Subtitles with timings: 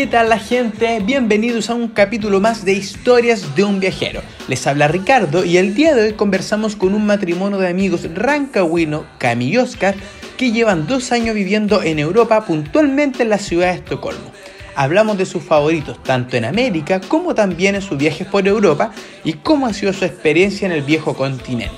[0.00, 0.98] ¿Qué tal la gente?
[1.04, 4.22] Bienvenidos a un capítulo más de Historias de un viajero.
[4.48, 9.04] Les habla Ricardo y el día de hoy conversamos con un matrimonio de amigos rancagüino,
[9.18, 9.94] Cami y Oscar,
[10.38, 14.32] que llevan dos años viviendo en Europa, puntualmente en la ciudad de Estocolmo.
[14.74, 18.92] Hablamos de sus favoritos tanto en América como también en sus viajes por Europa
[19.22, 21.76] y cómo ha sido su experiencia en el viejo continente.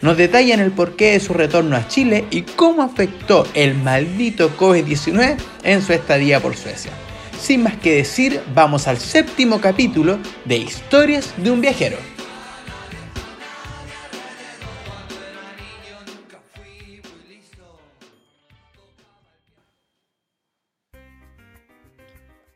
[0.00, 5.36] Nos detallan el porqué de su retorno a Chile y cómo afectó el maldito COVID-19
[5.64, 6.92] en su estadía por Suecia.
[7.38, 11.96] Sin más que decir, vamos al séptimo capítulo de Historias de un viajero.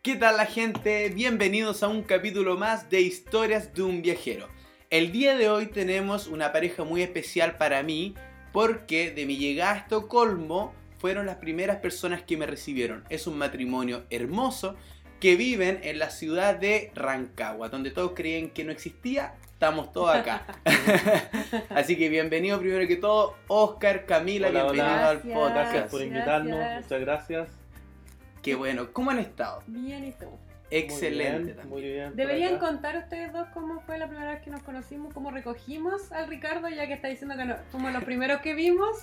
[0.03, 1.09] ¿Qué tal la gente?
[1.11, 4.49] Bienvenidos a un capítulo más de Historias de un viajero.
[4.91, 8.15] El día de hoy tenemos una pareja muy especial para mí
[8.53, 13.03] porque de mi llegada a Estocolmo fueron las primeras personas que me recibieron.
[13.09, 14.77] Es un matrimonio hermoso
[15.19, 19.35] que viven en la ciudad de Rancagua, donde todos creían que no existía.
[19.47, 20.47] Estamos todos acá.
[21.71, 25.09] Así que bienvenido primero que todo, Oscar, Camila, Hola, bienvenido hola.
[25.09, 25.55] al podcast.
[25.55, 26.85] Gracias por invitarnos, Gracias.
[26.85, 27.49] muchas gracias.
[28.41, 29.65] Qué bueno, ¿cómo han estado?
[29.67, 30.27] Bien, ¿y tú?
[30.71, 31.33] Excelente.
[31.33, 31.69] Muy bien, también.
[31.69, 32.17] muy bien.
[32.17, 36.29] Deberían contar ustedes dos cómo fue la primera vez que nos conocimos, cómo recogimos al
[36.29, 38.97] Ricardo, ya que está diciendo que no, fuimos los primeros que vimos,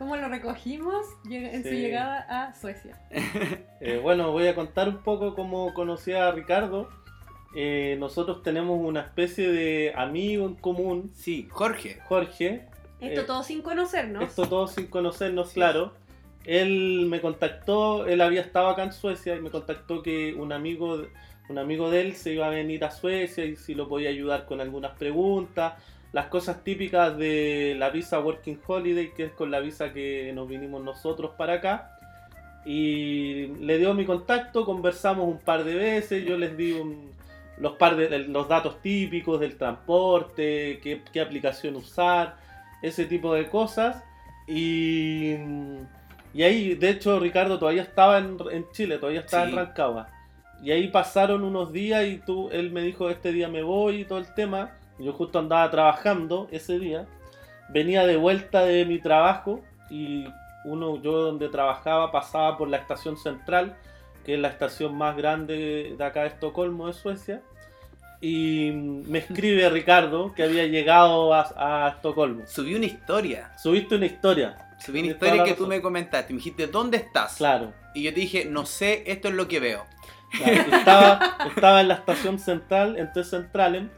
[0.00, 2.98] cómo lo recogimos en su llegada a Suecia.
[3.82, 6.90] Eh, bueno, voy a contar un poco cómo conocí a Ricardo.
[7.54, 11.98] Eh, nosotros tenemos una especie de amigo en común, Sí, Jorge.
[12.06, 12.66] Jorge.
[13.00, 14.22] Esto Eh, todo sin conocernos.
[14.22, 15.54] Esto todo sin conocernos, Sí.
[15.54, 15.94] claro.
[16.44, 21.06] Él me contactó, él había estado acá en Suecia y me contactó que un amigo,
[21.48, 24.44] un amigo de él se iba a venir a Suecia y si lo podía ayudar
[24.46, 25.74] con algunas preguntas,
[26.12, 30.48] las cosas típicas de la visa Working Holiday, que es con la visa que nos
[30.48, 31.96] vinimos nosotros para acá.
[32.64, 37.10] Y le dio mi contacto, conversamos un par de veces, yo les di un-
[37.58, 42.36] los, par de, los datos típicos del transporte, qué, qué aplicación usar,
[42.82, 44.02] ese tipo de cosas.
[44.48, 45.34] Y,
[46.34, 49.50] y ahí, de hecho, Ricardo todavía estaba en, en Chile, todavía estaba Sí.
[49.50, 50.08] en Rancagua.
[50.62, 54.04] Y ahí pasaron unos días y tú, él me dijo, este día me voy y
[54.04, 54.72] todo el tema.
[55.00, 57.06] Yo justo andaba trabajando ese día.
[57.68, 60.26] Venía de vuelta de mi trabajo y
[60.64, 63.76] uno, yo donde trabajaba pasaba por la estación central,
[64.24, 67.42] que es la estación más grande de acá de Estocolmo, de Suecia.
[68.20, 72.46] Y me escribe Ricardo que había llegado a, a Estocolmo.
[72.46, 73.52] Subí una historia.
[73.56, 74.70] Subiste una historia.
[74.78, 76.32] Subí una historia que tú me comentaste.
[76.32, 77.36] Me dijiste, ¿dónde estás?
[77.36, 77.72] Claro.
[77.94, 79.84] Y yo te dije, no sé, esto es lo que veo.
[80.36, 80.76] claro.
[80.76, 83.90] Estaba, estaba en la estación central, en Centralen,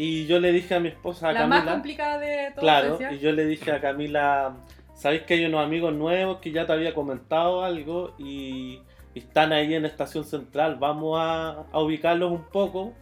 [0.00, 2.98] y yo le dije a mi esposa, a la más Camila, complicada de toda claro,
[3.12, 4.56] y yo le dije a Camila,
[4.94, 8.80] ¿sabéis que hay unos amigos nuevos que ya te había comentado algo y,
[9.14, 10.76] y están ahí en estación central?
[10.76, 12.94] Vamos a, a ubicarlos un poco.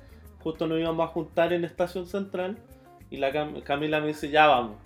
[0.42, 2.56] Justo nos íbamos a juntar en estación central
[3.10, 4.76] y la Cam- Camila me dice, ya vamos.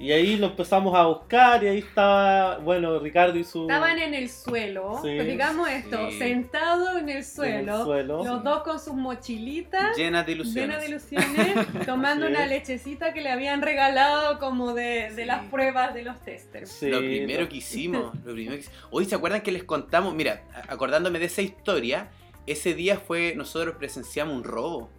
[0.00, 3.62] Y ahí lo empezamos a buscar y ahí estaba, bueno, Ricardo y su...
[3.64, 5.10] Estaban en el suelo, Sí.
[5.14, 6.18] pues digamos esto, Sí.
[6.18, 8.24] sentados en el en el suelo, suelo.
[8.24, 9.94] los dos con sus mochilitas.
[9.98, 10.68] Llenas de ilusiones.
[10.68, 15.24] Llena de ilusiones, tomando una lechecita que le habían regalado como de, de Sí.
[15.26, 16.70] las pruebas de los testers.
[16.70, 18.78] Sí, lo primero lo- que hicimos, lo primero que hicimos.
[18.90, 22.08] Hoy se acuerdan que les contamos, mira, acordándome de esa historia,
[22.46, 24.90] ese día fue, nosotros presenciamos un robo.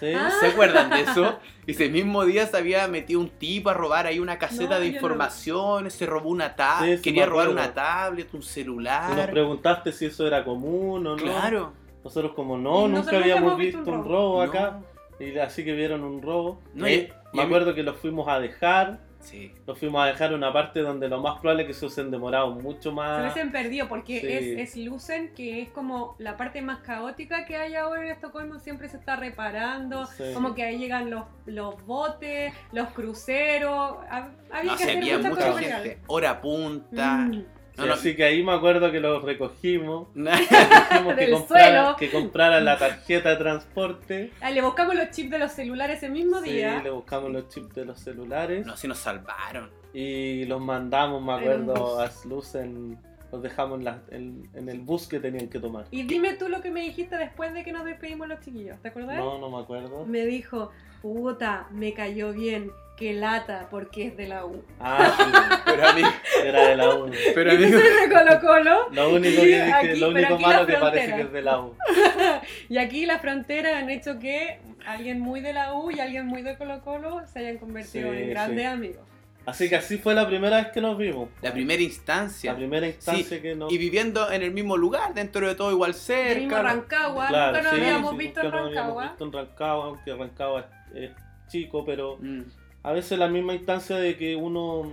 [0.00, 0.12] Sí.
[0.14, 0.30] Ah.
[0.40, 1.38] ¿Se acuerdan de eso?
[1.66, 4.80] Y ese mismo día se había metido un tipo a robar ahí una caseta No,
[4.80, 4.94] de no.
[4.96, 9.30] información, se robó una tablet, sí, quería robar una tablet, un Y nos celular.
[9.30, 11.22] preguntaste si eso era común o no.
[11.22, 11.72] Claro.
[12.02, 14.42] Nosotros como no, nosotros nunca nunca habíamos visto un un robo.
[14.42, 14.80] acá.
[15.20, 16.60] Y así que vieron un robo.
[16.74, 18.98] No, Y y- ahí y me mí- acuerdo que los fuimos a dejar.
[19.24, 19.52] Sí.
[19.66, 22.50] Los fuimos a dejar una parte donde lo más probable es que se hubiesen demorado
[22.50, 23.20] mucho Se más.
[23.22, 24.26] hubiesen perdido porque Sí.
[24.60, 28.58] es, es Lucen, que es como la parte más caótica que hay ahora en Estocolmo,
[28.58, 30.24] siempre se está reparando, Sí.
[30.34, 35.16] como que ahí llegan los, los botes, los cruceros, hab- había No, que se hacer
[35.16, 35.98] mucha mucha cosa gente.
[36.06, 37.16] Hora punta.
[37.16, 37.44] Mm.
[37.74, 37.92] Sí, No, no.
[37.94, 40.08] Así que ahí me acuerdo que los recogimos.
[40.14, 44.30] Dijimos que, compraran la tarjeta de transporte.
[44.40, 46.80] Ah, le buscamos los chips de los celulares ese mismo Sí, día.
[46.82, 48.64] le buscamos los chips de los celulares.
[48.66, 49.70] No, si nos salvaron.
[49.92, 52.98] Y los mandamos, me acuerdo, a Slusen.
[53.32, 55.86] Los dejamos en, la- en- en el bus que tenían que tomar.
[55.90, 58.88] Y dime tú lo que me dijiste después de que nos despedimos los chiquillos, ¿te
[58.88, 59.16] acordás?
[59.16, 60.06] No, no me acuerdo.
[60.06, 60.70] Me dijo,
[61.02, 64.64] puta, me cayó bien, que lata, porque es de la U.
[64.78, 67.10] Ah, Pero a mí, sí, era de la U.
[67.34, 68.88] pero amigo, soy de Colo Colo.
[68.92, 71.16] Lo único Sí, que dije, aquí, lo único malo la que parece frontera.
[71.16, 71.76] que es de la U.
[72.68, 76.42] Y aquí las fronteras han hecho que alguien muy de la U y alguien muy
[76.42, 78.64] de Colo Colo se hayan convertido Sí, en grandes sí.
[78.66, 79.02] amigos.
[79.46, 81.28] Así que así fue la primera vez que nos vimos.
[81.42, 82.52] La primera instancia.
[82.52, 85.70] La primera instancia Sí, que nos Y viviendo en el mismo lugar, dentro de todo
[85.70, 86.62] igual El mismo cerca.
[86.62, 89.08] Rancagua, Claro, nunca nos sí, habíamos sí, visto nunca en nos habíamos Rancagua.
[89.10, 91.10] visto en Rancagua, aunque Rancagua es, es
[91.48, 92.40] chico, pero Mm,
[92.84, 94.92] a veces la misma instancia de que uno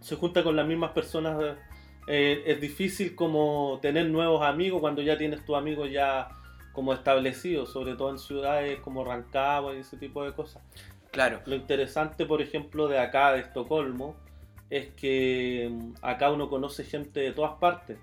[0.00, 1.56] se junta con las mismas personas
[2.06, 6.28] eh, es difícil como tener nuevos amigos cuando ya tienes tus amigos ya
[6.72, 10.62] como establecidos, sobre todo en ciudades como Rancagua y ese tipo de cosas.
[11.10, 11.40] claro.
[11.46, 14.14] Lo interesante, por ejemplo, de acá, de Estocolmo,
[14.70, 17.98] es que mm, acá uno conoce gente de todas partes,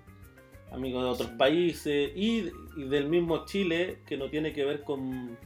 [0.70, 5.38] amigos de otros países y, y del mismo Chile, que no tiene que ver con,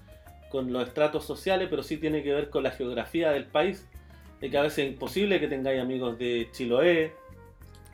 [0.50, 3.86] con los estratos sociales, pero sí tiene que ver con la geografía del país.
[4.40, 7.12] De que a veces es imposible que tengáis amigos de Chiloé,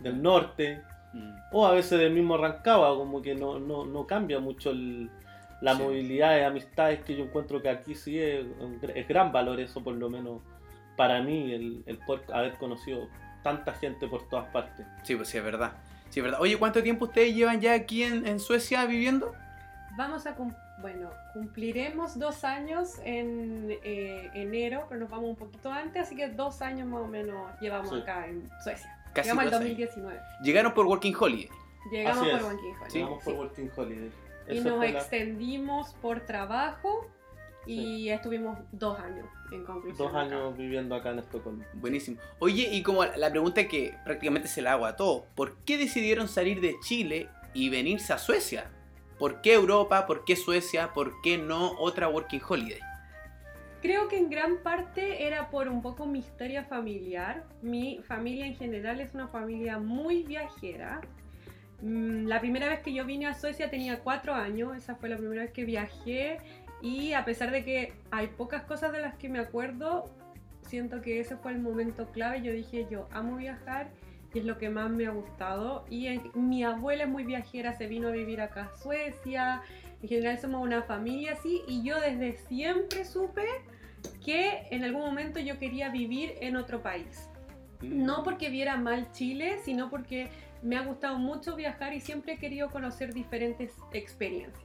[0.00, 0.80] del norte,
[1.14, 1.32] Mm.
[1.52, 5.08] o a veces del mismo Rancagua, como que no, no, no cambia mucho el-
[5.60, 5.82] la Sí.
[5.82, 8.44] movilidad de amistades que yo encuentro que aquí sí es,
[8.94, 10.42] es gran valor eso por lo menos
[10.96, 13.08] para mí, el, el poder haber conocido
[13.42, 14.84] tanta gente por todas partes.
[15.04, 15.72] Sí, pues sí, es verdad.
[16.10, 16.40] Sí, es verdad.
[16.40, 19.32] Oye, ¿cuánto tiempo ustedes llevan ya aquí en, en Suecia viviendo?
[19.96, 20.52] Vamos a cum-
[20.84, 26.28] bueno, cumpliremos dos años en eh, enero, pero nos vamos un poquito antes, así que
[26.28, 28.00] dos años más o menos llevamos Sí.
[28.02, 28.94] acá en Suecia.
[29.14, 29.78] Casi Llegamos al dos años.
[29.78, 30.20] 2019.
[30.42, 31.48] Llegaron por Working Holiday.
[31.90, 32.44] Llegamos Así por es.
[32.44, 33.02] Banking Holiday, Sí.
[33.02, 33.34] Vamos por.
[33.34, 34.10] Working Holiday.
[34.50, 37.06] Y nos la- extendimos por trabajo
[37.66, 39.96] y estuvimos dos años en conclusión.
[39.96, 40.20] dos acá.
[40.20, 41.64] años viviendo acá en Estocolmo.
[41.72, 42.18] Buenísimo.
[42.40, 46.28] Oye, y como la pregunta que prácticamente se la hago a todos, ¿por qué decidieron
[46.28, 48.70] salir de Chile y venirse a Suecia?
[49.24, 50.04] ¿Por qué Europa?
[50.04, 50.92] ¿Por qué Suecia?
[50.92, 52.80] ¿Por qué no otra Working Holiday?
[53.80, 57.42] Creo que en gran parte era por un poco mi historia familiar.
[57.62, 61.00] Mi familia en general es una familia muy viajera.
[61.80, 65.16] Mm, La primera vez que yo vine a Suecia tenía cuatro años, esa fue la
[65.16, 66.36] primera vez que viajé
[66.82, 70.04] y a pesar de que hay pocas cosas de las que me acuerdo,
[70.68, 72.42] siento que ese fue el momento clave.
[72.42, 73.88] Yo dije, yo amo viajar
[74.34, 75.84] y es lo que más me ha gustado.
[75.88, 79.62] Y en- mi abuela es muy viajera, se vino a vivir acá a Suecia.
[80.02, 83.46] En general somos una familia así y yo desde siempre supe
[84.24, 87.28] que en algún momento yo quería vivir en otro país.
[87.80, 90.28] No porque viera mal Chile, sino porque
[90.62, 94.62] me ha gustado mucho viajar y siempre he querido conocer diferentes experiencias.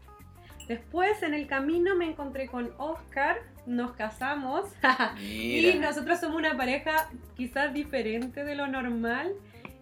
[0.67, 4.65] Después en el camino me encontré con Oscar, nos casamos
[5.21, 9.31] y nosotros somos una pareja quizás diferente de lo normal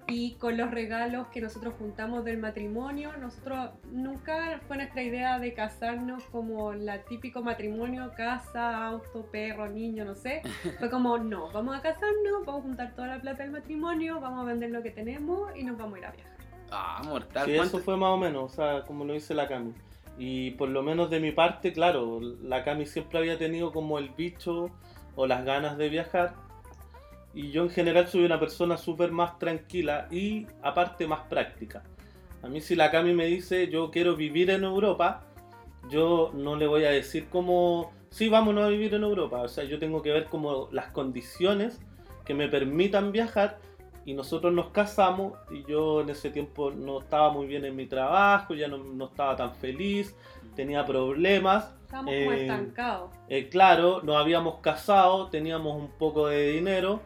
[0.07, 5.54] y con los regalos que nosotros juntamos del matrimonio, nosotros nunca fue nuestra idea de
[5.54, 10.42] casarnos como la típico matrimonio, casa, auto, perro, niño, no sé.
[10.80, 14.42] Fue como, no, vamos a casarnos, vamos a juntar toda la plata del matrimonio, vamos
[14.42, 16.38] a vender lo que tenemos y nos vamos a ir a viajar.
[16.71, 17.45] Ah, mortal.
[17.45, 19.74] Sí, ¿Cuánto- eso fue más o menos, o sea, como lo dice la Cami.
[20.18, 24.09] Y por lo menos de mi parte, claro, la Cami siempre había tenido como el
[24.09, 24.69] bicho
[25.15, 26.33] o las ganas de viajar.
[27.33, 31.83] Y yo en general soy una persona súper más tranquila y aparte más práctica.
[32.41, 35.24] A mí si la Cami me dice yo quiero vivir en Europa,
[35.89, 39.41] yo no le voy a decir como, sí, vámonos a vivir en Europa.
[39.41, 41.79] O sea, yo tengo que ver como las condiciones
[42.25, 43.59] que me permitan viajar
[44.03, 47.85] y nosotros nos casamos y yo en ese tiempo no estaba muy bien en mi
[47.88, 50.15] trabajo, ya no, no estaba tan feliz,
[50.56, 51.73] tenía problemas.
[51.83, 53.12] Estábamos como Eh, estancados.
[53.30, 57.01] Eh, claro, nos habíamos casado, teníamos un poco de dinero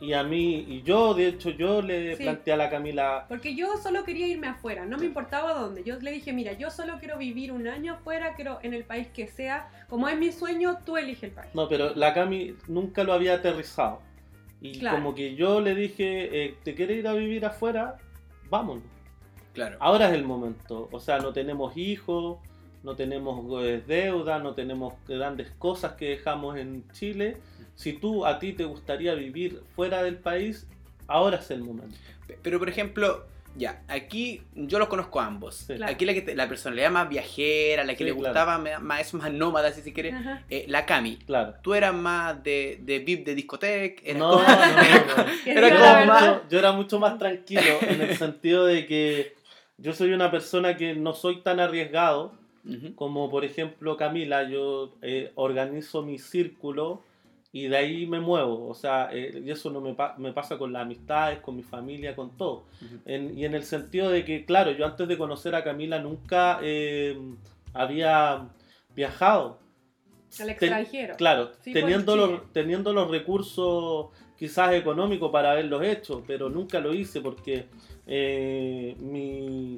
[0.00, 2.22] y a mí, y yo de hecho yo le Sí.
[2.24, 5.82] planteé a la Camila, Porque yo solo quería irme afuera, no me importaba dónde.
[5.84, 9.06] Yo le dije, mira, yo solo quiero vivir un año afuera, quiero en el país
[9.08, 9.68] que sea.
[9.88, 11.50] Como es mi sueño, tú elige el país.
[11.54, 14.00] no, pero la Cami nunca lo había aterrizado.
[14.60, 14.96] Y Claro.
[14.96, 17.96] como que yo le dije, eh, ¿te quieres ir a vivir afuera?
[18.50, 18.84] Vámonos.
[19.52, 19.76] Claro.
[19.80, 20.88] Ahora es el momento.
[20.90, 22.38] O sea, no tenemos hijos,
[22.82, 27.36] no tenemos eh, deuda, no tenemos grandes cosas que dejamos en Chile.
[27.74, 30.66] Si tú a ti te gustaría vivir fuera del país,
[31.06, 31.96] ahora es el momento.
[32.26, 33.26] Pe- Pero por ejemplo,
[33.56, 35.56] ya, aquí yo los conozco a ambos.
[35.56, 35.74] Sí.
[35.74, 35.92] Claro.
[35.92, 38.26] Aquí la, que te- la personalidad más viajera, la que Sí, le claro.
[38.26, 40.14] gustaba me- más, eso más nómada, si se quiere,
[40.50, 41.16] eh, la Cami.
[41.18, 41.54] Claro.
[41.62, 44.02] Tú eras más de, de VIP de discoteca.
[44.14, 44.54] No, como- no, no,
[45.16, 45.24] no.
[45.44, 49.34] Diga Yo la era, mucho, yo era mucho más tranquilo en el sentido de que
[49.78, 52.32] yo soy una persona que no soy tan arriesgado
[52.94, 57.02] como por ejemplo Camila, yo eh, organizo mi círculo
[57.56, 60.58] y de ahí me muevo, o sea, eh, y eso no me, pa- me pasa
[60.58, 62.64] con las amistades, con mi familia, con todo.
[63.06, 66.58] En- y en el sentido de que, claro, yo antes de conocer a Camila nunca
[66.62, 67.16] eh,
[67.72, 68.48] había
[68.96, 69.58] viajado.
[70.32, 71.14] Al Ten- extranjero.
[71.16, 74.06] Claro, Sí, por teniendo, los, teniendo los recursos
[74.36, 77.66] quizás económicos para haberlos hecho, pero nunca lo hice porque
[78.04, 79.76] eh, mi,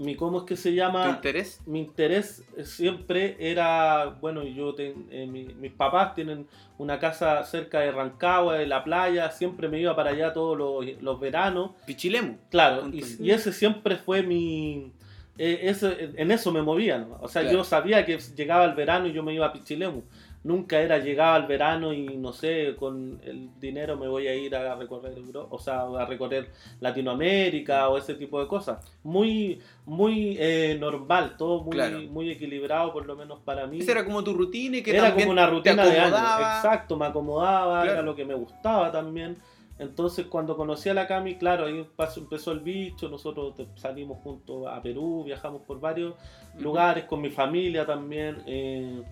[0.00, 1.04] mi ¿cómo es que se llama?
[1.04, 1.60] ¿Tu interés?
[1.66, 6.46] Mi interés siempre era, bueno, yo ten- eh, mi- mis papás tienen
[6.78, 11.02] una casa cerca de Rancagua, de la playa, siempre me iba para allá todos los,
[11.02, 11.72] los veranos.
[11.86, 12.36] Pichilemu.
[12.50, 14.90] Claro, y, y ese siempre fue mi...
[15.36, 17.18] eh, ese- en eso me movía, ¿no?
[17.20, 17.58] O sea, Claro.
[17.58, 20.02] yo sabía que llegaba el verano y yo me iba a Pichilemu.
[20.42, 24.56] Nunca era llegaba el verano y no sé, con el dinero me voy a ir
[24.56, 26.48] a recorrer Euro- o sea, a recorrer
[26.80, 28.78] Latinoamérica o ese tipo de cosas.
[29.02, 32.00] Muy, muy eh, normal, todo muy, Claro.
[32.10, 33.80] muy equilibrado, por lo menos para mí.
[33.80, 36.18] Esa era como tu rutina y que era como una rutina de años.
[36.40, 37.92] Exacto, me acomodaba, Claro.
[37.92, 39.36] era lo que me gustaba también.
[39.78, 44.80] Entonces cuando conocí a la Cami, claro, ahí empezó el bicho, nosotros salimos juntos a
[44.82, 46.14] Perú, viajamos por varios
[46.58, 48.42] lugares, con mi familia también.
[48.46, 49.02] eh,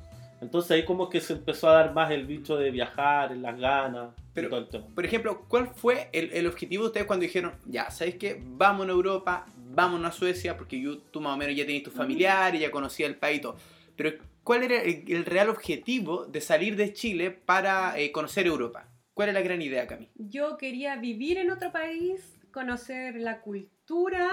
[0.40, 4.10] entonces ahí como que se empezó a dar más el bicho de viajar, las ganas,
[4.16, 4.86] y Pero- todo el tema.
[4.94, 8.40] Por ejemplo, ¿cuál fue el, el objetivo de ustedes cuando dijeron, ya, ¿sabes qué?
[8.44, 11.94] Vamos a Europa, vamos a Suecia, porque yo, tú más o menos ya tenías tus
[11.94, 13.56] familiares, ya conocías el país y todo.
[13.96, 14.12] Pero,
[14.44, 18.88] ¿cuál era el, el real objetivo de salir de Chile para eh, conocer Europa?
[19.14, 20.08] ¿Cuál era la gran idea, Cami?
[20.14, 24.30] Yo quería vivir en otro país, conocer la cultura,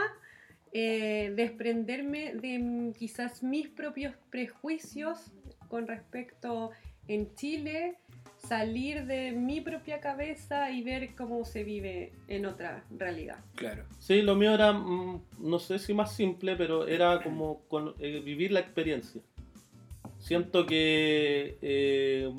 [0.71, 5.31] eh, desprenderme de mm, quizás mis propios prejuicios
[5.67, 6.71] con respecto
[7.07, 7.95] en Chile,
[8.37, 13.37] salir de mi propia cabeza y ver cómo se vive en otra realidad.
[13.55, 13.85] Claro.
[13.99, 18.21] Sí, lo mío era, mm, no sé si más simple, pero era como con- eh,
[18.23, 19.21] vivir la experiencia.
[20.19, 22.29] Siento que eh,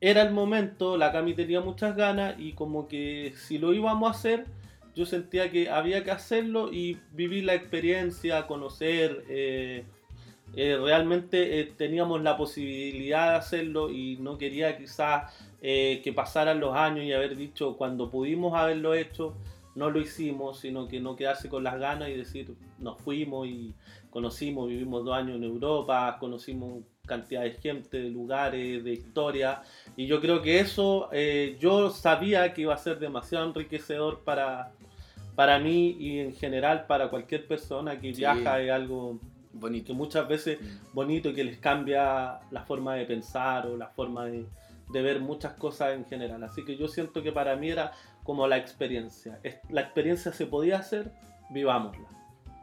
[0.00, 4.16] era el momento, la Cami tenía muchas ganas y como que si lo íbamos a
[4.16, 4.46] hacer,
[4.94, 9.24] yo sentía que había que hacerlo y vivir la experiencia, conocer.
[9.28, 9.84] eh,
[10.56, 15.32] eh, realmente eh, teníamos la posibilidad de hacerlo y no quería quizás
[15.62, 19.34] eh, que pasaran los años y haber dicho cuando pudimos haberlo hecho,
[19.74, 23.74] no lo hicimos, sino que no quedarse con las ganas y decir, nos fuimos y
[24.10, 29.62] conocimos, vivimos dos años en Europa, conocimos cantidad de gente, de lugares, de historia,
[29.96, 34.72] y yo creo que eso eh, yo sabía que iba a ser demasiado enriquecedor para,
[35.34, 38.20] para mí y en general para cualquier persona que Sí.
[38.20, 39.20] viaja, es algo
[39.56, 39.94] que Bonito.
[39.94, 40.58] muchas veces
[40.92, 44.46] bonito y que les cambia la forma de pensar o la forma de,
[44.92, 46.42] de ver muchas cosas en general.
[46.44, 49.40] Así que yo siento que para mí era como la experiencia.
[49.70, 51.12] La experiencia se podía hacer,
[51.50, 52.15] vivámosla.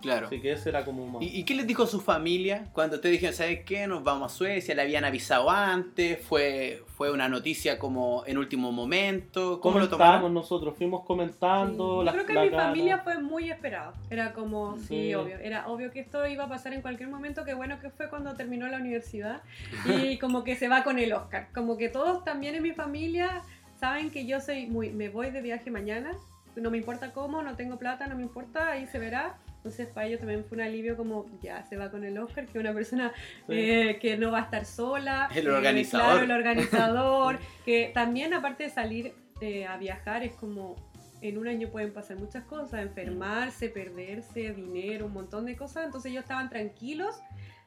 [0.03, 0.27] Claro.
[0.27, 1.23] Así que ese era como un...
[1.23, 3.87] ¿Y, y qué les dijo su familia cuando te dijeron, ¿sabes qué?
[3.87, 8.71] Nos vamos a Suecia, le habían avisado antes, fue, fue una noticia como en último
[8.73, 10.33] momento, ¿cómo lo tomaron?
[10.33, 11.07] nosotros, fuimos Sí.
[11.07, 11.97] comentando.
[11.99, 12.63] Yo la- creo que la mi cara.
[12.65, 13.93] familia fue muy esperado.
[14.09, 15.15] Era como, sí, Sí.
[15.15, 15.37] obvio.
[15.37, 17.45] Era obvio que esto iba a pasar en cualquier momento.
[17.45, 19.41] Qué bueno que fue cuando terminó la universidad.
[20.13, 21.47] Y como que se va con el Oscar.
[21.55, 23.41] Como que todos también en mi familia
[23.79, 24.89] saben que yo soy muy.
[24.91, 26.11] Me voy de viaje mañana.
[26.55, 29.37] No me importa cómo, no tengo plata, no me importa, ahí se verá.
[29.63, 32.59] Entonces para ellos también fue un alivio como ya se va con el Oscar, que
[32.59, 33.13] una persona
[33.47, 35.29] eh, que no va a estar sola.
[35.33, 36.07] El eh, organizador.
[36.07, 37.39] claro, el organizador.
[37.65, 40.75] que también aparte de salir eh, a viajar es como
[41.21, 45.85] en un año pueden pasar muchas cosas, enfermarse, perderse, dinero, un montón de cosas.
[45.85, 47.21] Entonces ellos estaban tranquilos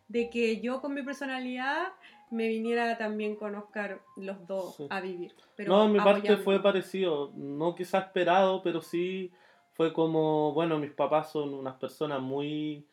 [0.09, 1.89] de que yo con mi personalidad
[2.31, 4.87] me viniera también con Oscar los dos Sí.
[4.91, 5.35] a vivir.
[5.57, 6.45] Pero no, mi parte apoyando.
[6.45, 7.33] fue parecido.
[7.35, 9.33] No quizás esperado, pero sí
[9.77, 12.87] fue como, bueno, mis papás son unas personas muy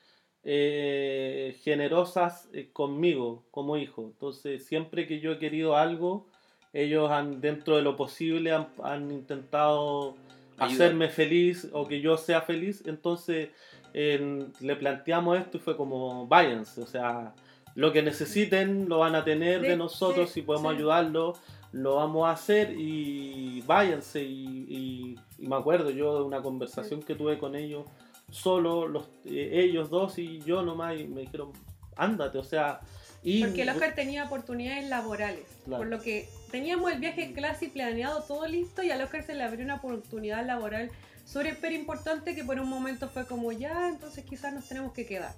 [0.44, 4.04] eh, generosas eh, conmigo como hijo.
[4.04, 6.28] Entonces, siempre que yo he querido algo,
[6.74, 10.16] ellos han, dentro de lo posible, han, han intentado
[10.58, 12.84] hacerme feliz o que yo sea feliz.
[12.86, 13.50] Entonces,
[13.94, 17.34] en- le planteamos esto y fue como, váyanse, o sea,
[17.76, 20.78] lo que necesiten lo van a tener de, De- nosotros, sí, si podemos sí.
[20.78, 21.34] ayudarlo,
[21.74, 24.24] lo vamos a hacer y váyanse.
[24.24, 27.86] Y, y- y me acuerdo yo de una conversación que tuve con ellos,
[28.32, 31.52] solo los, eh, ellos dos y yo nomás, y me dijeron,
[31.98, 32.80] ándate, o sea...
[33.26, 35.84] Y, Porque el Oscar tenía oportunidades laborales, Claro.
[35.84, 39.34] por lo que teníamos el viaje clase y planeado todo listo y al Oscar se
[39.34, 40.92] le abrió una oportunidad laboral
[41.26, 45.34] súper importante que por un momento fue como ya, entonces quizás nos tenemos que quedar.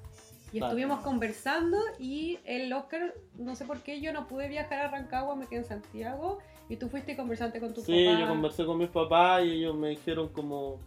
[0.55, 4.87] Y estuvimos conversando y el Oscar, no sé por qué yo no pude viajar a
[4.89, 8.19] Rancagua, me quedé en Santiago y tú fuiste y conversaste con tu Sí, papá.
[8.21, 10.79] yo conversé con mis papás y ellos me dijeron como,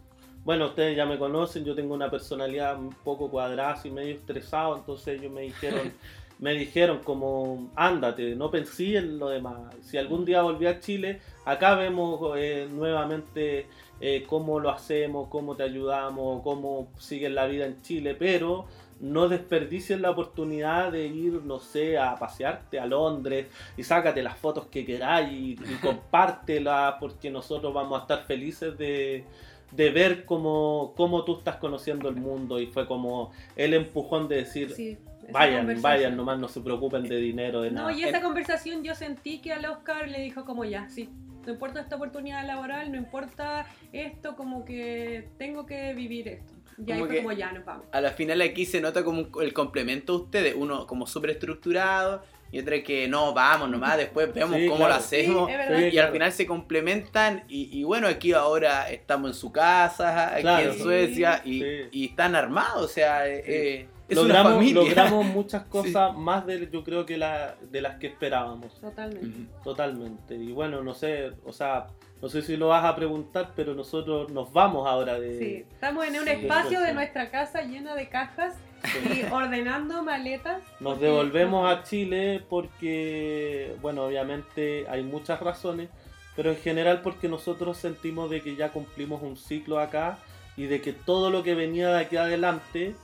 [0.43, 4.75] bueno, ustedes ya me conocen, yo tengo una personalidad un poco cuadrada y medio estresado,
[4.75, 5.93] entonces ellos me dijeron,
[6.39, 9.75] me dijeron como, ándate, no pensé en lo demás.
[9.83, 13.67] Si algún día volví a Chile, acá vemos eh, nuevamente
[14.01, 18.65] eh, cómo lo hacemos, cómo te ayudamos, cómo sigues la vida en Chile, pero
[18.99, 24.37] no desperdicies la oportunidad de ir, no sé, a pasearte a Londres y sácate las
[24.37, 29.25] fotos que queráis y, y compártelas porque nosotros vamos a estar felices de,
[29.71, 34.37] de ver cómo, cómo tú estás conociendo el mundo y fue como el empujón de
[34.37, 34.97] decir, Sí,
[35.31, 37.91] vayan, vayan, nomás no se preocupen de dinero, de nada.
[37.91, 41.09] No, y esa conversación yo sentí que al Oscar le dijo como ya, sí,
[41.45, 46.53] no importa esta oportunidad laboral, no importa esto, como que tengo que vivir esto.
[46.85, 47.85] Y ahí Como fue que- como ya, nos vamos.
[47.91, 51.31] A la final aquí se nota como un- el complemento de ustedes, uno como súper
[51.31, 54.93] estructurado y otro que no, vamos nomás, después vemos Sí, cómo claro.
[54.93, 55.47] lo hacemos.
[55.47, 55.77] Sí, es verdad.
[55.89, 60.33] Sí, y al final se complementan y, y bueno, aquí ahora estamos en su casa,
[60.33, 60.71] aquí Claro.
[60.71, 61.67] en Suecia y, Sí.
[61.91, 64.81] y están armados, o sea, eh, eh, es logramos, una familia.
[64.81, 68.79] logramos muchas cosas más de, yo creo que la, de las que esperábamos.
[68.81, 69.51] Totalmente.
[69.63, 70.35] Totalmente.
[70.35, 71.87] Y bueno, no sé, o sea,
[72.21, 75.37] no sé si lo vas a preguntar, pero nosotros nos vamos ahora de...
[75.39, 79.23] Sí, estamos en un Sí, espacio de nuestra casa llena de cajas Sí.
[79.23, 80.61] y ordenando maletas.
[80.79, 85.89] Nos devolvemos a Chile porque, bueno, obviamente hay muchas razones,
[86.35, 90.17] pero en general porque nosotros sentimos de que ya cumplimos un ciclo acá
[90.55, 92.95] y de que todo lo que venía de aquí adelante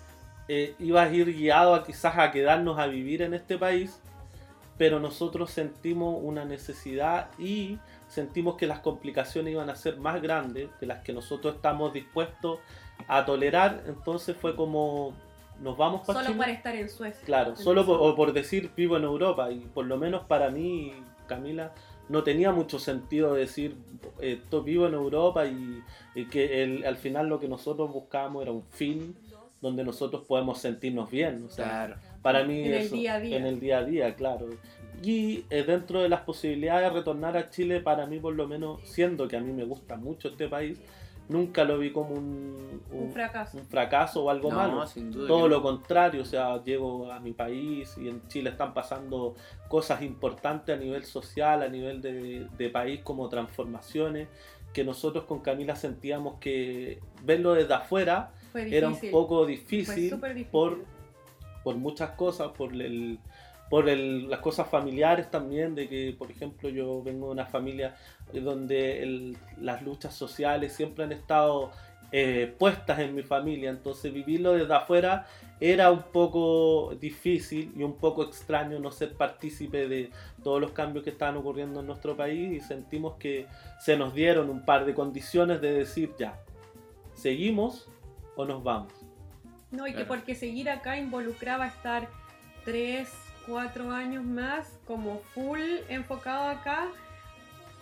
[0.47, 3.99] eh, iba a ir guiado a quizás a quedarnos a vivir en este país,
[4.77, 7.79] pero nosotros sentimos una necesidad y
[8.15, 12.59] sentimos que las complicaciones iban a ser más grandes de las que nosotros estamos dispuestos
[13.07, 15.13] a tolerar, entonces fue como
[15.61, 17.25] nos vamos para Solo para estar en Suecia.
[17.25, 20.49] Claro, En solo por, o por decir vivo en Europa y por lo menos para
[20.49, 20.93] mí,
[21.27, 21.73] Camila,
[22.09, 23.75] no tenía mucho sentido decir
[24.19, 25.81] eh, to- vivo en Europa y,
[26.13, 29.15] y que el- al final lo que nosotros buscábamos era un fin
[29.61, 31.45] donde nosotros podemos sentirnos bien.
[31.45, 31.95] O sea, Claro.
[32.21, 33.37] para mí En el día a día.
[33.37, 34.47] En el día a día, claro.
[35.03, 38.79] Y eh, dentro de las posibilidades de retornar a Chile, para mí por lo menos,
[38.83, 40.79] siendo que a mí me gusta mucho este país,
[41.27, 43.57] nunca lo vi como un, Un fracaso.
[43.57, 44.85] un fracaso o algo No, malo.
[44.87, 45.63] sin duda Todo lo no.
[45.63, 49.33] contrario, o sea, llego a mi país y en Chile están pasando
[49.67, 54.27] cosas importantes a nivel social, a nivel de, de país, como transformaciones,
[54.73, 60.45] que nosotros con Camila sentíamos que verlo desde afuera Fue era un poco difícil difícil.
[60.51, 60.79] por,
[61.63, 63.17] por muchas cosas, por el
[63.69, 67.95] por el- las cosas familiares también, de que, por ejemplo, yo vengo de una familia
[68.33, 71.71] donde el- las luchas sociales siempre han estado
[72.11, 75.25] eh, puestas en mi familia, entonces vivirlo desde afuera
[75.59, 80.11] era un poco difícil y un poco extraño no ser partícipe de
[80.43, 83.47] todos los cambios que estaban ocurriendo en nuestro país y sentimos que
[83.79, 86.39] se nos dieron un par de condiciones de decir ya,
[87.15, 87.89] seguimos
[88.35, 88.93] o nos vamos.
[89.71, 90.07] No, y que Claro.
[90.09, 92.07] porque seguir acá involucraba estar
[92.63, 93.09] tres,
[93.45, 96.87] cuatro años más como full enfocado acá.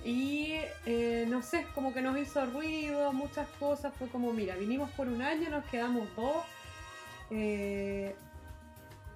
[0.06, 0.54] Y
[0.86, 3.94] eh, no sé, como que nos hizo ruido, muchas cosas.
[3.98, 6.44] Fue como, mira, vinimos por un año, nos quedamos dos.
[7.32, 8.16] eh,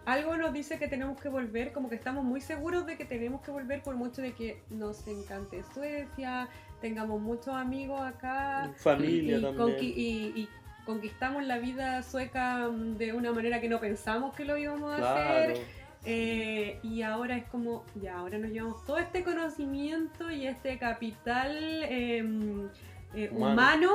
[0.05, 3.41] algo nos dice que tenemos que volver, como que estamos muy seguros de que tenemos
[3.41, 6.47] que volver por mucho de que nos encante Suecia,
[6.79, 9.67] tengamos muchos amigos acá Familia y, también.
[9.67, 10.49] conqui- y- y
[10.86, 15.39] conquistamos la vida sueca de una manera que no pensamos que lo íbamos a Claro.
[15.51, 15.57] hacer.
[16.09, 21.57] Eh, y ahora es como, ya, ahora nos llevamos todo este conocimiento y este capital
[21.83, 22.23] eh,
[23.13, 23.53] eh, Humano.
[23.53, 23.91] humano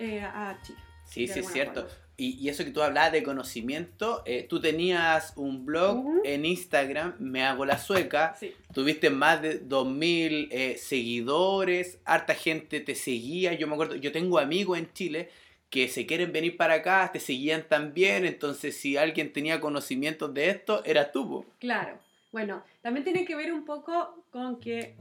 [0.00, 0.78] eh, a Chile.
[1.04, 1.82] Sí, sí, es cierto.
[1.82, 1.96] forma.
[2.18, 7.14] Y, y eso que tú hablabas de conocimiento, eh, tú tenías un blog en Instagram,
[7.20, 8.52] Me Hago la Sueca, Sí.
[8.72, 14.38] tuviste más de 2000 eh, seguidores, harta gente te seguía, yo me acuerdo, yo tengo
[14.38, 15.28] amigos en Chile
[15.70, 20.50] que se quieren venir para acá, te seguían también, entonces si alguien tenía conocimientos de
[20.50, 21.28] esto, eras tú.
[21.28, 21.46] po.
[21.58, 21.98] Claro.
[22.32, 24.94] Bueno, también tiene que ver un poco con que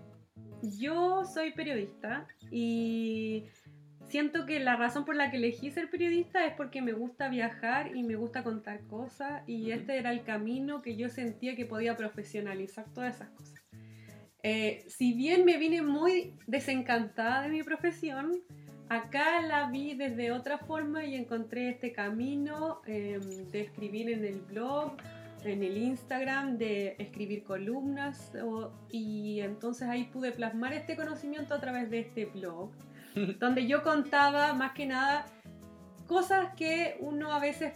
[0.62, 3.46] yo soy periodista y
[4.08, 7.96] siento que la razón por la que elegí ser periodista es porque me gusta viajar
[7.96, 11.98] y me gusta contar cosas y este era el camino que yo sentía que podía
[11.98, 13.62] profesionalizar todas esas cosas.
[14.44, 18.32] Eh, si bien me vine muy desencantada de mi profesión,
[18.90, 23.20] acá la vi desde otra forma y encontré este camino eh,
[23.52, 24.94] de escribir en el blog,
[25.44, 31.60] en el Instagram, de escribir columnas o- y entonces ahí pude plasmar este conocimiento a
[31.60, 32.72] través de este blog,
[33.40, 35.26] donde yo contaba más que nada
[36.08, 37.74] cosas que uno a veces,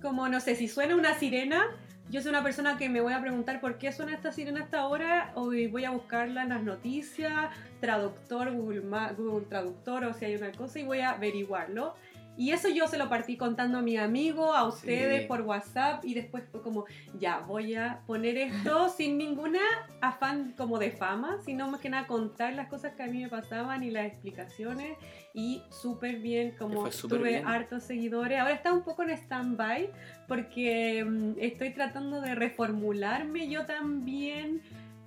[0.00, 1.64] como no sé, si suena una sirena,
[2.10, 4.80] yo soy una persona que me voy a preguntar por qué suena esta sirena hasta
[4.80, 8.82] ahora, o voy a buscarla en las noticias, traductor, Google,
[9.16, 11.94] Google Traductor, o si hay una cosa, y voy a averiguarlo.
[12.36, 15.26] Y eso yo se lo partí contando a mi amigo, a ustedes Sí.
[15.28, 16.84] por WhatsApp, y después fue como,
[17.18, 19.60] ya, voy a poner esto sin ninguna
[20.00, 23.28] afán como de fama, sino más que nada contar las cosas que a mí me
[23.28, 24.98] pasaban y las explicaciones,
[25.32, 27.46] y súper bien, como tuve bien.
[27.46, 28.38] hartos seguidores.
[28.40, 29.90] Ahora está un poco en stand-by,
[30.26, 34.60] porque mm, estoy tratando de reformularme yo también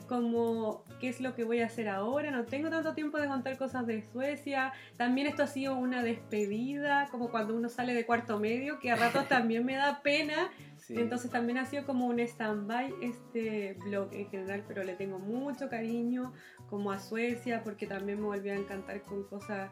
[0.07, 2.31] como qué es lo que voy a hacer ahora.
[2.31, 4.73] No tengo tanto tiempo de contar cosas de Suecia.
[4.97, 8.95] También esto ha sido una despedida, como cuando uno sale de cuarto medio, que a
[8.95, 10.49] ratos también me da pena.
[10.77, 10.95] Sí.
[10.97, 15.69] Entonces también ha sido como un stand-by este blog en general, pero le tengo mucho
[15.69, 16.33] cariño
[16.69, 19.71] como a Suecia porque también me volvió a encantar con cosas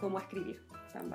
[0.00, 0.67] como a escribir.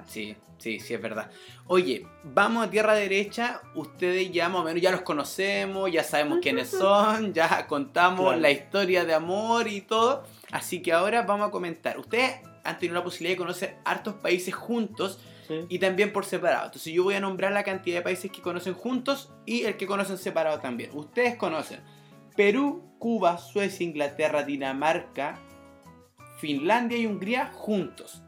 [0.08, 1.30] Sí, sí, sí, es verdad.
[1.68, 3.62] Oye, vamos a tierra derecha.
[3.76, 8.40] Ustedes ya más o menos ya los conocemos, ya sabemos quiénes son, ya contamos Claro.
[8.40, 10.24] la historia de amor y todo.
[10.52, 11.98] Así que ahora vamos a comentar.
[12.00, 15.66] Ustedes han tenido la posibilidad de conocer hartos países juntos Sí.
[15.68, 16.68] y también por separado.
[16.68, 19.86] Entonces yo voy a nombrar la cantidad de países que conocen juntos y el que
[19.86, 20.92] conocen separado también.
[20.94, 21.82] Ustedes conocen
[22.38, 25.38] Perú, Cuba, Suecia, Inglaterra, Dinamarca,
[26.40, 28.23] Finlandia y Hungría juntos.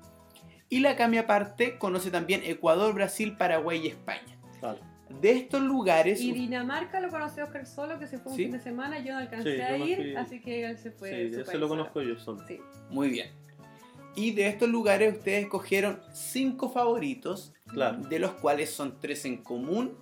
[0.70, 4.38] Y la Cami aparte conoce también Ecuador, Brasil, Paraguay y España.
[4.60, 4.80] Claro.
[5.22, 6.20] De estos lugares...
[6.20, 8.44] Y Dinamarca lo conoce Oscar solo, que se fue un Sí.
[8.46, 9.00] fin de semana.
[9.00, 10.16] Yo no alcancé Sí, a ir, fui.
[10.16, 11.10] así que él se fue.
[11.10, 11.70] Sí, su ese país lo solo.
[11.70, 12.44] conozco yo solo.
[12.48, 13.30] Sí, Muy bien.
[14.16, 17.98] Y de estos lugares ustedes escogieron cinco favoritos, Claro.
[18.00, 19.96] de los cuales son tres en común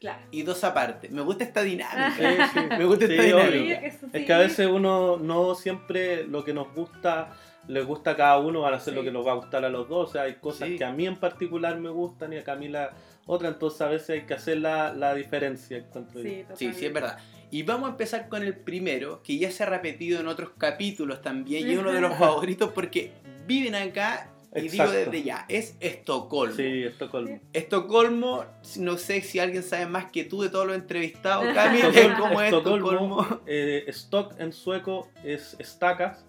[0.00, 0.20] claro.
[0.32, 1.08] y dos aparte.
[1.08, 2.16] Me gusta esta dinámica.
[2.18, 2.60] Eh, sí.
[2.78, 3.48] Me gusta esta Sí, dinámica.
[3.62, 3.76] obvio.
[3.76, 4.26] eso Es sí.
[4.26, 7.32] que a veces uno no siempre lo que nos gusta,
[7.70, 8.98] les gusta a cada uno, van a hacer Sí.
[8.98, 10.10] lo que nos va a gustar a los dos.
[10.10, 10.76] O sea, hay cosas Sí.
[10.78, 12.90] que a mí en particular me gustan y a Camila
[13.26, 15.84] otra, entonces a veces hay que hacer la, la diferencia.
[16.14, 17.18] Sí, Sí, sí, es verdad.
[17.52, 21.20] Y vamos a empezar con el primero, que ya se ha repetido en otros capítulos
[21.22, 23.12] también, y es uno de los favoritos porque
[23.46, 26.54] viven acá, y digo desde ya, es Estocolmo.
[26.56, 27.38] Sí, Estocolmo.
[27.52, 28.44] Estocolmo,
[28.78, 32.18] no sé si alguien sabe más que tú de todos los entrevistados, Cami, de Estocolmo,
[32.18, 33.40] cómo es Estocolmo, Estocolmo.
[33.46, 36.24] eh, Stock en sueco es estacas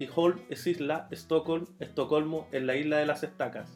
[0.00, 3.70] y Holm es isla, Stockholm, Estocolmo es la isla de las estacas.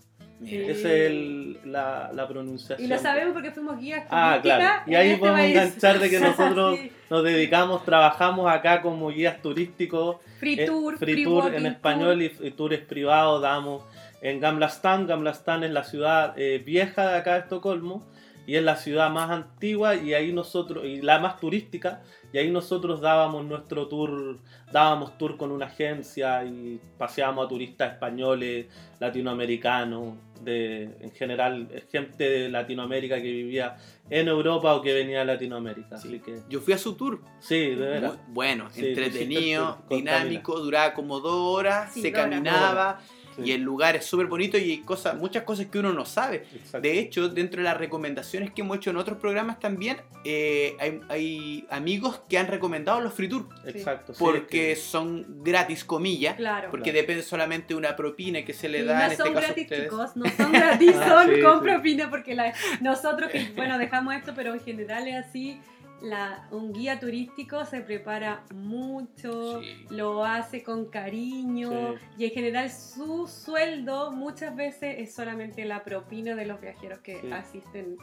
[0.45, 2.85] Esa es el- la, la pronunciación.
[2.85, 4.83] Y lo sabemos porque fuimos guías Ah, claro.
[4.91, 6.91] Y ahí este podemos enganchar de que nosotros Sí.
[7.09, 10.17] nos dedicamos, trabajamos acá como guías turísticos.
[10.41, 13.85] Free eh, tour, free free tour en español y, y tours privados damos
[14.21, 15.07] en Gamla Stan.
[15.07, 18.05] Gamla Stan es la ciudad eh, vieja de acá de Estocolmo
[18.47, 22.03] y es la ciudad más antigua y ahí nosotros y la más turística
[22.33, 24.39] y ahí nosotros dábamos nuestro tour
[24.73, 28.67] dábamos tour con una agencia y paseábamos a turistas españoles
[29.01, 33.77] latinoamericanos de en general gente de Latinoamérica que vivía
[34.11, 36.09] en Europa o que venía de Latinoamérica Sí.
[36.09, 37.21] así que Yo fui a su tour.
[37.41, 42.23] sí de Muy bueno, Sí, entretenido, tour dinámico, duraba como dos horas, Sí, se dos
[42.27, 42.97] horas.
[43.37, 46.05] Sí, y el lugar es súper bonito y hay cosas, muchas cosas que uno no
[46.05, 46.45] sabe.
[46.55, 46.81] exacto.
[46.81, 51.01] De hecho, dentro de las recomendaciones que hemos hecho en otros programas también, eh, hay,
[51.09, 54.13] hay amigos que han recomendado los free tour Exacto.
[54.15, 56.69] sí, porque son gratis, comillas, Claro.
[56.71, 56.99] porque Claro.
[57.03, 59.47] depende solamente de una propina que se le Sí, da, no en este son caso
[59.47, 61.65] gratis, chicos, no son gratis, Ah, son sí, con sí.
[61.65, 65.61] propina, porque la- nosotros, que bueno, dejamos esto, pero en general es así,
[66.03, 69.87] la, un guía turístico se prepara mucho, Sí.
[69.91, 76.35] lo hace con cariño, y en general su sueldo muchas veces es solamente la propina
[76.35, 77.31] de los viajeros que Sí.
[77.33, 77.97] asisten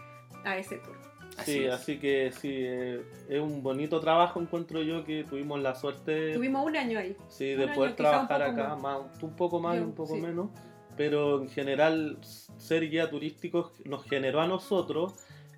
[0.45, 0.97] a ese tour.
[1.37, 1.73] Así sí, es.
[1.73, 6.65] así que sí, eh, es un bonito trabajo, encuentro yo, que tuvimos la suerte Tuvimos
[6.65, 7.15] un año ahí.
[7.29, 8.81] sí, de un año, poder trabajar poco acá, más.
[9.13, 10.21] más, un poco más y Yo, un poco sí.
[10.21, 10.49] menos,
[10.97, 12.17] pero en general
[12.57, 15.13] ser guía turístico nos generó a nosotros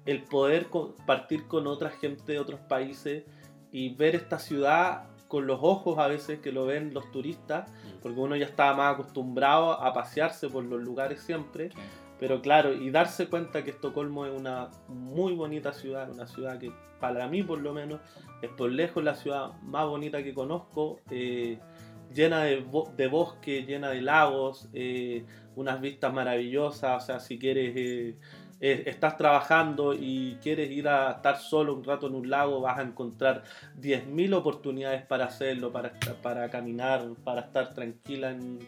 [0.06, 3.24] el poder compartir con otra gente de otros países
[3.72, 7.72] y ver esta ciudad con los ojos a veces que lo ven los turistas,
[8.04, 11.70] porque uno ya estaba más acostumbrado a pasearse por los lugares siempre,
[12.20, 16.72] pero claro, y darse cuenta que Estocolmo es una muy bonita ciudad, una ciudad que
[17.00, 18.00] para mí por lo menos
[18.42, 21.58] es por lejos la ciudad más bonita que conozco, eh,
[22.14, 27.40] llena de, bo- de bosque, llena de lagos, eh, unas vistas maravillosas, o sea, si
[27.40, 28.16] quieres, eh,
[28.66, 32.80] eh, estás trabajando y quieres ir a estar solo un rato en un lago, vas
[32.80, 33.44] a encontrar
[33.82, 38.60] 10.000 oportunidades para hacerlo, para, para caminar, para estar tranquila en,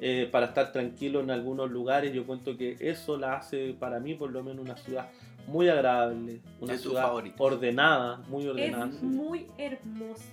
[0.00, 2.12] eh, para estar tranquilo en algunos lugares.
[2.12, 5.10] Yo cuento que eso la hace para mí por lo menos una ciudad
[5.46, 8.86] muy agradable, una ciudad ordenada, muy ordenada.
[8.86, 10.24] Es muy hermosa.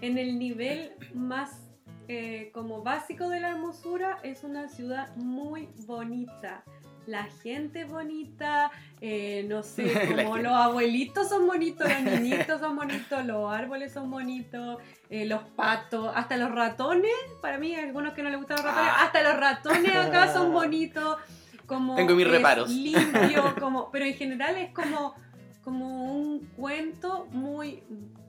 [0.00, 1.70] En el nivel más
[2.08, 6.64] eh, como básico de la hermosura, es una ciudad muy bonita.
[7.06, 9.84] La gente bonita, eh, no sé,
[10.28, 14.78] como los abuelitos son bonitos, los niñitos son bonitos, los árboles son bonitos,
[15.10, 17.10] eh, los patos, hasta los ratones,
[17.42, 19.04] para mí, algunos que no les gustan los ratones, Ah.
[19.04, 21.18] hasta los ratones acá son bonitos.
[21.66, 22.68] Como Tengo mis reparos.
[22.70, 25.14] limpio, como, pero en general es como,
[25.62, 27.82] como un cuento muy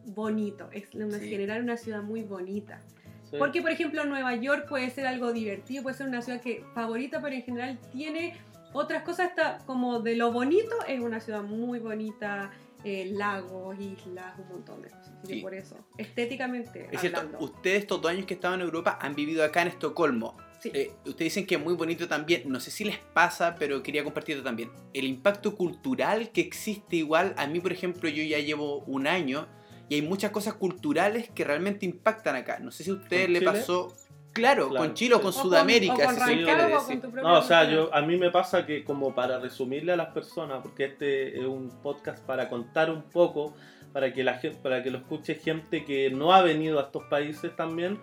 [0.05, 0.69] bonito.
[0.71, 1.29] Es Sí.
[1.29, 2.79] general una ciudad muy bonita.
[3.29, 3.35] Sí.
[3.37, 7.21] Porque, por ejemplo, Nueva York puede ser algo divertido, puede ser una ciudad que favorita,
[7.21, 8.37] pero en general tiene
[8.73, 12.51] otras cosas, hasta como de lo bonito, es una ciudad muy bonita.
[12.87, 15.07] eh, lagos, islas, un montón de cosas.
[15.17, 15.41] Así que Sí.
[15.41, 19.43] por eso, estéticamente Es cierto, ustedes estos dos años que estaban en Europa han vivido
[19.43, 20.37] acá en Estocolmo.
[20.59, 20.69] Sí.
[20.71, 24.03] Eh, ustedes dicen que es muy bonito también, no sé si les pasa, pero quería
[24.03, 24.69] compartirlo también.
[24.93, 29.47] El impacto cultural que existe igual, a mí por ejemplo yo ya llevo un año
[29.89, 32.59] y hay muchas cosas culturales que realmente impactan acá.
[32.59, 33.95] No sé si a ustedes ¿Con le pasó,
[34.35, 35.23] claro, Claro, con Chile o sí.
[35.23, 38.01] con O con- Sudamérica, o con Rancagua, o con tu No, o sea, yo, a
[38.03, 42.23] mí me pasa que como para resumirle a las personas, porque este es un podcast
[42.25, 43.55] para contar un poco,
[43.93, 47.55] para que, la, para que lo escuche gente que no ha venido a estos países
[47.55, 47.97] también,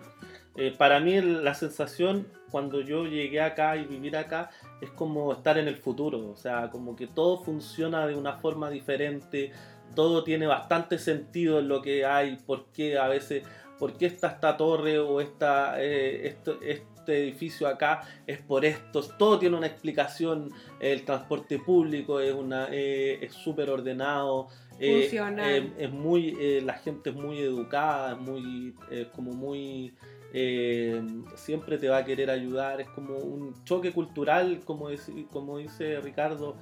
[0.55, 4.49] eh, para mí la sensación cuando yo llegué acá y vivir acá
[4.81, 8.69] es como estar en el futuro, o sea, como que todo funciona de una forma
[8.69, 9.51] diferente,
[9.95, 13.43] todo tiene bastante sentido en lo que hay, por qué a veces,
[13.79, 19.01] por qué está esta torre o esta, eh, esto- este edificio acá es por esto,
[19.17, 24.47] todo tiene una explicación, el transporte público es una eh, es súper ordenado,
[24.79, 25.49] eh, Funcional.
[25.51, 29.93] eh, es muy, eh, la gente es muy educada, es muy, eh, como muy,
[30.33, 31.01] eh,
[31.35, 35.99] siempre te va a querer ayudar, es como un choque cultural, como, dice- como dice
[36.01, 36.55] Ricardo,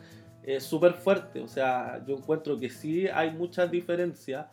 [0.43, 4.47] es súper fuerte, o sea, yo encuentro que sí hay muchas diferencias,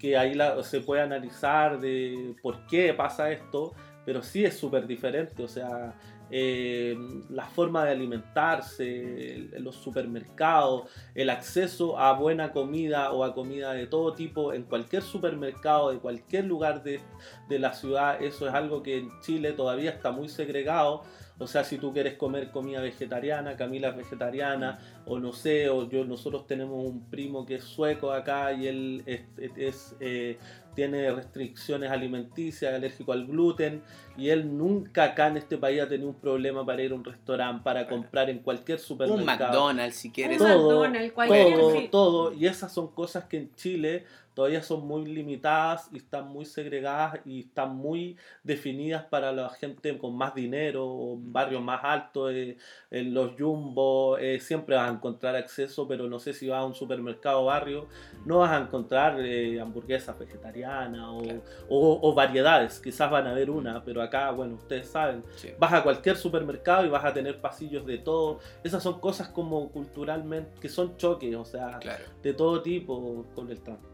[0.00, 5.42] que ahí se puede analizar de por qué pasa esto, pero sí es súper diferente,
[5.42, 5.94] o sea,
[6.32, 6.96] eh,
[7.28, 13.86] la forma de alimentarse, los supermercados, el acceso a buena comida o a comida de
[13.86, 17.00] todo tipo en cualquier supermercado de cualquier lugar de,
[17.48, 21.02] de la ciudad, eso es algo que en Chile todavía está muy segregado.
[21.40, 25.88] O sea, si tú quieres comer comida vegetariana, Camila es vegetariana, o no sé, o
[25.88, 29.22] yo, nosotros tenemos un primo que es sueco acá y él es,
[29.56, 30.38] es, eh,
[30.74, 33.82] tiene restricciones alimenticias, alérgico al gluten,
[34.18, 37.04] y él nunca acá en este país ha tenido un problema para ir a un
[37.04, 39.24] restaurante, para comprar en cualquier Un supermercado.
[39.50, 40.40] McDonald's si quieres.
[40.40, 44.04] Un todo, McDonald's, cualquier- todo, todo, y esas son cosas que en Chile
[44.40, 49.98] todavía son muy limitadas y están muy segregadas y están muy definidas para la gente
[49.98, 52.56] con más dinero, o barrios más altos, eh,
[52.90, 56.64] en los jumbo, eh, siempre vas a encontrar acceso, pero no sé si vas a
[56.64, 57.86] un supermercado barrio,
[58.24, 61.42] no vas a encontrar eh, hamburguesas vegetarianas o, Claro.
[61.68, 65.50] o- o variedades, quizás van a haber una, pero acá, bueno, ustedes saben, Sí.
[65.58, 68.38] vas a cualquier supermercado y vas a tener pasillos de todo.
[68.64, 72.04] Esas son cosas como culturalmente, que son choques, o sea, Claro.
[72.22, 73.90] de todo tipo, con el transporte,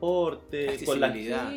[0.84, 1.08] con la,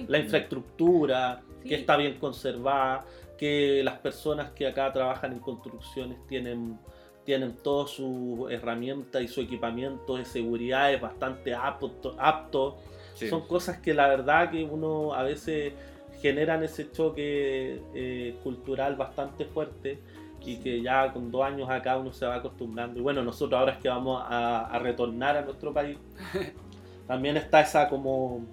[0.07, 1.67] la infraestructura, Sí.
[1.69, 3.03] que está bien conservada,
[3.37, 6.77] que las personas que acá trabajan en construcciones tienen
[7.25, 12.77] tienen todas sus herramientas y su equipamiento de seguridad es bastante apto, apto
[13.13, 13.27] Sí.
[13.29, 15.73] son cosas que la verdad que uno a veces
[16.21, 19.99] generan ese choque eh, cultural bastante fuerte
[20.43, 22.97] y que ya con dos años acá uno se va acostumbrando.
[22.99, 25.97] Y bueno, nosotros ahora es que vamos a, a retornar a nuestro país,
[27.07, 28.43] también está esa como,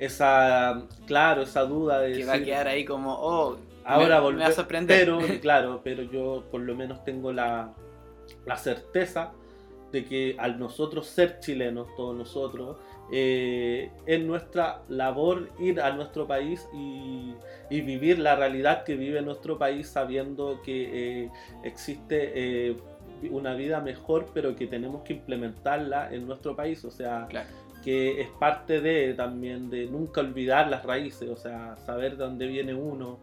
[0.00, 4.38] esa, claro, esa duda de Que va a quedar ahí como, oh, ahora me, volver,
[4.38, 5.06] me va a sorprender.
[5.06, 7.72] pero claro, pero yo por lo menos tengo la,
[8.46, 9.32] la certeza
[9.92, 12.78] de que al nosotros ser chilenos, todos nosotros,
[13.12, 17.34] eh, es nuestra labor ir a nuestro país y,
[17.68, 21.30] y vivir la realidad que vive nuestro país sabiendo que eh,
[21.64, 22.32] existe
[22.70, 22.76] eh,
[23.30, 27.48] una vida mejor, pero que tenemos que implementarla en nuestro país, o sea, Claro.
[27.82, 32.46] Que es parte de también de nunca olvidar las raíces, o sea, saber de dónde
[32.46, 33.18] viene uno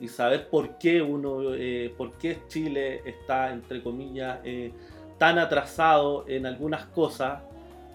[0.00, 4.72] y saber por qué uno, eh, por qué Chile está, entre comillas, eh,
[5.18, 7.42] tan atrasado en algunas cosas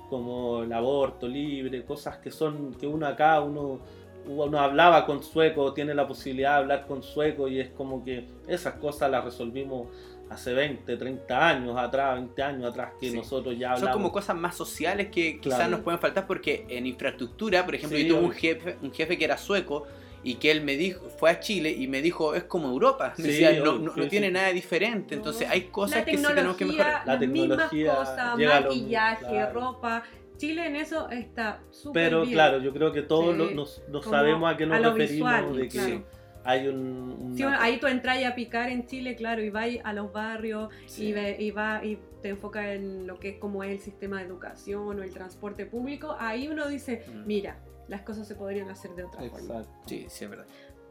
[0.10, 3.80] como el aborto libre, cosas que son que uno acá, uno,
[4.28, 8.28] uno hablaba con sueco, tiene la posibilidad de hablar con sueco y es como que
[8.47, 9.88] esas cosas las resolvimos
[10.34, 13.15] hace 20, 30 años atrás, 20 años atrás que Sí.
[13.15, 13.93] nosotros ya Son hablamos.
[13.96, 15.72] como cosas más sociales que quizás Claro.
[15.72, 19.17] nos pueden faltar porque en infraestructura, por ejemplo, Sí, yo tuve un jefe, un jefe
[19.17, 19.88] que era sueco
[20.26, 23.13] y que él me dijo, fue a Chile y me dijo, es como Europa.
[23.15, 24.10] Sí, decía, no, obvio, no- sí, no sí.
[24.10, 25.15] tiene nada diferente.
[25.15, 27.04] Entonces hay cosas la que sí tenemos que mejorar.
[27.06, 29.54] La las mismas tecnología cosas, maquillaje, claro.
[29.60, 30.04] ropa.
[30.38, 32.34] Chile en eso está súper Pero bien.
[32.34, 33.38] claro, yo creo que todos Sí.
[33.38, 36.04] lo- nos, sabemos a qué nos a lo referimos, visual, de que claro.
[36.44, 37.18] Hay un...
[37.20, 40.12] una- Sí, bueno, ahí tú entras a picar en Chile, claro, y vas a los
[40.12, 41.08] barrios Sí.
[41.08, 44.20] y, ve- y va y te enfocas en lo que es como es el sistema
[44.20, 46.16] de educación o el transporte público.
[46.20, 47.26] Ahí uno dice, Mm.
[47.28, 49.40] mira, las cosas se podrían hacer de otra forma.
[49.60, 49.70] Exacto.
[49.88, 50.46] Sí, sí, es verdad.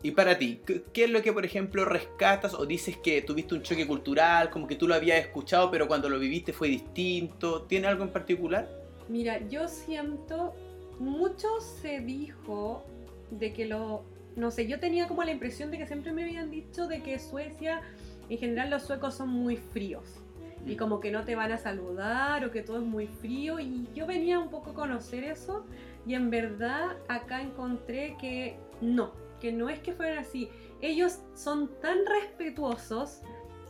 [0.04, 3.54] Y para ti, ¿qué, qué es lo que, por ejemplo, rescatas o dices que tuviste
[3.54, 7.62] un choque cultural, como que tú lo habías escuchado, pero cuando lo viviste fue distinto?
[7.62, 8.68] ¿Tiene algo en particular?
[9.08, 10.54] Mira, yo siento,
[10.98, 12.84] mucho se dijo
[13.30, 14.04] de que lo,
[14.36, 17.18] no sé, yo tenía como la impresión de que siempre me habían dicho de que
[17.18, 17.82] Suecia,
[18.28, 20.22] en general los suecos son muy fríos
[20.66, 23.88] y como que no te van a saludar o que todo es muy frío y
[23.94, 25.66] yo venía un poco a conocer eso
[26.06, 30.48] Y en verdad acá encontré que no, que no es que fueran así.
[30.80, 33.20] Ellos son tan respetuosos,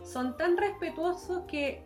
[0.03, 1.83] son tan respetuosos que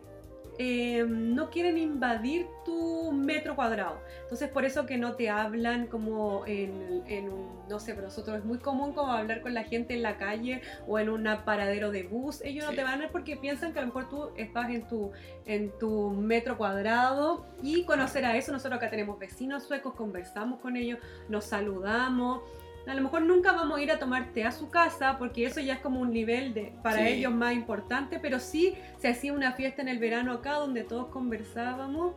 [0.59, 3.99] eh, no quieren invadir tu metro cuadrado.
[4.23, 8.39] Entonces por eso que no te hablan como en, en, un, no sé, para nosotros
[8.39, 11.91] es muy común como hablar con la gente en la calle o en un paradero
[11.91, 12.41] de bus.
[12.41, 14.87] Ellos no te van a ver porque piensan que a lo mejor tú estás en
[14.87, 15.11] tu,
[15.45, 18.51] en tu metro cuadrado y conocer a eso.
[18.51, 22.41] Nosotros acá tenemos vecinos suecos, conversamos con ellos, nos saludamos.
[22.87, 25.59] A lo mejor nunca vamos a ir a tomar té a su casa porque eso
[25.59, 27.07] ya es como un nivel de, para Sí.
[27.13, 31.07] ellos más importante, pero sí se hacía una fiesta en el verano acá donde todos
[31.07, 32.15] conversábamos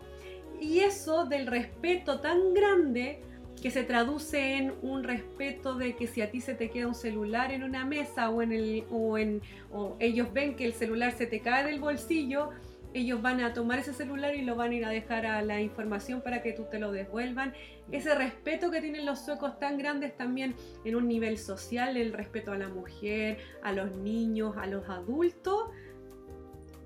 [0.61, 3.23] y eso del respeto tan grande
[3.61, 6.95] que se traduce en un respeto de que si a ti se te queda un
[6.95, 11.13] celular en una mesa o en el o en o ellos ven que el celular
[11.13, 12.51] se te cae del bolsillo
[12.93, 15.61] ellos van a tomar ese celular y lo van a ir a dejar a la
[15.61, 17.53] información para que tú te lo devuelvan.
[17.93, 22.53] Ese respeto que tienen los suecos tan grandes también en un nivel social, el respeto
[22.53, 25.71] a la mujer, a los niños, a los adultos,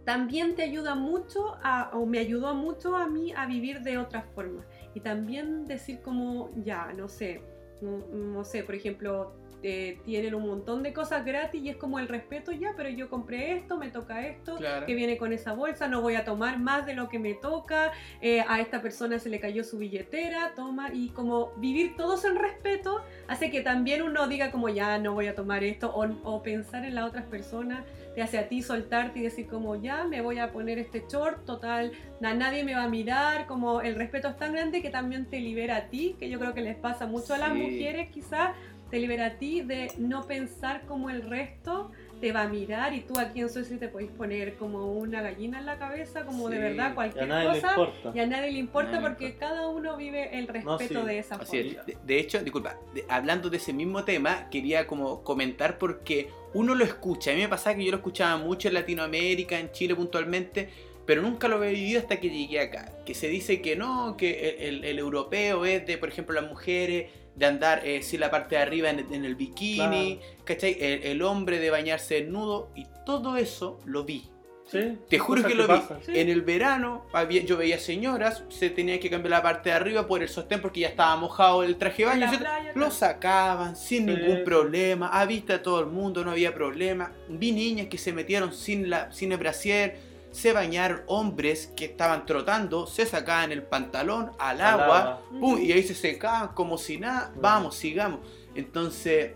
[0.04, 4.22] también te ayuda mucho, a, o me ayudó mucho a mí a vivir de otra
[4.34, 4.64] forma.
[4.94, 7.42] Y también decir como, ya, no sé,
[7.80, 9.32] no, no sé, por ejemplo,
[9.66, 13.08] eh, tienen un montón de cosas gratis y es como el respeto, ya, pero yo
[13.08, 14.84] compré esto, me toca esto, Claro.
[14.84, 17.90] que viene con esa bolsa, no voy a tomar más de lo que me toca,
[18.20, 22.36] eh, a esta persona se le cayó su billetera, toma, y como vivir todos en
[22.36, 26.42] respeto hace que también uno diga como ya no voy a tomar esto, o, o
[26.42, 30.20] pensar en las otras personas, te hace a ti soltarte y decir como ya me
[30.20, 34.28] voy a poner este short, total, na- nadie me va a mirar, como el respeto
[34.28, 37.06] es tan grande que también te libera a ti, que yo creo que les pasa
[37.06, 37.58] mucho a las Sí.
[37.58, 38.50] mujeres quizás,
[38.94, 43.00] te libera a ti de no pensar como el resto te va a mirar y
[43.00, 46.58] tú aquí en Suecia te podéis poner como una gallina en la cabeza, como de
[46.60, 48.12] verdad Y a cualquier nadie le cosa importa.
[48.14, 49.46] y a nadie le importa Nadie le porque importa.
[49.48, 51.80] cada uno vive el respeto sí, de esa Así forma.
[51.80, 51.86] es.
[51.86, 56.76] De, de hecho, disculpa, de- hablando de ese mismo tema, quería como comentar porque uno
[56.76, 57.32] lo escucha.
[57.32, 60.68] A mí me pasaba que yo lo escuchaba mucho en Latinoamérica, en Chile puntualmente,
[61.04, 62.92] pero nunca lo había vivido hasta que llegué acá.
[63.04, 66.48] Que se dice que no, que el, el- el europeo es de, por ejemplo, las
[66.48, 70.76] mujeres, de andar eh, sin la parte de arriba en, en el bikini, ¿cachai?
[70.80, 74.30] El, el hombre de bañarse desnudo, y todo eso lo vi.
[74.66, 75.74] Sí, Te juro que lo vi.
[76.06, 76.12] Sí.
[76.18, 80.06] En el verano había- yo veía señoras, se tenía que cambiar la parte de arriba
[80.06, 82.38] por el sostén porque ya estaba mojado el traje de baño.
[82.38, 84.14] playa, Lo sacaban sin Sí.
[84.14, 87.12] ningún problema, a vista de todo el mundo, no había problema.
[87.28, 89.98] Vi niñas que se metieron sin, la, sin el brasier,
[90.34, 95.22] se bañaron hombres que estaban trotando, se sacaban el pantalón al Al agua, agua.
[95.40, 98.18] pum, y ahí se secaban como si nada, vamos, sigamos.
[98.56, 99.34] Entonces,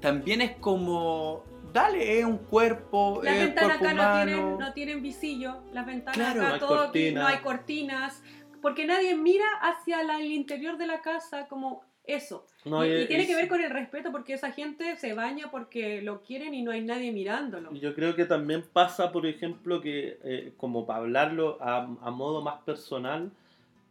[0.00, 4.24] también es como, dale, es un cuerpo, Las es ventanas cuerpo acá no humano.
[4.26, 8.22] tienen, no tienen visillo, las ventanas Claro, acá no hay todo no hay cortinas,
[8.60, 12.46] porque nadie mira hacia la- el interior de la casa como eso.
[12.64, 15.14] No, y, y y- tiene y- que ver con el respeto porque esa gente se
[15.14, 17.72] baña porque lo quieren y no hay nadie mirándolo.
[17.74, 22.42] Yo creo que también pasa, por ejemplo, que eh, como para hablarlo a, a modo
[22.42, 23.30] más personal,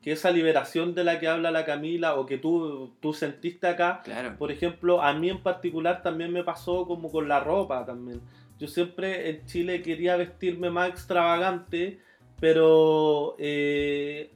[0.02, 4.02] que esa liberación de la que habla la Camila o que tú, tú sentiste acá,
[4.04, 4.36] Claro.
[4.38, 8.19] por ejemplo, a mí en particular también me pasó como con la ropa también.
[8.60, 11.99] Yo siempre en Chile quería vestirme más extravagante,
[12.39, 14.30] pero eh,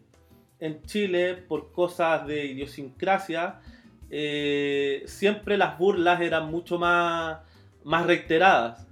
[0.60, 3.60] en Chile, por cosas de idiosincrasia,
[4.10, 7.40] eh, siempre las burlas eran mucho más,
[7.84, 8.86] más reiteradas.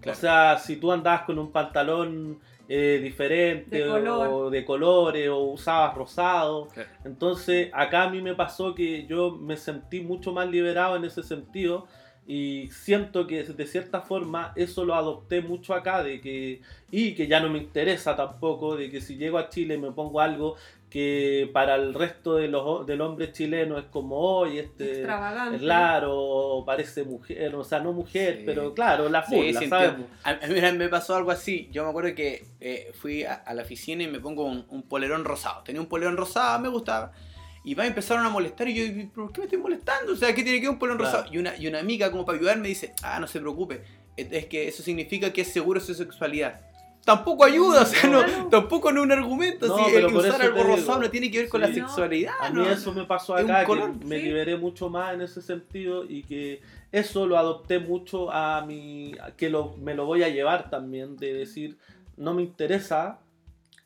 [0.00, 0.16] Claro.
[0.16, 2.38] O sea, si tú andabas con un pantalón
[2.72, 4.28] eh, diferente De color.
[4.28, 6.88] o de colores o usabas rosado, Claro.
[7.04, 11.22] entonces acá a mí me pasó que yo me sentí mucho más liberado en ese
[11.24, 11.88] sentido
[12.28, 16.60] y siento que de cierta forma eso lo adopté mucho acá de que
[16.92, 20.20] y que ya no me interesa tampoco de que si llego a Chile me pongo
[20.20, 20.54] algo
[20.90, 25.58] que para el resto de los del hombre chileno es como hoy este Extravagante.
[25.60, 28.42] claro parece mujer o sea no mujer Sí.
[28.44, 31.68] pero claro la Sí, burla sí, sabemos A, a mí me pasó algo así.
[31.70, 34.82] Yo me acuerdo que eh, fui a, a la oficina y me pongo un, un
[34.82, 35.62] polerón rosado.
[35.62, 37.12] Tenía un polerón rosado, me gustaba.
[37.62, 40.12] Y va, empezaron a molestar y yo, "¿Y ¿por qué me estoy molestando?
[40.12, 41.12] O sea, ¿qué tiene que ver un polerón Claro.
[41.18, 41.32] rosado?
[41.34, 43.82] Y una, y una amiga, como para ayudarme, dice, ah, no se preocupe.
[44.16, 46.60] Es que eso significa que es seguro su sexualidad.
[47.04, 48.46] Tampoco ayuda, o sea, no, Claro.
[48.50, 49.66] tampoco no es un argumento.
[49.66, 51.68] No, si el usar algo rosado no tiene que ver con Sí.
[51.68, 52.34] la sexualidad.
[52.40, 52.68] A mí ¿no?
[52.68, 54.22] eso me pasó acá, que color, me sí.
[54.24, 56.60] liberé mucho más en ese sentido y que
[56.92, 61.32] eso lo adopté mucho a mi, que lo, me lo voy a llevar también, de
[61.32, 61.78] decir,
[62.16, 63.18] no me interesa,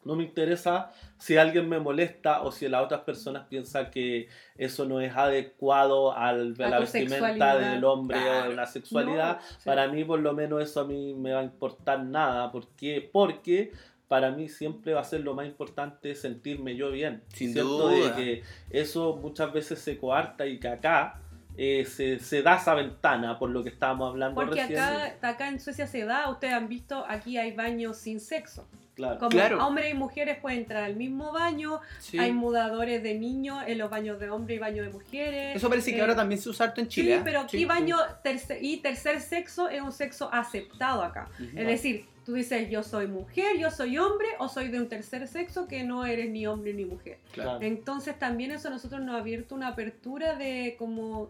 [0.04, 0.90] no me interesa
[1.24, 6.14] si alguien me molesta o si las otras personas piensan que eso no es adecuado
[6.14, 8.50] al, a A la vestimenta del hombre o Claro.
[8.50, 9.36] de la sexualidad.
[9.36, 9.64] No, sí.
[9.64, 12.52] Para mí, por lo menos, eso a mí me va a importar nada.
[12.52, 13.08] ¿Por qué?
[13.10, 13.72] Porque
[14.06, 17.22] para mí siempre va a ser lo más importante sentirme yo bien.
[17.28, 17.90] Sin duda.
[17.94, 21.22] de que eso muchas veces se coarta y que acá
[21.56, 24.78] eh, se, se da esa ventana, por lo que estábamos hablando Porque recién.
[24.80, 28.66] acá, acá en Suecia se da, ustedes han visto, aquí hay baños sin sexo.
[28.94, 29.18] Claro.
[29.18, 29.66] Como Claro.
[29.66, 32.16] hombres y mujeres pueden entrar al mismo baño, Sí.
[32.16, 35.56] hay mudadores de niños en los baños de hombres y baños de mujeres.
[35.56, 37.14] Eso parece que Eh, ahora también se usa harto en Chile.
[37.14, 37.22] Sí, ¿eh?
[37.24, 41.28] pero aquí Sí, baño tercer, y tercer sexo es un sexo aceptado acá.
[41.36, 41.50] sí.
[41.56, 45.26] Es decir, tú dices yo soy mujer, yo soy hombre o soy de un tercer
[45.28, 47.18] sexo que no eres ni hombre ni mujer.
[47.32, 47.58] Claro.
[47.60, 51.28] Entonces también eso a nosotros nos ha abierto una apertura de como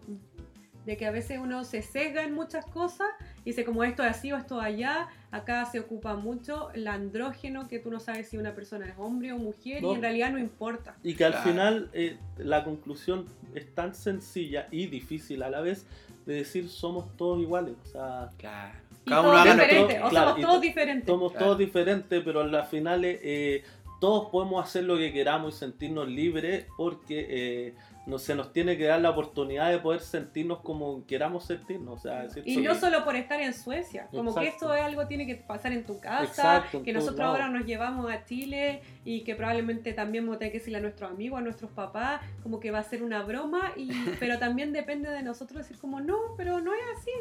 [0.85, 3.07] de que a veces uno se sesga en muchas cosas
[3.43, 5.07] y dice como esto es así o esto allá.
[5.31, 9.31] Acá se ocupa mucho el andrógeno, que tú no sabes si una persona es hombre
[9.33, 9.91] o mujer No.
[9.91, 10.95] y en realidad no importa.
[11.03, 11.49] Y que al Claro.
[11.49, 13.25] final eh, la conclusión
[13.55, 15.87] es tan sencilla y difícil a la vez
[16.27, 17.73] de decir somos todos iguales.
[17.83, 18.77] O sea, Claro.
[19.05, 19.53] Cada uno haga
[20.05, 21.07] o claro, somos todos to- diferentes.
[21.07, 21.45] somos Claro.
[21.45, 23.63] todos diferentes, pero a las finales eh,
[24.01, 27.73] todos podemos hacer lo que queramos y sentirnos libres porque eh,
[28.05, 31.95] no, se nos tiene que dar la oportunidad de poder sentirnos como queramos sentirnos.
[31.95, 34.81] O sea, es Y no que- solo por estar en Suecia, como que esto es
[34.83, 37.35] algo que tiene que pasar en tu casa, Exacto, en que nosotros lados.
[37.39, 40.81] ahora nos llevamos a Chile y que probablemente también vamos a tener que decirle a
[40.81, 43.89] nuestros amigos, a nuestros papás, como que va a ser una broma, y,
[44.19, 47.11] pero también depende de nosotros decir como no, pero no es así.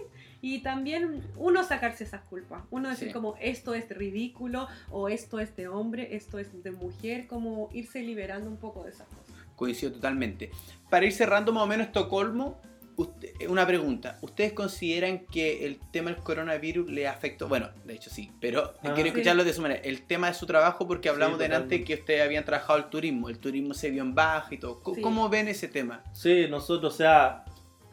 [0.43, 3.14] Y también uno sacarse esas culpas, uno decir Sí.
[3.14, 8.01] como esto es ridículo o esto es de hombre, esto es de mujer, como irse
[8.03, 9.23] liberando un poco de esas cosas.
[9.57, 10.50] Coincido totalmente.
[10.90, 12.61] Para ir cerrando más o menos Estocolmo,
[12.96, 14.18] usted- una pregunta.
[14.22, 17.48] ¿Ustedes consideran que el tema del coronavirus le afectó?
[17.48, 18.94] Bueno, de hecho sí, pero Ah.
[18.94, 19.09] quiero Sí.
[19.09, 19.80] escucharlo de su manera.
[19.82, 23.28] El tema de su trabajo, porque hablamos Sí, delante que ustedes habían trabajado el turismo.
[23.28, 24.80] El turismo se vio en baja y todo.
[24.80, 25.00] ¿Cómo, Sí.
[25.02, 26.02] cómo ven ese tema?
[26.12, 27.44] Sí, nosotros, o sea,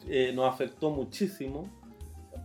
[0.08, 1.68] eh, nos afectó muchísimo,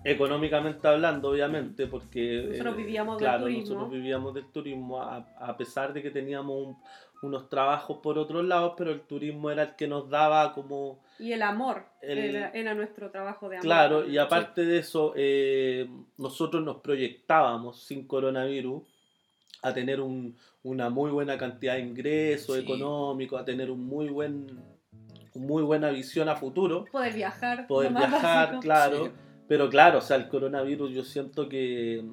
[0.05, 2.47] económicamente hablando, obviamente, porque...
[2.51, 3.63] Nosotros eh, vivíamos del claro, turismo.
[3.75, 6.77] nosotros vivíamos del turismo, a, a pesar de que teníamos un-
[7.23, 11.01] unos trabajos por otros lados, pero el turismo era el que nos daba como...
[11.19, 13.65] Y el amor El- era, era nuestro trabajo de amor.
[13.65, 15.89] Claro, y aparte de eso, eh,
[16.19, 18.83] nosotros nos proyectábamos sin coronavirus
[19.63, 22.63] a tener un- una muy buena cantidad de ingresos Sí.
[22.63, 24.47] económicos, a tener un muy buen,
[25.35, 26.85] muy buena visión a futuro.
[26.93, 27.67] Poder viajar.
[27.67, 28.61] poder viajar, básico.
[28.61, 29.05] claro.
[29.07, 29.11] Sí.
[29.49, 32.05] Pero claro, o sea, el coronavirus yo siento que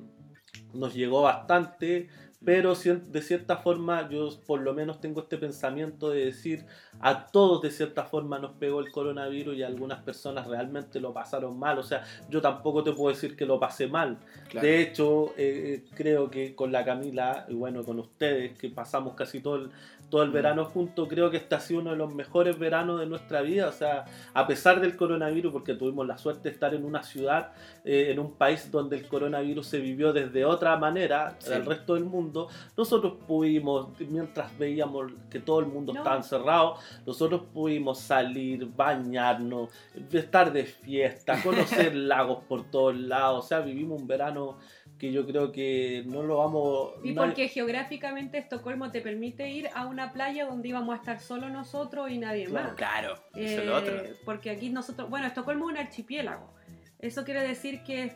[0.73, 2.09] nos llegó bastante,
[2.45, 6.65] pero de cierta forma yo por lo menos tengo este pensamiento de decir
[6.99, 11.57] a todos de cierta forma nos pegó el coronavirus y algunas personas realmente lo pasaron
[11.57, 11.79] mal.
[11.79, 14.17] O sea, yo tampoco te puedo decir que lo pasé mal.
[14.49, 14.67] Claro.
[14.67, 19.39] De hecho, eh, creo que con la Camila y bueno, con ustedes que pasamos casi
[19.39, 19.71] todo el,
[20.13, 20.33] todo el Mm.
[20.33, 23.67] verano juntos, creo que este ha sido uno de los mejores veranos de nuestra vida.
[23.67, 24.05] O sea,
[24.35, 27.51] a pesar del coronavirus, porque tuvimos la suerte de estar en una ciudad,
[27.83, 31.51] eh, en un país donde el coronavirus se vivió desde otra manera Sí.
[31.51, 32.47] al resto del mundo,
[32.77, 36.01] nosotros pudimos, mientras veíamos que todo el mundo No.
[36.01, 36.75] estaba encerrado,
[37.07, 39.69] nosotros pudimos salir, bañarnos,
[40.11, 43.45] estar de fiesta, conocer lagos por todos lados.
[43.45, 44.59] O sea, vivimos un verano
[45.03, 46.93] que yo creo que no lo vamos...
[47.03, 51.49] Y porque geográficamente Estocolmo te permite ir a una playa donde íbamos a estar solo
[51.49, 52.67] nosotros y nadie Claro.
[52.69, 52.77] más.
[52.77, 53.93] Claro, eso es Eh, lo otro.
[54.23, 56.53] Porque aquí nosotros, bueno, Estocolmo es un archipiélago.
[56.99, 58.15] Eso quiere decir que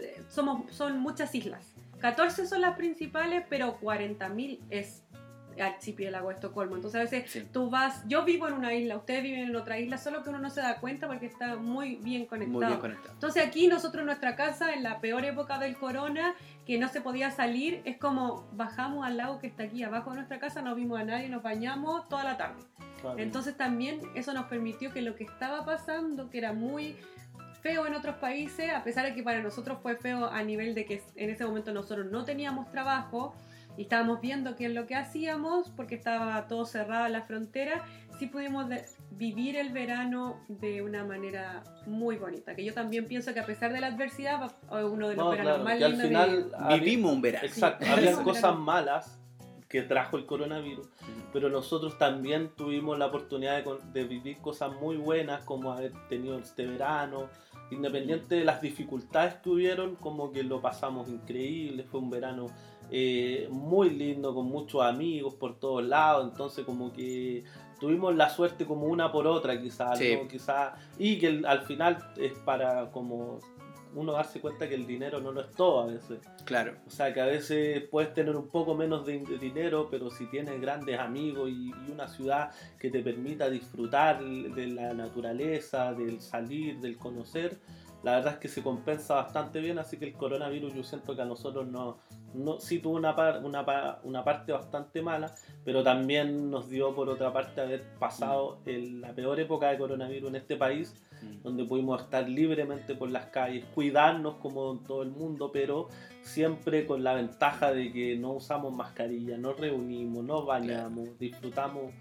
[0.00, 1.74] eh, somos, son muchas islas.
[2.00, 5.02] 14 son las principales, pero 40.000 es
[5.60, 6.76] archipiélago Estocolmo.
[6.76, 7.46] Entonces a veces Sí.
[7.52, 10.38] tú vas, yo vivo en una isla, ustedes viven en otra isla, solo que uno
[10.38, 12.58] no se da cuenta porque está muy bien conectado.
[12.58, 13.12] Muy bien conectado.
[13.14, 16.34] Entonces aquí nosotros en nuestra casa, en la peor época del corona,
[16.66, 20.16] que no se podía salir, es como bajamos al lago que está aquí abajo de
[20.16, 22.62] nuestra casa, no vimos a nadie, nos bañamos toda la tarde.
[23.00, 23.18] Claro.
[23.18, 26.96] Entonces también eso nos permitió que lo que estaba pasando, que era muy
[27.60, 30.84] feo en otros países, a pesar de que para nosotros fue feo a nivel de
[30.84, 33.34] que en ese momento nosotros no teníamos trabajo
[33.76, 37.84] y estábamos viendo qué es lo que hacíamos porque estaba todo cerrado la frontera,
[38.18, 38.66] sí pudimos
[39.10, 43.72] vivir el verano de una manera muy bonita, que yo también pienso que a pesar
[43.72, 46.50] de la adversidad uno de los No, veranos claro, más que al lindos de final
[46.56, 47.46] había- Vivimos un verano.
[47.46, 47.90] Exacto, Sí.
[47.90, 48.56] había cosas claro.
[48.58, 49.18] malas
[49.68, 50.86] que trajo el coronavirus,
[51.32, 56.38] pero nosotros también tuvimos la oportunidad de, de vivir cosas muy buenas, como haber tenido
[56.38, 57.28] este verano,
[57.72, 62.46] independiente de las dificultades que hubieron, como que lo pasamos increíble, fue un verano
[62.96, 67.42] eh, muy lindo, con muchos amigos por todos lados, entonces como que
[67.80, 70.14] tuvimos la suerte como una por otra quizás, Sí.
[70.16, 70.28] ¿no?
[70.28, 73.40] Quizás, y que el- al final es para como
[73.96, 76.20] uno darse cuenta que el dinero no lo es todo a veces.
[76.44, 76.74] Claro.
[76.86, 80.26] O sea, que a veces puedes tener un poco menos de, de dinero, pero si
[80.26, 86.20] tienes grandes amigos y, y una ciudad que te permita disfrutar de la naturaleza, del
[86.20, 87.58] salir, del conocer,
[88.04, 91.22] la verdad es que se compensa bastante bien, así que el coronavirus yo siento que
[91.22, 91.98] a nosotros no,
[92.34, 97.32] no sí tuvo una, una, una parte bastante mala, pero también nos dio por otra
[97.32, 99.00] parte haber pasado mm.
[99.00, 101.42] la peor época de coronavirus en este país, mm.
[101.42, 105.88] donde pudimos estar libremente por las calles, cuidarnos como todo el mundo, pero
[106.22, 111.92] siempre con la ventaja de que no usamos mascarilla, nos reunimos, nos bañamos, disfrutamos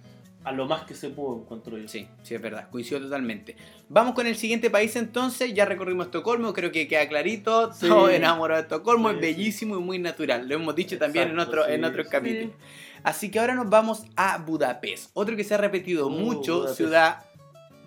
[0.44, 1.88] a lo más que se pudo, encuentro yo.
[1.88, 3.56] Sí, sí, es verdad, coincido totalmente.
[3.90, 8.62] Vamos con el siguiente país entonces, ya recorrimos Estocolmo, creo que queda clarito, todo enamorado
[8.62, 12.08] de Estocolmo, es bellísimo y muy natural, lo hemos dicho también en, otro, en otros
[12.08, 12.56] capítulos.
[13.04, 17.26] Así que ahora nos vamos a Budapest, otro que se ha repetido uh, mucho, ciudad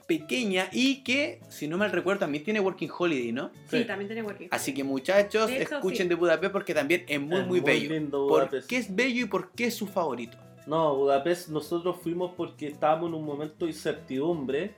[0.07, 3.51] pequeña y que, si no mal recuerdo, también tiene Working Holiday, ¿no?
[3.69, 4.57] Sí, también tiene Working Holiday.
[4.57, 8.11] Así que muchachos, escuchen de Budapest porque también es muy, muy, bello.
[8.11, 10.39] ¿Por qué es bello y por qué es su favorito?
[10.67, 14.75] No, Budapest nosotros fuimos porque estábamos en un momento de incertidumbre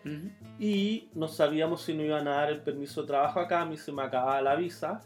[0.58, 3.76] y no sabíamos si nos iban a dar el permiso de trabajo acá, a mí
[3.76, 5.00] se me acababa la visa,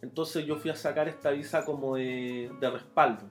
[0.00, 3.28] entonces yo fui a sacar esta visa como de, de respaldo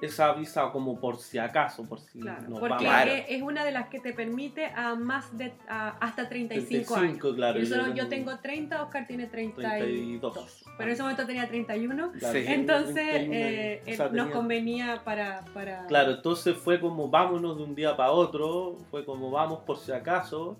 [0.00, 4.00] esa visa como por si acaso, por si claro, porque es una de las que
[4.00, 7.36] te permite a más de hasta 35, 35 años.
[7.36, 10.64] Claro, yo, yo, tengo 30, Oscar tiene 32.
[10.76, 12.12] Pero en ese momento tenía 31.
[12.34, 15.86] Entonces eh, eh, nos convenía para, para...
[15.86, 19.92] Claro, entonces fue como vámonos de un día para otro, fue como vamos por si
[19.92, 20.56] acaso,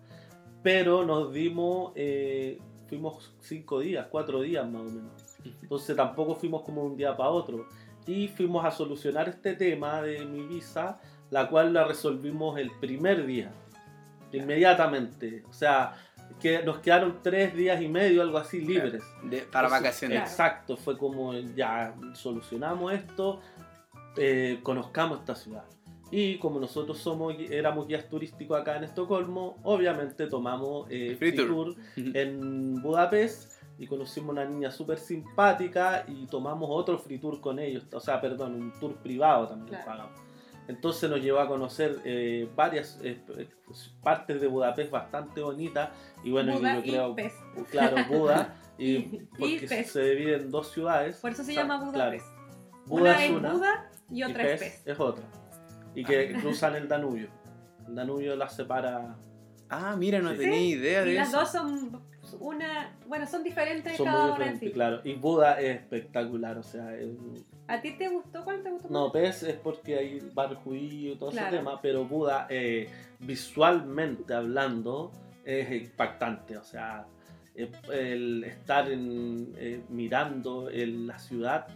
[0.63, 2.59] pero nos dimos, eh,
[2.89, 5.13] fuimos 5 días, 4 días más o menos.
[5.63, 7.67] Entonces tampoco fuimos como de un día para otro
[8.07, 11.01] y fuimos a solucionar este tema de mi visa,
[11.31, 13.51] la cual la resolvimos el primer día,
[14.33, 15.45] inmediatamente.
[15.49, 15.95] O sea,
[16.41, 19.03] que nos quedaron tres días y medio, algo así, libres.
[19.51, 20.21] para vacaciones.
[20.21, 23.41] Exacto, fue como ya solucionamos esto,
[24.17, 25.65] eh, conozcamos esta ciudad.
[26.11, 31.75] Y como nosotros somos éramos guías turísticos acá en Estocolmo, obviamente tomamos eh, free tour
[31.97, 37.85] en Budapest y conocimos una niña súper simpática y tomamos otro free tour con ellos,
[37.93, 40.27] o sea, perdón, un tour privado también pagamos.
[40.69, 43.23] Entonces nos llevó a conocer eh, varias eh,
[44.03, 45.91] partes de Budapest bastante bonitas
[46.25, 47.17] y bueno, yo creo,
[47.71, 48.99] claro, Buda, y,
[49.39, 51.19] porque se divide en dos ciudades.
[51.19, 52.27] Por eso se llama Budapest.
[52.89, 54.89] una es Buda y otra es Pest.
[54.89, 55.25] Es otra.
[55.95, 56.41] Y que ah.
[56.41, 57.29] cruzan el Danubio.
[57.87, 59.17] El Danubio las separa.
[59.69, 61.21] Ah, mira, no tenía idea de y eso.
[61.21, 62.03] Las dos son
[62.35, 62.97] una.
[63.07, 64.71] Bueno, son diferentes son cada una en sí.
[64.71, 66.91] Claro, y Buda es espectacular, o sea.
[67.69, 68.45] ¿A ti te gustó?
[68.45, 68.89] ¿Cuál te gustó?
[68.89, 72.89] No, PES es porque hay barrio judío y todo ese tema, pero Buda, eh,
[73.21, 75.13] visualmente hablando,
[75.45, 77.07] es impactante, o sea.
[77.55, 81.67] Eh, el estar en, eh, mirando en la ciudad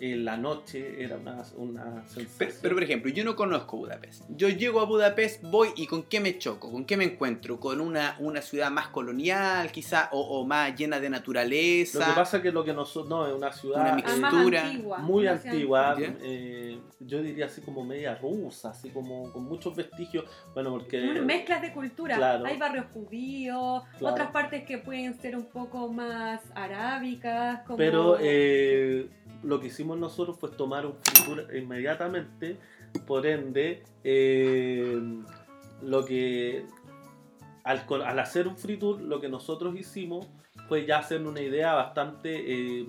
[0.00, 2.58] en la noche era una, una sensación.
[2.60, 4.24] Pero, por ejemplo, yo no conozco Budapest.
[4.28, 6.70] Yo llego a Budapest, voy y ¿con qué me choco?
[6.70, 7.60] ¿Con qué me encuentro?
[7.60, 12.00] ¿Con una, una ciudad más colonial quizá o, más llena de naturaleza?
[12.00, 15.26] Lo que pasa es que lo que nosotros, no, es una ciudad una mixtura, muy
[15.26, 20.24] antigua, eh, yo diría así como media rusa, así como con muchos vestigios,
[20.54, 21.00] bueno, porque...
[21.00, 27.62] Mezclas de cultura, hay barrios judíos, otras partes que pueden ser un poco más arábicas,
[27.62, 27.76] como...
[27.76, 28.18] Pero...
[28.20, 29.08] Eh,
[29.44, 32.58] lo que hicimos nosotros fue tomar un free inmediatamente,
[33.06, 35.00] por ende, eh,
[35.82, 36.66] lo que
[37.64, 40.26] al, hacer un free tour, lo que nosotros hicimos
[40.68, 42.86] fue ya hacer una idea bastante eh,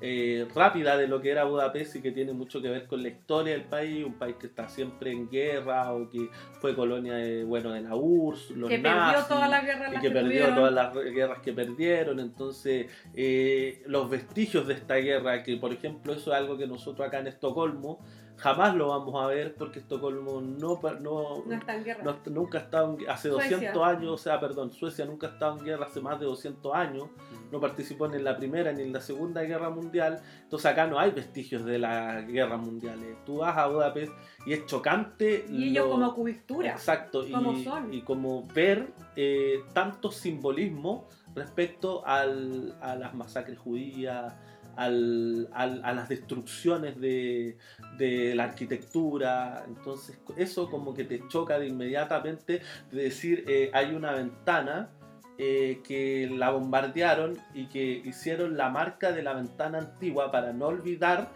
[0.00, 3.08] eh, rápida de lo que era Budapest y que tiene mucho que ver con la
[3.08, 6.28] historia del país, un país que está siempre en guerra o que
[6.60, 10.10] fue colonia de, bueno, de la URSS, los que perdió todas las guerras y que,
[10.10, 15.72] perdió todas las guerras que perdieron, entonces eh, los vestigios de esta guerra, que por
[15.72, 18.00] ejemplo eso es algo que nosotros acá en Estocolmo
[18.38, 22.16] jamás lo vamos a ver porque Estocolmo no, no, no está en guerra.
[22.26, 25.64] nunca ha estado en, hace 200 años, o sea, perdón, Suecia nunca ha estado en
[25.64, 27.52] guerra hace más de 200 años, mm.
[27.52, 30.98] no participó ni en la primera ni en la segunda guerra mundial, entonces acá no
[30.98, 33.16] hay vestigios de las guerras mundiales.
[33.26, 34.12] Tú vas a Budapest
[34.46, 35.44] y es chocante.
[35.50, 36.70] Y ellos como cultura.
[36.70, 44.34] Exacto, y, como ver eh, tanto simbolismo respecto al, a las masacres judías
[44.78, 47.58] al, a las destrucciones de,
[47.96, 49.64] de, la arquitectura.
[49.66, 52.62] Entonces eso como que te choca de inmediatamente
[52.92, 54.90] de decir eh, hay una ventana
[55.36, 60.66] eh, que la bombardearon y que hicieron la marca de la ventana antigua para no
[60.66, 61.28] olvidar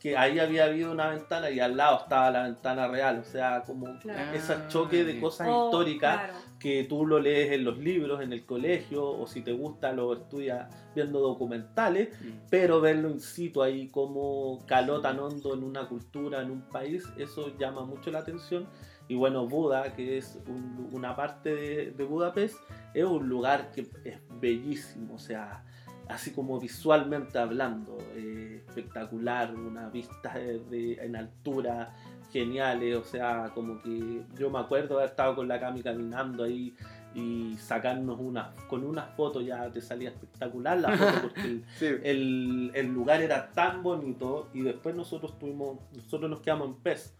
[0.00, 3.62] que ahí había habido una ventana y al lado estaba la ventana real, o sea,
[3.66, 3.88] como
[4.32, 8.44] ese choque de cosas oh, históricas que tú lo lees en los libros, en el
[8.44, 12.46] colegio, o si te gusta lo estudias viendo documentales, mm.
[12.50, 17.04] pero verlo in situ ahí como caló tan hondo en una cultura, en un país,
[17.16, 18.66] eso llama mucho la atención
[19.10, 22.56] Y bueno, Buda, que es un- una parte de, de Budapest,
[22.92, 25.64] es un lugar que es bellísimo, o sea,
[26.08, 31.94] así como visualmente hablando, eh, espectacular, una vista de, de- en altura
[32.32, 36.74] geniales, o sea, como que yo me acuerdo haber estado con la Cami caminando ahí
[37.14, 41.86] y sacarnos una, con una foto ya te salía espectacular la foto porque el, Sí.
[42.04, 47.14] el, el lugar era tan bonito y después nosotros tuvimos, nosotros nos quedamos en Pez,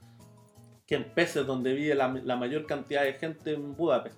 [0.86, 4.16] que en Pez es donde vive la, la mayor cantidad de gente en Budapest.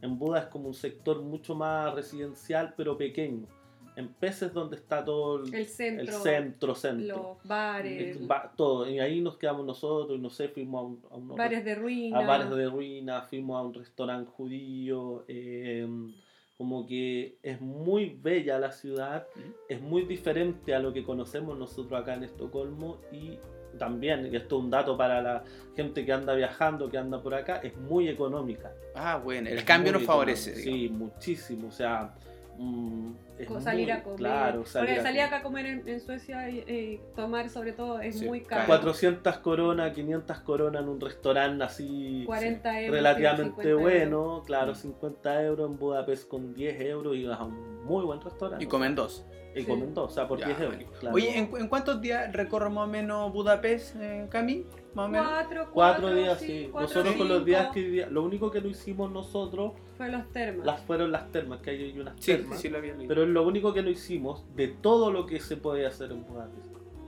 [0.00, 3.46] En Buda es como un sector mucho más residencial pero pequeño.
[3.94, 7.16] En Pez es donde está todo el, El centro, el centro, centro.
[7.38, 8.88] los bares, El ba- todo.
[8.88, 11.74] Y ahí nos quedamos nosotros, y no sé, fuimos a, un, a unos bares de
[11.74, 12.18] ruina.
[12.18, 15.86] a bares de ruina, fuimos a un restaurante judío, eh,
[16.56, 19.26] como que es muy bella la ciudad,
[19.68, 23.38] es muy diferente a lo que conocemos nosotros acá en Estocolmo y
[23.78, 25.44] también, y esto es un dato para la
[25.76, 28.72] gente que anda viajando, que anda por acá, es muy económica.
[28.94, 30.54] Ah, bueno, el Es cambio nos favorece.
[30.54, 32.14] Sí, muchísimo, o sea...
[32.58, 33.12] mm,
[33.42, 34.18] es Co- salir muy- a comer.
[34.18, 38.00] Claro, salir Porque salir acá a comer en, en Suecia y eh, tomar sobre todo
[38.00, 38.66] es Sí, muy caro.
[38.66, 42.96] 400 coronas, 500 coronas en un restaurante así 40 euros.
[42.96, 43.82] relativamente 50 euros.
[43.82, 44.76] bueno, claro, Mm.
[44.76, 48.64] 50 euros en Budapest con 10 euros y vas a un muy buen restaurante.
[48.64, 49.24] Y comen dos.
[49.54, 49.66] Y Sí.
[49.66, 50.76] comen dos, o sea, por Ya, 10 euros.
[50.76, 50.92] bueno.
[50.98, 51.14] claro.
[51.14, 54.64] Oye, ¿en, en cuántos días recorre más o menos Budapest, eh, Cami?
[54.94, 55.26] Más o menos.
[55.28, 56.68] Cuatro, Cuatro días, sí, sí.
[56.72, 57.74] cuatro, nosotros con los días cinco.
[57.74, 60.64] que lo único que no hicimos nosotros Fue los termas.
[60.66, 62.60] las fueron las termas, que hay unas Sí, termas.
[62.60, 63.08] sí lo había leído.
[63.08, 66.24] Pero es lo único que no hicimos de todo lo que se puede hacer en
[66.26, 66.66] Budapest.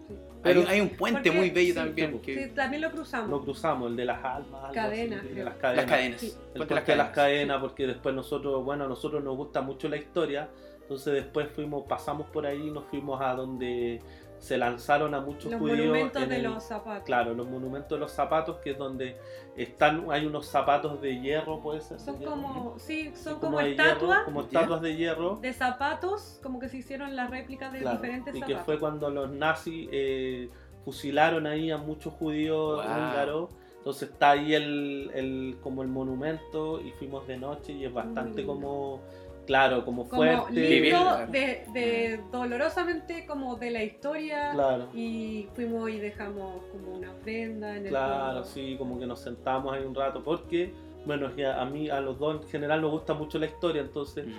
[0.09, 0.15] Sí.
[0.43, 2.13] Pero- hay un puente Porque- muy bello sí, también.
[2.13, 3.31] sí, que- Sí, también lo cruzamos.
[3.31, 5.85] Lo cruzamos, el de las almas, Cadenas, así, de las cadenas.
[5.87, 6.21] Las cadenas.
[6.21, 6.27] Sí.
[6.27, 7.15] El Puente de las de las cadenas.
[7.15, 10.49] cadenas, porque después nosotros, bueno, a nosotros nos gusta mucho la historia,
[10.83, 14.03] entonces después fuimos, pasamos por ahí, nos fuimos a donde
[14.45, 15.79] se lanzaron a muchos los judíos.
[15.79, 17.05] monumentos en de el- los zapatos.
[17.05, 19.17] Claro, los monumentos de los zapatos, que es donde
[19.57, 21.99] están, hay unos zapatos de hierro, puede ser.
[21.99, 25.37] Son hierro, como, sí, son como, estatuas como estatuas de hierro.
[25.37, 28.67] de zapatos, como que se hicieron las réplicas de Claro, diferentes y que zapatos.
[28.67, 30.51] fue cuando los nazis eh,
[30.85, 32.85] fusilaron ahí a muchos judíos Wow.
[32.85, 33.51] húngaros.
[33.79, 38.43] Entonces está ahí el, el- como el monumento y fuimos de noche y es bastante
[38.43, 38.47] Mm.
[38.47, 39.01] como,
[39.47, 40.89] claro, como como fuerte.
[40.91, 41.31] Claro.
[41.33, 44.51] de, de dolorosamente como de la historia.
[44.53, 49.21] Claro, Y fuimos y dejamos como una ofrenda en el claro, sí, como que nos
[49.21, 50.73] sentamos ahí un rato porque,
[51.07, 54.27] bueno, ya a mí, a los dos en general nos gusta mucho la historia, entonces
[54.27, 54.33] Mm.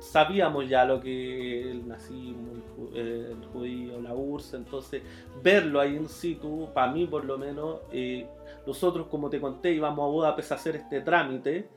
[0.00, 5.02] sabíamos ya lo que el nazismo, el, ju- el judío, la URSS, entonces
[5.42, 8.26] verlo ahí in situ, para mí por lo menos, eh,
[8.66, 11.68] nosotros como te conté íbamos a Budapest a hacer este trámite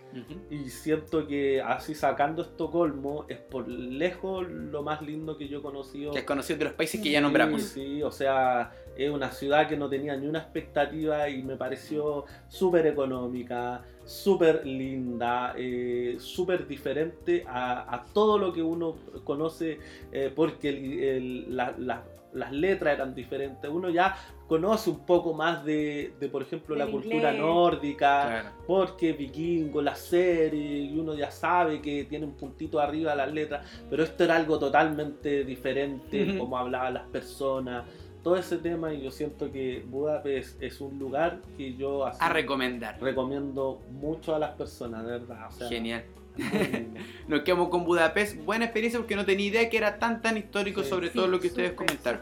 [0.50, 5.62] y siento que así sacando Estocolmo es por lejos lo más lindo que yo he
[5.62, 6.12] conocido.
[6.14, 7.62] Que es conocido de los países que ya Sí, nombramos.
[7.64, 12.26] Sí, o sea, es una ciudad que no tenía ni una expectativa y me pareció
[12.48, 19.80] súper económica, súper linda, eh, súper diferente a, a todo lo que uno conoce,
[20.12, 22.04] eh, porque el- el- la- la-
[22.36, 23.70] las letras eran diferentes.
[23.72, 24.16] Uno ya
[24.48, 28.50] conoce un poco más de, de, por ejemplo, la cultura nórdica, Claro.
[28.68, 33.66] porque vikingo, la serie, y uno ya sabe que tiene un puntito arriba las letras,
[33.90, 36.38] pero esto era algo totalmente diferente, Ujú.
[36.40, 37.86] como hablaban las personas,
[38.24, 42.30] todo ese tema, y yo siento que Budapest es un lugar que yo así A
[42.30, 43.00] recomendar.
[43.02, 45.48] recomiendo mucho a las personas, de verdad.
[45.48, 46.04] o sea, Genial.
[47.28, 48.38] Nos quedamos con Budapest.
[48.38, 50.90] Buena experiencia porque no tenía idea que era tan tan histórico Sí.
[50.90, 52.22] sobre Sí, todo lo que ustedes súper, comentaron.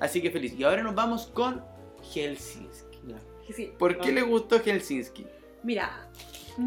[0.00, 0.54] Así que feliz.
[0.58, 1.62] Y ahora nos vamos con
[2.14, 2.68] Helsinki.
[3.54, 3.72] Sí.
[3.78, 5.26] ¿Por qué le gustó Helsinki?
[5.62, 6.08] Mira,
[6.56, 6.62] mm,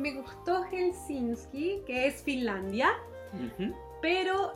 [0.00, 2.90] me gustó Helsinki, que es Finlandia,
[4.00, 4.54] pero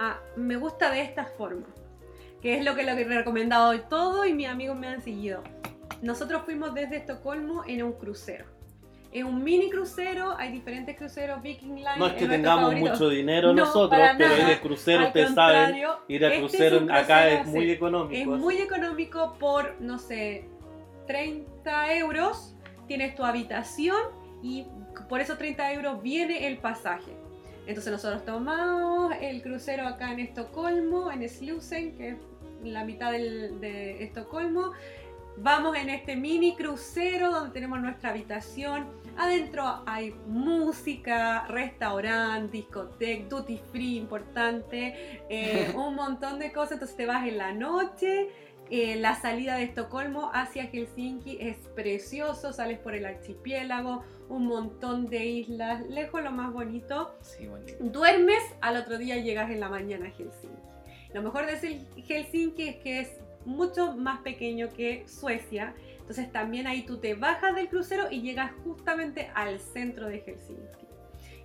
[0.00, 1.66] ah, me gusta de esta forma,
[2.40, 5.02] que es lo que, lo que he recomendado hoy todo y mis amigos me han
[5.02, 5.42] seguido.
[6.02, 8.44] Nosotros fuimos desde Estocolmo en un crucero.
[9.12, 11.96] Es un mini crucero, hay diferentes cruceros, Viking Line.
[11.98, 12.90] No es que tengamos favorito.
[12.90, 15.76] mucho dinero No, nosotros, pero ir de crucero, ustedes saben,
[16.08, 18.14] ir a este es crucero un acá crucero, es muy económico.
[18.14, 18.42] Es así.
[18.44, 20.48] muy económico por, no sé,
[21.06, 22.54] 30 euros.
[22.86, 23.96] Tienes tu habitación
[24.42, 24.66] y
[25.08, 27.12] por esos 30 euros viene el pasaje.
[27.66, 32.16] Entonces nosotros tomamos el crucero acá en Estocolmo, en Slusen, que es
[32.62, 34.72] la mitad del- de Estocolmo.
[35.38, 38.86] Vamos en este mini crucero donde tenemos nuestra habitación.
[39.18, 46.72] Adentro hay música, restaurante, discoteca, duty free importante, eh, un montón de cosas.
[46.72, 48.28] Entonces te vas en la noche.
[48.70, 55.06] eh, la salida de Estocolmo hacia Helsinki es precioso, sales por el archipiélago, un montón
[55.06, 57.14] de islas, lejos lo más bonito.
[57.20, 57.76] Sí, bonito.
[57.78, 60.62] Duermes, al otro día llegas en la mañana a Helsinki.
[61.14, 63.10] Lo mejor de Hel- Helsinki es que es
[63.46, 68.52] mucho más pequeño que Suecia, Entonces también ahí tú te bajas del crucero y llegas
[68.64, 70.86] justamente al centro de Helsinki.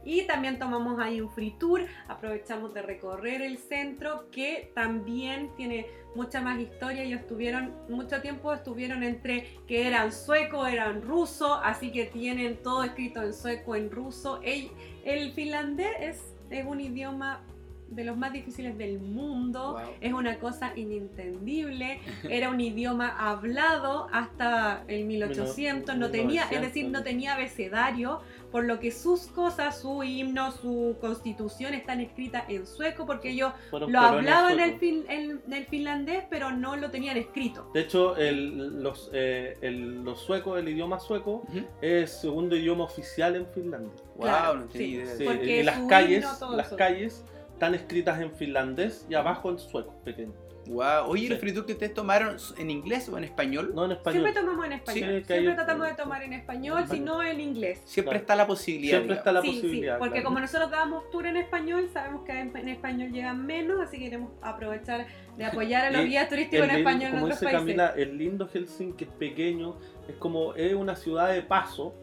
[0.04, 5.86] Y también tomamos ahí un free tour, aprovechamos de recorrer el centro que también tiene
[6.16, 7.04] mucha más historia.
[7.04, 12.84] Ellos estuvieron mucho tiempo, estuvieron entre que eran sueco, eran ruso, así que tienen todo
[12.84, 14.42] escrito en sueco, en ruso.
[14.44, 14.72] El,
[15.06, 17.44] el finlandés es, es un idioma
[17.92, 19.74] de los más difíciles del mundo.
[19.74, 19.82] Wow.
[20.02, 22.00] Es una cosa inintendible.
[22.24, 25.96] Era un idioma hablado hasta el 1800.
[25.98, 28.22] No tenía, es decir, no tenía abecedario,
[28.52, 33.54] por lo que sus cosas, su himno, su constitución están escritas en sueco, porque ellos
[33.70, 37.70] Fueron lo hablaban en el, fin- en- en el finlandés, pero no lo tenían escrito.
[37.74, 41.66] De hecho, el, los, eh, el, los suecos, el idioma sueco, Ujú.
[41.82, 43.92] es segundo idioma oficial en Finlandia.
[44.16, 44.84] Wow, Claro, no sí.
[44.84, 45.16] idea.
[45.16, 46.76] Sí, Porque y las calles, las eso.
[46.76, 47.26] calles
[47.62, 50.34] están escritas en finlandés y abajo en sueco, pequeño.
[50.66, 51.06] Wow.
[51.08, 51.40] Oye, ¿el Sí.
[51.40, 53.72] free tour que ustedes tomaron en inglés o en español?
[53.76, 54.22] No en español.
[54.24, 55.10] Siempre tomamos en español.
[55.20, 57.82] Sí, Siempre hay- tratamos de tomar en español, si no en inglés.
[57.86, 58.22] Siempre Claro.
[58.22, 58.98] está la posibilidad.
[58.98, 60.00] Siempre está la sí, sí, posibilidad.
[60.00, 60.26] porque claro.
[60.26, 64.32] como nosotros damos tour en español, sabemos que en, español llegan menos, así que queremos
[64.42, 65.06] aprovechar
[65.38, 67.60] de apoyar a los guías turísticos en lindo- español en otros dice países.
[67.62, 71.94] Camila, el lindo Helsinki es pequeño, es como es una ciudad de paso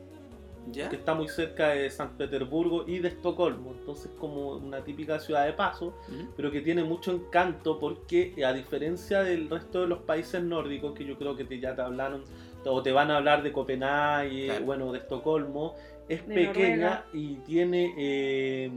[0.72, 0.88] ¿Ya?
[0.88, 5.46] que está muy cerca de San Petersburgo y de Estocolmo, entonces como una típica ciudad
[5.46, 6.28] de paso, Ujú.
[6.36, 11.04] pero que tiene mucho encanto porque a diferencia del resto de los países nórdicos, que
[11.04, 12.24] yo creo que te- ya te hablaron
[12.64, 14.64] o te van a hablar de Copenhague, Claro.
[14.66, 15.74] bueno, de Estocolmo,
[16.08, 17.06] es De pequeña Noruega.
[17.12, 18.70] y tiene, eh,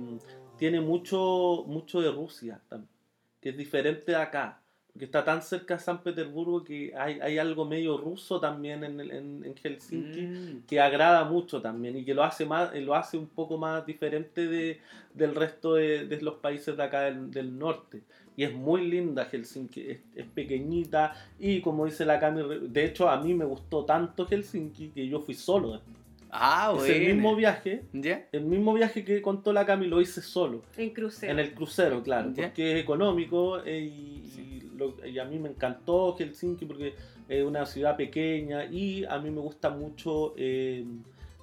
[0.57, 2.89] tiene mucho, mucho de Rusia también,
[3.41, 4.60] que es diferente de acá.
[4.93, 8.99] Porque está tan cerca de San Petersburgo que hay, hay algo medio ruso también en,
[8.99, 10.63] en, en Helsinki Mm.
[10.67, 14.47] que agrada mucho también y que lo hace más lo hace un poco más diferente
[14.47, 14.79] de,
[15.13, 18.01] del resto de, de los países de acá del, del norte
[18.35, 23.09] y es muy linda Helsinki es, es pequeñita y como dice la Cami de hecho
[23.09, 25.79] a mí me gustó tanto Helsinki que yo fui solo
[26.33, 28.25] Ah, es el mismo viaje ¿Ya?
[28.31, 31.31] el mismo viaje que contó la Cami lo hice solo En crucero.
[31.33, 32.43] en el crucero, claro, Ya.
[32.47, 34.50] porque es económico eh, y, y
[34.87, 36.95] lo- y a mí me encantó Helsinki porque
[37.29, 40.85] es una ciudad pequeña y a mí me gusta mucho eh,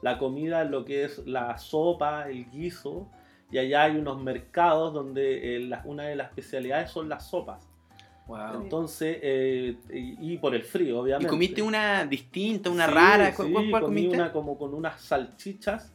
[0.02, 3.08] la comida, lo que es la sopa, el guiso.
[3.50, 7.66] Y allá hay unos mercados donde eh, la- una de las especialidades son las sopas.
[8.26, 8.62] Wow.
[8.62, 11.28] Entonces, eh, y, y por el frío, ¿Y obviamente.
[11.30, 13.30] comiste una distinta, una Sí, rara?
[13.30, 14.16] sí, ¿Cuál, cuál- cuál comí comiste?
[14.16, 15.90] una como con unas salchichas,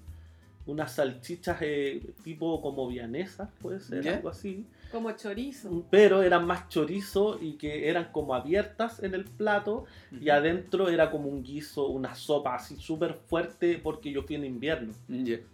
[0.65, 4.15] unas salchichas eh, tipo como vianesas, puede ser, ¿Ya?
[4.15, 4.65] algo así.
[4.93, 5.85] Como chorizo.
[5.89, 11.11] pero eran más chorizo y que eran como abiertas en el plato y adentro era
[11.11, 14.93] como un guiso, una sopa así súper fuerte porque yo fui en invierno.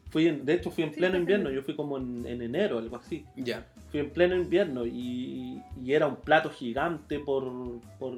[0.10, 2.78] Fui en, de hecho fui en Sí, pleno invierno, yo fui como en, en enero,
[2.78, 3.26] algo así.
[3.36, 3.66] Ya.
[3.90, 8.16] Fui en pleno invierno y, y era un plato gigante por, por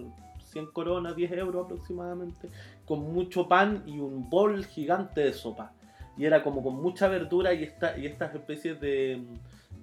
[0.51, 2.49] 100 coronas, 10 euros aproximadamente,
[2.85, 5.73] con mucho pan y un bol gigante de sopa.
[6.17, 9.21] Y era como con mucha verdura y, esta, y estas especies de...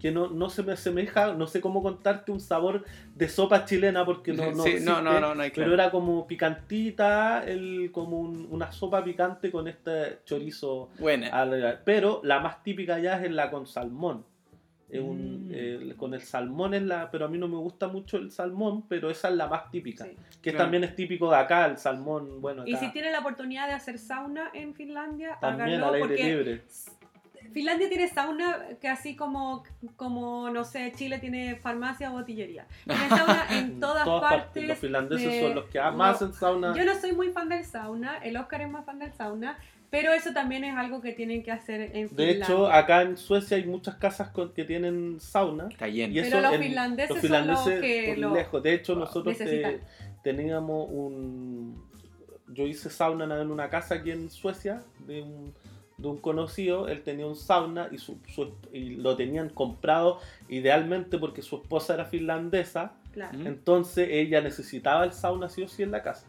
[0.00, 2.84] que no, no se me asemeja, no sé cómo contarte un sabor
[3.14, 5.74] de sopa chilena porque no, no, Sí, existe, no, no, no, no hay pero claro.
[5.74, 11.28] era como picantita, el, como un- una sopa picante con este chorizo Buena.
[11.28, 14.24] al- pero la más típica ya es la con salmón.
[14.90, 15.54] Es un, Mm.
[15.54, 18.84] el- con el salmón es la, pero a mí no me gusta mucho el salmón,
[18.88, 20.16] pero esa es la más típica, Sí.
[20.40, 20.64] que Claro.
[20.64, 23.98] también es típico de acá, el salmón, bueno, Y si tienen la oportunidad de hacer
[23.98, 26.62] sauna en Finlandia, también háganlo al aire porque libre.
[27.52, 29.64] Finlandia tiene sauna que así como,
[29.96, 32.66] como, no sé, Chile tiene farmacia o botillería.
[32.84, 34.66] Tiene sauna en todas, partes.
[34.68, 36.74] Los finlandeses de- son los que más no, en sauna.
[36.76, 39.58] Yo no soy muy fan del sauna, el Oscar es más fan del sauna,
[39.90, 42.26] pero eso también es algo que tienen que hacer en Finlandia.
[42.26, 45.68] De hecho, acá en Suecia hay muchas casas con- que tienen sauna.
[45.70, 46.12] Está lleno.
[46.18, 48.62] Y Pero los en- finlandeses los son los finlandeses que lo lejos.
[48.62, 49.80] De hecho, nosotros te-
[50.22, 51.86] teníamos un.
[52.48, 55.54] Yo hice sauna en una casa aquí en Suecia de un,
[55.98, 56.88] de un conocido.
[56.88, 61.94] Él tenía un sauna y, su, su- y lo tenían comprado idealmente porque su esposa
[61.94, 62.92] era finlandesa.
[63.12, 63.38] Claro.
[63.44, 66.26] Entonces ella necesitaba el sauna sí o sí en la casa.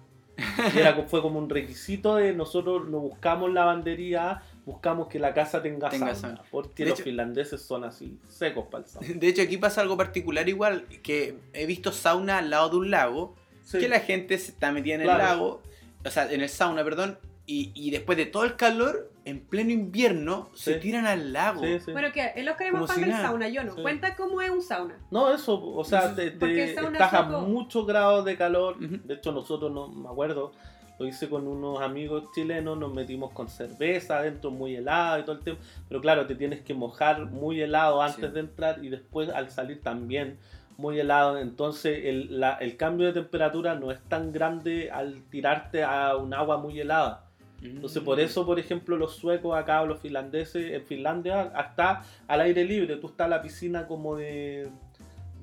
[0.74, 5.62] Y era, fue como un requisito de nosotros no buscamos lavandería, buscamos que la casa
[5.62, 6.36] tenga, Tenga sauna.
[6.38, 6.50] sauna.
[6.50, 9.08] Porque De los hecho- finlandeses son así, secos para el sauna.
[9.16, 12.90] De hecho, aquí pasa algo particular igual, que he visto sauna al lado de un
[12.92, 13.78] lago, Sí.
[13.80, 15.20] que la gente se está metida en Claro.
[15.22, 15.62] el lago,
[16.06, 17.20] o sea, en el sauna, perdón,
[17.52, 21.62] y, y después de todo el calor, en pleno invierno, se tiran al lago.
[21.64, 21.92] Sí, sí.
[21.92, 23.24] Bueno, que es Como más fan si del nada.
[23.28, 23.76] sauna, yo no.
[23.76, 23.82] Sí.
[23.82, 24.98] Cuenta cómo es un sauna.
[25.12, 28.38] No, eso, o sea, te, te- Porque el sauna estás a sueco- muchos grados de
[28.38, 28.78] calor.
[28.80, 30.52] De hecho, nosotros, no me acuerdo,
[31.00, 35.38] lo hice con unos amigos chilenos, nos metimos con cerveza adentro, muy helado y todo
[35.38, 35.62] el tiempo.
[35.88, 38.32] Pero claro, te tienes que mojar muy helado antes Sí.
[38.32, 40.38] de entrar y después al salir también.
[40.78, 41.38] muy helado.
[41.38, 46.34] Entonces el, la- el cambio de temperatura no es tan grande al tirarte a un
[46.34, 47.26] agua muy helada.
[47.62, 52.42] Entonces por eso, por ejemplo, los suecos acá o los finlandeses, en Finlandia está al
[52.42, 54.70] aire libre, tú estás en la piscina como de,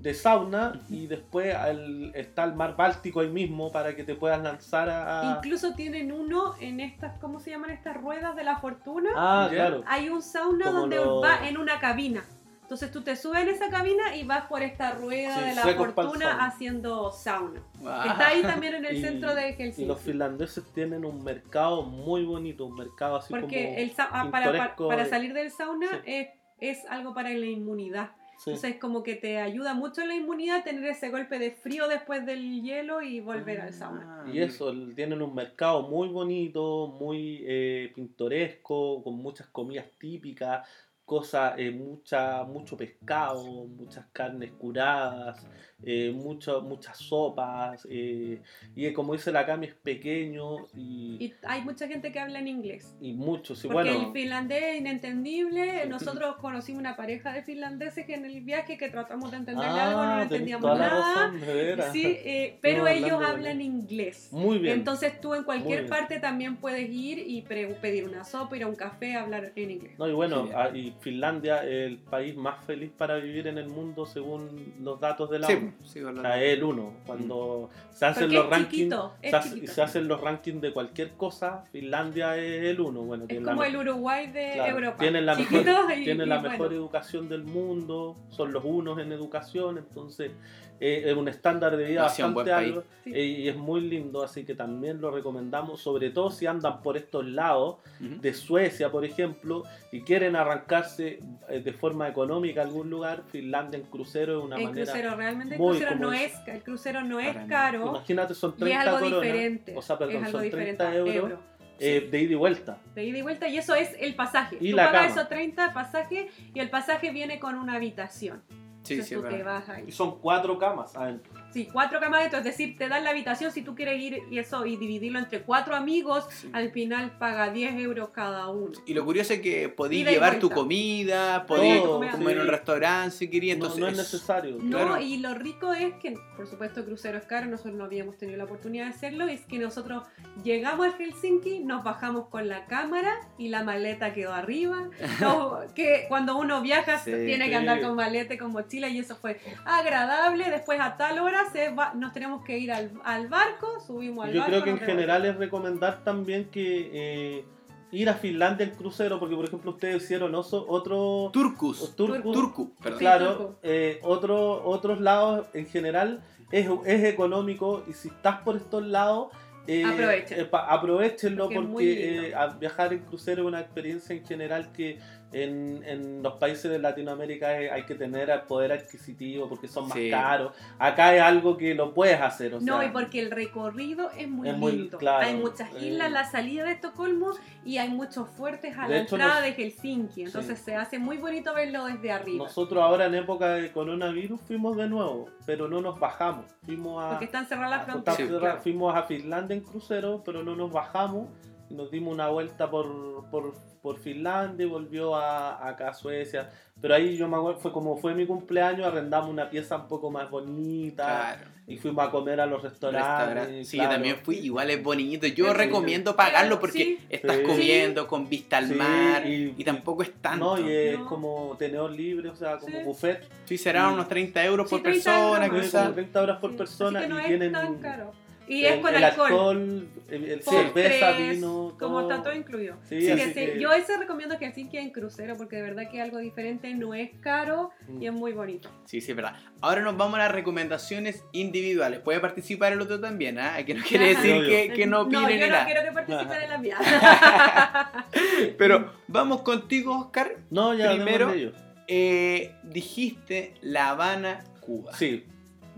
[0.00, 4.42] de sauna y después al- está el mar Báltico ahí mismo para que te puedas
[4.42, 5.20] lanzar a...
[5.32, 9.10] a- Incluso tienen uno en estas, ¿cómo se llaman estas ruedas de la fortuna?
[9.16, 9.82] Ah, claro.
[9.86, 12.24] Hay un sauna Como donde lo- va en una cabina.
[12.66, 15.62] Entonces tú te subes en esa cabina y vas por esta rueda Sí, de la
[15.76, 16.46] fortuna sauna.
[16.46, 17.62] haciendo sauna.
[17.78, 18.02] Wow.
[18.02, 19.84] Que Está ahí también en el Y- centro de Y Helsinki.
[19.86, 23.78] los finlandeses tienen un mercado muy bonito, un mercado así Porque como...
[23.78, 26.12] el ah, para, para, para salir del sauna Sí.
[26.12, 26.28] es,
[26.60, 28.10] es algo para la inmunidad.
[28.38, 28.50] Sí.
[28.50, 32.26] Entonces como que te ayuda mucho en la inmunidad tener ese golpe de frío después
[32.26, 34.24] del hielo y volver al sauna.
[34.26, 40.68] Ah, Y eso, tienen un mercado muy bonito, muy eh, pintoresco, con muchas comidas típicas,
[41.06, 45.38] cosas, eh, mucha, mucho pescado, muchas carnes curadas,
[45.82, 47.86] eh, mucho- muchas sopas.
[47.90, 48.40] eh,
[48.74, 52.48] y como dice la Cami, es pequeño y, Y hay mucha gente que habla en
[52.48, 52.94] inglés.
[53.00, 53.54] y mucho.
[53.54, 55.86] Sí, Porque bueno, el finlandés es inentendible.
[55.86, 60.02] Nosotros conocimos una pareja de finlandeses que en el viaje que tratamos de entenderle algo
[60.02, 61.30] no ah, entendíamos toda la nada.
[61.76, 61.92] razón.
[61.92, 64.28] Sí, eh, pero No, ellos hablan inglés.
[64.32, 64.78] Muy bien.
[64.78, 68.66] Entonces tú en cualquier parte también puedes ir y pre- pedir una sopa, ir a
[68.66, 69.98] un café, hablar en inglés.
[69.98, 73.68] No, y bueno, ah, y Finlandia es el país más feliz para vivir en el
[73.68, 76.92] mundo según los datos de la Sí, Sí, O sea, es el uno.
[77.06, 81.64] Cuando se hacen Porque los rankings, se, hace- se hacen los rankings de cualquier cosa,
[81.72, 83.02] Finlandia es el uno.
[83.02, 84.98] Bueno, Es tiene la como el Uruguay de claro, Europa.
[84.98, 86.50] Tienen la Chiquitos mejor, y- tienen y la bueno.
[86.52, 90.32] mejor educación del mundo, son los unos en educación, entonces
[90.80, 93.12] es un estándar de vida No, sí, bastante alto Sí.
[93.14, 96.96] eh, y es muy lindo, así que también lo recomendamos, sobre todo si andan por
[96.96, 98.20] estos lados Ujú.
[98.20, 99.62] de Suecia, por ejemplo,
[99.92, 104.56] y quieren arrancarse eh, de forma económica a algún lugar, Finlandia en crucero es una
[104.56, 104.84] El manera...
[104.92, 106.48] crucero realmente el muy crucero no es, es.
[106.48, 109.74] el crucero no es caro Imagínate, son y es 30 algo coronas, diferente.
[109.76, 111.38] o sea, perdón, es algo son diferente 30 euros, euro.
[111.78, 112.78] eh, de ida y vuelta.
[112.94, 114.56] de ida y vuelta y eso es el pasaje.
[114.60, 115.14] Y Tú la pagas cama.
[115.14, 118.42] esos 30 pasaje y el pasaje viene con una habitación.
[118.86, 119.44] Sí, sí, es.
[119.86, 121.32] Y son cuatro camas adentro.
[121.52, 124.38] Sí, cuatro camas dentro, es decir, te dan la habitación si tú quieres ir y
[124.38, 126.50] eso y dividirlo entre cuatro amigos, Sí.
[126.52, 128.72] al final paga 10 euros cada uno.
[128.84, 132.50] Y lo curioso es que y llevar tu comida, podías Todo, comer en un sí.
[132.50, 133.56] restaurante si querías.
[133.58, 134.56] No, Entonces, no es necesario.
[134.60, 135.00] No, Claro.
[135.00, 138.36] y lo rico es que, por supuesto, el crucero es caro, nosotros no habíamos tenido
[138.38, 140.02] la oportunidad de hacerlo, es que nosotros
[140.44, 144.88] llegamos a Helsinki, nos bajamos con la cámara y la maleta quedó arriba.
[145.20, 147.50] No, que cuando uno viaja Sí, tiene sí.
[147.50, 150.50] que andar con maleta con mochila y eso fue agradable.
[150.50, 154.32] Después a tal hora se va- nos tenemos que ir al, al barco, subimos al
[154.32, 154.50] Yo barco.
[154.52, 157.44] creo que en general es recomendar también que eh,
[157.92, 161.30] ir a Finlandia en crucero, porque por ejemplo ustedes hicieron oso- otro...
[161.32, 161.94] Turcus.
[161.96, 162.98] Turku, Turku, perdón.
[162.98, 168.56] Sí, Claro, eh, otro- otros lados en general es, es económico y si estás por
[168.56, 169.28] estos lados,
[169.68, 170.40] eh, Aprovechen.
[170.40, 174.98] eh, pa- aprovechenlo Porque eh, a- viajar en crucero es una experiencia en general que
[175.42, 179.96] en, en los países de Latinoamérica eh, hay que tener poder adquisitivo porque son más
[179.98, 180.10] Sí.
[180.10, 180.52] caros.
[180.78, 182.54] Acá es algo que lo puedes hacer.
[182.54, 184.98] O No, sea, y porque el recorrido es muy Es muy- lindo.
[184.98, 185.88] claro, hay muchas eh.
[185.88, 187.32] islas, la salida de Estocolmo
[187.64, 190.22] y hay muchos fuertes a la hecho, entrada nos- de Helsinki.
[190.22, 190.64] Entonces Sí.
[190.66, 192.44] se hace muy bonito verlo desde arriba.
[192.44, 196.46] Nosotros ahora en época de coronavirus fuimos de nuevo, pero no nos bajamos.
[196.64, 198.16] Fuimos a, porque están cerradas las fronteras.
[198.16, 198.60] Sí, fuimos claro.
[198.60, 201.28] fuimos a Finlandia en crucero, pero no nos bajamos.
[201.70, 206.50] Nos dimos una vuelta por, por, por Finlandia y volvió a, acá a Suecia.
[206.80, 210.10] Pero ahí yo me acuerdo, fue como fue mi cumpleaños, arrendamos una pieza un poco
[210.10, 211.50] más bonita Claro.
[211.66, 213.08] y fuimos a comer a los restaurantes.
[213.18, 213.64] Restaurante.
[213.64, 213.90] Sí, claro.
[213.90, 214.36] yo también fui.
[214.36, 215.26] Igual es bonito.
[215.26, 215.52] Yo Sí.
[215.54, 216.98] recomiendo pagarlo porque Sí.
[217.08, 217.42] estás Sí.
[217.44, 220.56] comiendo con vista al Sí, mar y- y, tampoco es tanto.
[220.56, 221.06] No, y es No.
[221.06, 222.84] como tenedor libre, o sea, como Sí.
[222.84, 223.26] buffet.
[223.46, 225.70] Sí, serán unos 30 euros Sí, por 30 persona, euros.
[225.72, 228.12] Como 30 horas por Sí, persona así que no y es tienen tan caro.
[228.48, 229.88] Y el, es con el alcohol.
[230.08, 231.78] el, el Postres, cerveza, vino, todo.
[231.78, 232.76] Como está todo incluido.
[232.88, 235.62] Sí, Así así que sí, que- Yo ese recomiendo que Helsinki en crucero porque de
[235.62, 238.02] verdad que es algo diferente, no es caro Mm.
[238.02, 238.70] y es muy bonito.
[238.84, 239.34] Sí, sí, es verdad.
[239.60, 242.00] Ahora nos vamos a las recomendaciones individuales.
[242.00, 243.56] Puede participar el otro también, ¿ah?
[243.64, 245.64] Que no quiere decir que, que no opinen yo ni no nada.
[245.66, 246.78] quiero que participen en la mía.
[248.58, 250.36] Pero vamos contigo, Oscar.
[250.50, 251.52] No, ya Primero- de.
[251.88, 254.92] Eh, dijiste La Habana, Cuba.
[254.94, 255.24] Sí,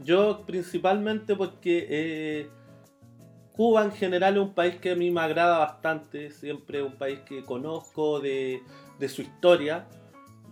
[0.02, 2.48] yo principalmente porque eh,
[3.58, 6.92] Cuba en general es un país que a mí me agrada bastante, siempre es un
[6.92, 8.62] país que conozco de,
[9.00, 9.84] de su historia,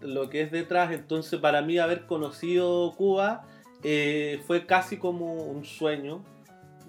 [0.01, 3.47] lo que es detrás, entonces para mí haber conocido Cuba
[3.85, 6.25] eh, fue casi como un sueño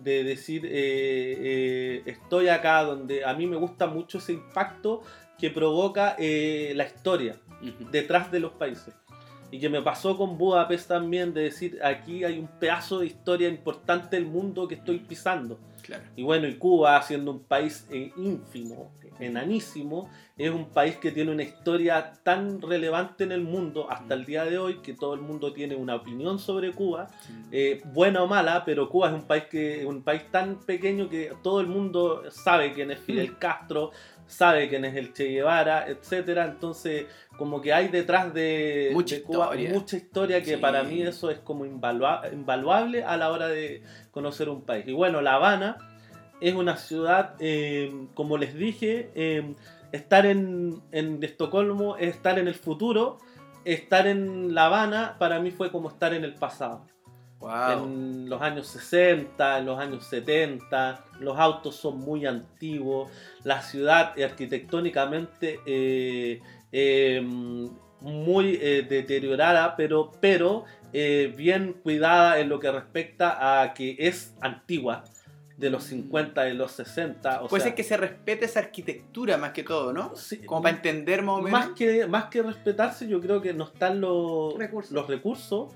[0.02, 5.04] de decir eh, eh, estoy acá donde a mí me gusta mucho ese impacto
[5.38, 7.92] que provoca eh, la historia Ujú.
[7.92, 8.96] detrás de los países.
[9.52, 13.48] y que me pasó con Budapest también, de decir, aquí hay un pedazo de historia
[13.48, 15.60] importante del mundo que estoy pisando.
[15.88, 16.04] Claro.
[16.18, 21.32] Y bueno, y Cuba, siendo un país eh, ínfimo, enanísimo, es un país que tiene
[21.32, 25.22] una historia tan relevante en el mundo hasta el día de hoy que todo el
[25.22, 27.08] mundo tiene una opinión sobre Cuba,
[27.52, 31.32] eh, buena o mala, pero Cuba es un país que un país tan pequeño que
[31.42, 33.92] todo el mundo sabe quién es Fidel Castro,
[34.28, 36.46] sabe quién es el Che Guevara, etcétera.
[36.46, 37.06] Entonces,
[37.38, 39.70] como que hay detrás de, Mucha de Cuba historia.
[39.72, 40.58] mucha historia que Sí.
[40.58, 44.86] para mí eso es como invalua- invaluable a la hora de conocer un país.
[44.88, 45.78] Y bueno, La Habana
[46.42, 49.56] es una ciudad, eh, como les dije, eh,
[49.92, 53.18] estar en, en Estocolmo es estar en el futuro,
[53.66, 56.86] estar en La Habana para mí fue como estar en el pasado.
[57.40, 57.84] Wow.
[57.84, 63.12] En los años 60, en los años 70, los autos son muy antiguos,
[63.44, 67.22] la ciudad arquitectónicamente eh, eh,
[68.02, 74.34] muy eh, deteriorada, pero, pero eh, bien cuidada en lo que respecta a que es
[74.42, 75.04] antigua,
[75.58, 77.42] de los 50, de los 60.
[77.42, 80.16] O Puede sea, ser que se respete esa arquitectura más que todo, ¿no?
[80.16, 81.52] sí, Como para entender más o menos.
[81.52, 84.92] más que, más que respetarse, yo creo que no están los Recursos.
[84.92, 85.72] los recursos,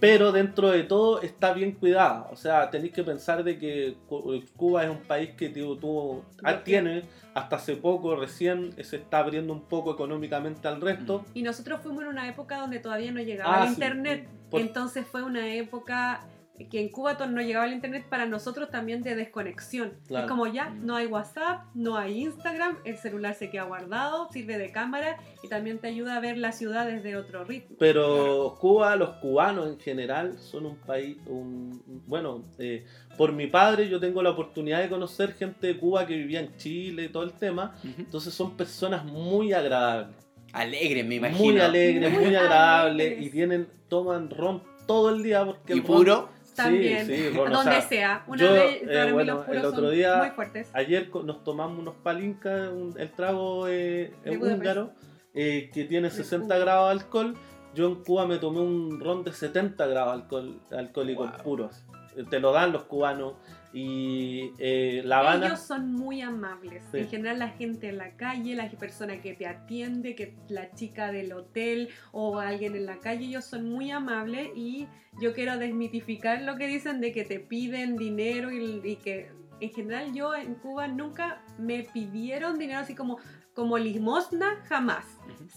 [0.00, 2.28] pero dentro de todo está bien cuidada.
[2.32, 6.24] O sea, tenéis que pensar de que Cu- Cuba es un país que tuvo, tuvo-
[6.42, 7.04] ah, tiene
[7.34, 11.24] hasta hace poco, recién se está abriendo un poco económicamente al resto.
[11.34, 14.28] Y nosotros fuimos en una época donde todavía no llegaba Ah, el sí, internet.
[14.50, 16.20] por- Entonces fue una época
[16.70, 19.94] que en Cuba to- no llegaba el internet para nosotros también de desconexión.
[20.06, 20.26] Claro.
[20.26, 20.86] Es como ya, Mm.
[20.86, 25.48] no hay WhatsApp, no hay Instagram, el celular se queda guardado, sirve de cámara y
[25.48, 27.76] también te ayuda a ver la ciudad desde otro ritmo.
[27.80, 32.84] Pero Cuba, los cubanos en general, son un país, un, bueno, eh,
[33.18, 36.56] por mi padre yo tengo la oportunidad de conocer gente de Cuba que vivía en
[36.56, 37.76] Chile y todo el tema.
[37.98, 40.16] Entonces son personas muy agradables.
[40.52, 41.38] Alegre, me imagino.
[41.52, 43.26] muy alegres, Muy muy agradables alegres.
[43.26, 46.28] y tienen, toman ron todo el día porque Y el ron- puro.
[46.54, 48.24] Sí, También, sí, ron, o donde sea, sea.
[48.28, 50.70] Una yo, vez, eh, bueno, los puros el otro son día- muy fuertes.
[50.72, 54.42] Ayer nos tomamos unos palincas, un- el trago eh, Budapest.
[54.60, 54.90] húngaro,
[55.34, 56.58] eh, que tiene De 60 Cuba.
[56.64, 57.34] grados de alcohol.
[57.74, 61.42] Yo en Cuba me tomé un ron de 70 grados alcohol, alcohólicos Wow.
[61.42, 61.84] puros.
[62.30, 63.32] Te lo dan los cubanos.
[63.74, 65.46] Y eh, La Habana.
[65.48, 66.84] Ellos son muy amables.
[66.92, 66.98] Sí.
[66.98, 71.10] En general la gente en la calle, la persona que te atiende, que la chica
[71.10, 74.86] del hotel o alguien en la calle, ellos son muy amables y
[75.20, 79.70] yo quiero desmitificar lo que dicen de que te piden dinero y, y que en
[79.70, 83.18] general yo en Cuba nunca me pidieron dinero así como
[83.54, 85.04] como limosna, jamás.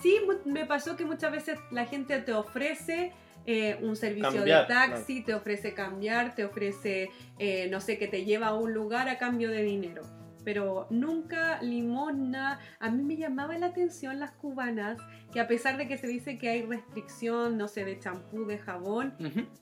[0.02, 3.12] Sí, me pasó que muchas veces la gente te ofrece
[3.50, 8.10] eh, un servicio Cambiar, de taxi, te ofrece cambiar, te ofrece, eh, no sé, que
[8.10, 10.02] te lleva a un lugar a cambio de dinero.
[10.44, 12.60] Pero nunca limosna.
[12.80, 14.98] A mí me llamaba la atención las cubanas,
[15.32, 18.58] que a pesar de que se dice que hay restricción, no sé, de champú, de
[18.58, 19.16] jabón,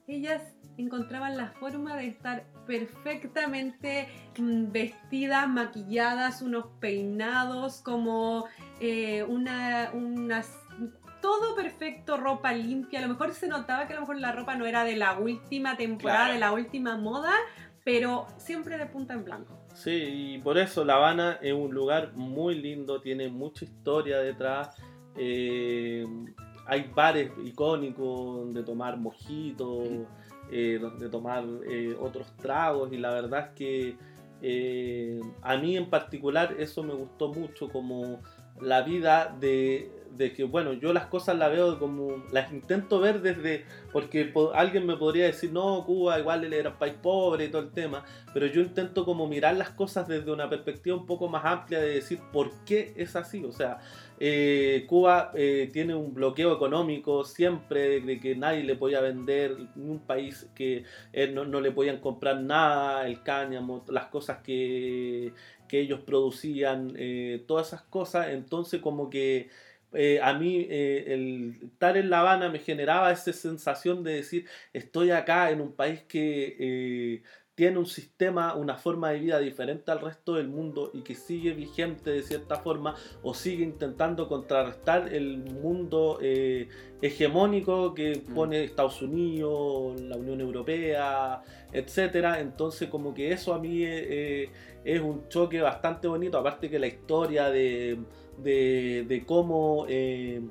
[0.08, 0.42] ellas
[0.78, 4.08] encontraban la forma de estar perfectamente
[4.38, 8.46] mm, vestidas, maquilladas, unos peinados, como
[8.80, 10.64] eh, una, unas
[11.26, 12.99] todo perfecto, ropa limpia.
[12.99, 15.17] A lo mejor se notaba que a lo mejor la ropa no era de la
[15.17, 16.34] última temporada, Claro.
[16.36, 17.34] de la última moda,
[17.84, 19.57] pero siempre de punta en blanco.
[19.73, 24.76] Sí, y por eso La Habana es un lugar muy lindo, tiene mucha historia detrás.
[25.17, 26.05] eh,
[26.67, 29.88] hay bares icónicos donde tomar mojitos,
[30.51, 33.97] eh, donde tomar eh, otros tragos, y la verdad es que
[34.41, 38.21] eh, a mí en particular eso me gustó mucho, como
[38.61, 43.22] la vida de, de que, bueno, yo las cosas las veo como, las intento ver
[43.22, 47.49] desde, porque po- alguien me podría decir, no, Cuba igual era un país pobre y
[47.49, 51.28] todo el tema, pero yo intento como mirar las cosas desde una perspectiva un poco
[51.28, 53.43] más amplia de decir por qué es así.
[53.45, 53.80] O sea,
[54.20, 59.99] eh, Cuba eh, tiene un bloqueo económico siempre de, que nadie le podía vender, un
[59.99, 65.34] país que eh, no, no le podían comprar nada, el cáñamo, las cosas que,
[65.68, 66.93] que ellos producían,
[67.47, 68.30] todas esas cosas.
[68.30, 69.49] Entonces como que
[69.96, 74.46] eh, a mí eh, el estar en La Habana me generaba esa sensación de decir,
[74.74, 77.24] estoy acá en un país que eh,
[77.56, 81.54] tiene un sistema, una forma de vida diferente al resto del mundo y que sigue
[81.54, 86.68] vigente de cierta forma o sigue intentando contrarrestar el mundo eh,
[87.02, 88.34] hegemónico que Mm.
[88.34, 91.41] pone Estados Unidos, la Unión Europea,
[91.72, 92.41] etcétera.
[92.41, 94.50] Entonces como que eso a mí eh,
[94.84, 97.98] es un choque bastante bonito, aparte que la historia de,
[98.38, 100.42] de, de cómo, eh,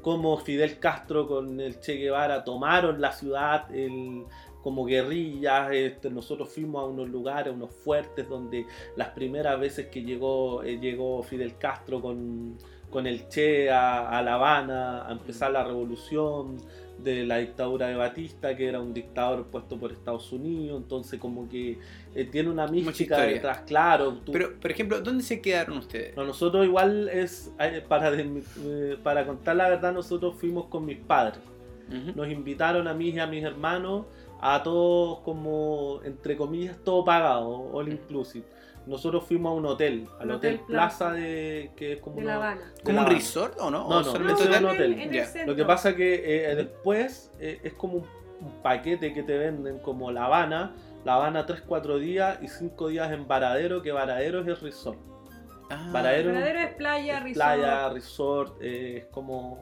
[0.00, 4.24] cómo Fidel Castro con el Che Guevara tomaron la ciudad, el,
[4.62, 8.66] como guerrillas, este, nosotros fuimos a unos lugares, unos fuertes donde
[8.96, 12.56] las primeras veces que llegó, eh, llegó Fidel Castro con,
[12.90, 16.58] con el Che a, a La Habana, a empezar la revolución
[17.02, 21.48] de la dictadura de Batista, que era un dictador puesto por Estados Unidos, entonces como
[21.48, 21.78] que
[22.14, 24.14] eh, tiene una mística detrás, claro.
[24.24, 26.16] tú- Pero, por ejemplo, ¿dónde se quedaron ustedes?
[26.16, 30.84] no, nosotros igual es, eh, para, de- eh, para contar la verdad, nosotros fuimos con
[30.84, 31.40] mis padres.
[32.14, 34.06] Nos invitaron a mí y a mis hermanos
[34.40, 38.46] a todos como, entre comillas, todo pagado, all inclusive.
[38.86, 41.12] Nosotros fuimos a un hotel, al Un hotel, hotel Plaza, Plaza.
[41.14, 42.72] de que es como De una- La Habana.
[42.84, 43.78] ¿Como un resort o no?
[43.80, 44.54] No, ¿O no, no, hotel?
[44.54, 44.92] en, hotel.
[45.00, 45.46] en el.
[45.46, 48.06] Lo que pasa es que eh, después eh, es como un,
[48.40, 50.74] un paquete que te venden como La Habana,
[51.04, 54.98] La Habana 3-4 días y 5 días en Varadero, que Varadero es el resort.
[55.70, 57.34] Ah, Varadero- es playa, Es resort.
[57.34, 59.60] Playa, resort, eh, es como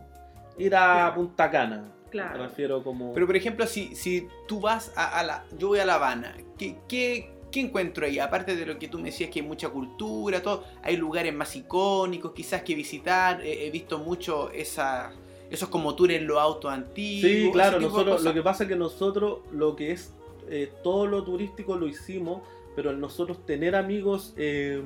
[0.58, 1.84] ir a Punta Cana.
[2.10, 2.38] Claro.
[2.38, 3.12] Me refiero como...
[3.14, 5.44] Pero por ejemplo, si, si tú vas a, a la...
[5.56, 8.18] Yo voy a La Habana, ¿qué, qué, qué encuentro ahí?
[8.18, 11.54] Aparte de lo que tú me decías que hay mucha cultura, todo, hay lugares más
[11.56, 15.12] icónicos quizás que visitar, he visto mucho esa,
[15.50, 17.30] esos como tours en los autos antiguos.
[17.30, 20.14] Sí, claro, nosotros, lo que pasa es que nosotros lo que es
[20.48, 22.42] eh, todo lo turístico lo hicimos,
[22.74, 24.82] pero al nosotros tener amigos eh,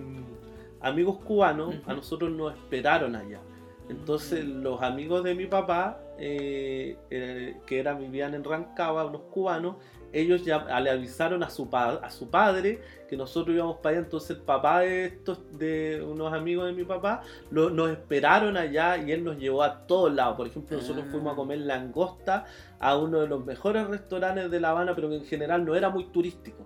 [0.85, 3.41] amigos cubanos, a nosotros nos esperaron allá.
[3.89, 4.63] Entonces Mm.
[4.63, 9.77] los amigos de mi papá, eh, eh, que eran, vivían en Rancagua, unos cubanos,
[10.15, 14.05] ellos ya le avisaron a su, pa- a su padre que nosotros íbamos para allá.
[14.05, 18.97] Entonces el papá de estos, de unos amigos de mi papá, lo- nos esperaron allá
[18.97, 20.37] y él nos llevó a todos lados.
[20.37, 21.11] Por ejemplo, nosotros Ah.
[21.11, 22.45] fuimos a comer langosta
[22.81, 25.91] a uno de los mejores restaurantes de La Habana, pero que en general no era
[25.91, 26.65] muy turístico.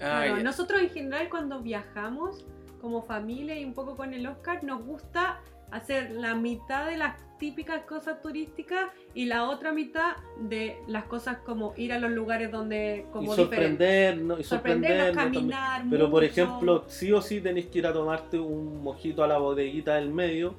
[0.00, 2.44] Ah, nosotros en general cuando viajamos
[2.80, 5.40] como familia y un poco con el Oscar nos gusta
[5.74, 11.38] hacer la mitad de las típicas cosas turísticas y la otra mitad de las cosas
[11.38, 16.84] como ir a los lugares donde como y sorprendernos, y sorprendernos, caminar Pero por ejemplo,
[16.86, 20.54] sí o sí tenéis que ir a tomarte un mojito a la bodeguita del medio,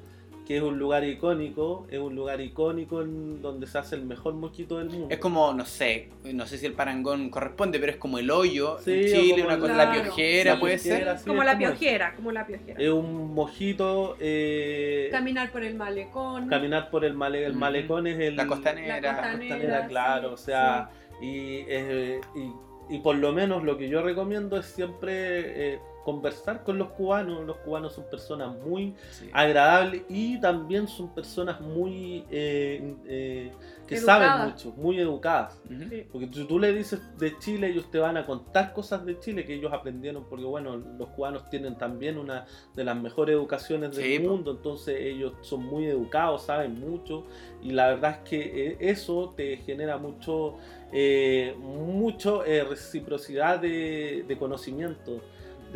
[0.46, 4.34] que es un lugar icónico, es un lugar icónico en donde se hace el mejor
[4.34, 5.08] mojito del mundo.
[5.10, 8.78] Es como, no sé, no sé si el parangón corresponde, pero es como el hoyo
[8.80, 11.16] Sí, en Chile, una cosa, la piojera, sí, puede ser.
[11.26, 12.80] como la piojera, como la piojera.
[12.80, 16.48] Es un mojito, eh, Caminar por el malecón.
[16.48, 19.00] caminar por el, male- el malecón es el, La costanera.
[19.00, 20.90] La la costanera, costanera, claro, sí, o sea,
[21.20, 26.62] y, eh, y, y por lo menos lo que yo recomiendo es siempre eh, conversar
[26.64, 27.44] con los cubanos.
[27.44, 29.28] Los cubanos son personas muy Sí.
[29.32, 33.52] agradables y también son personas muy eh, eh,
[33.86, 34.30] que Educadas.
[34.30, 35.60] saben mucho, muy educadas.
[36.12, 39.44] Porque si tú le dices de Chile, ellos te van a contar cosas de Chile
[39.44, 44.04] que ellos aprendieron, porque bueno, los cubanos tienen también una de las mejores educaciones del
[44.04, 47.24] Sí, mundo, entonces ellos son muy educados, saben mucho,
[47.62, 50.56] y la verdad es que eh, eso te genera mucho,
[50.92, 55.20] eh, mucho eh, reciprocidad de, de conocimiento,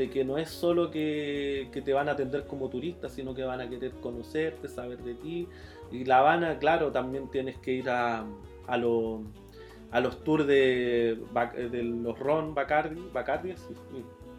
[0.01, 3.45] de que no es solo que, que te van a atender como turista, sino que
[3.45, 5.47] van a querer conocerte, saber de ti.
[5.93, 8.25] Y La Habana, claro, también tienes que ir a,
[8.67, 9.21] a, los-
[9.91, 11.19] a los tours de,
[11.71, 13.75] de los Ron Bacardi, Bacardi, sí,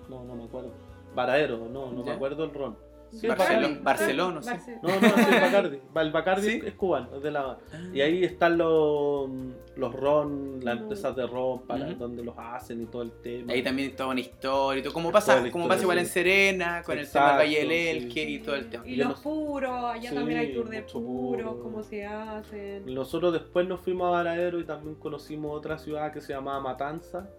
[0.09, 0.71] no, no me acuerdo.
[1.13, 2.75] Varadero, no, no me acuerdo el Ron.
[3.11, 3.79] Sí, Barcelona.
[3.83, 5.79] Barcelona, no No, no, sí, es Bacardi.
[5.95, 6.61] El Bacardi ¿Sí?
[6.65, 7.57] es cubano, es de La.
[7.93, 9.29] Y ahí están los,
[9.75, 13.51] los ron, las empresas de ron, para donde los hacen y todo el tema.
[13.53, 16.03] Ahí también toda una historia, y todo, como pasa, como historia, pasa igual sí.
[16.03, 18.05] en Serena, con el tema del Valle del sí.
[18.05, 18.87] Elqui y todo el tema.
[18.87, 21.59] Y los no- puros, allá Sí, también hay tour de puros, puro.
[21.61, 22.85] cómo se hacen.
[22.93, 27.29] Nosotros después nos fuimos a Varadero y también conocimos otra ciudad que se llamaba Matanza,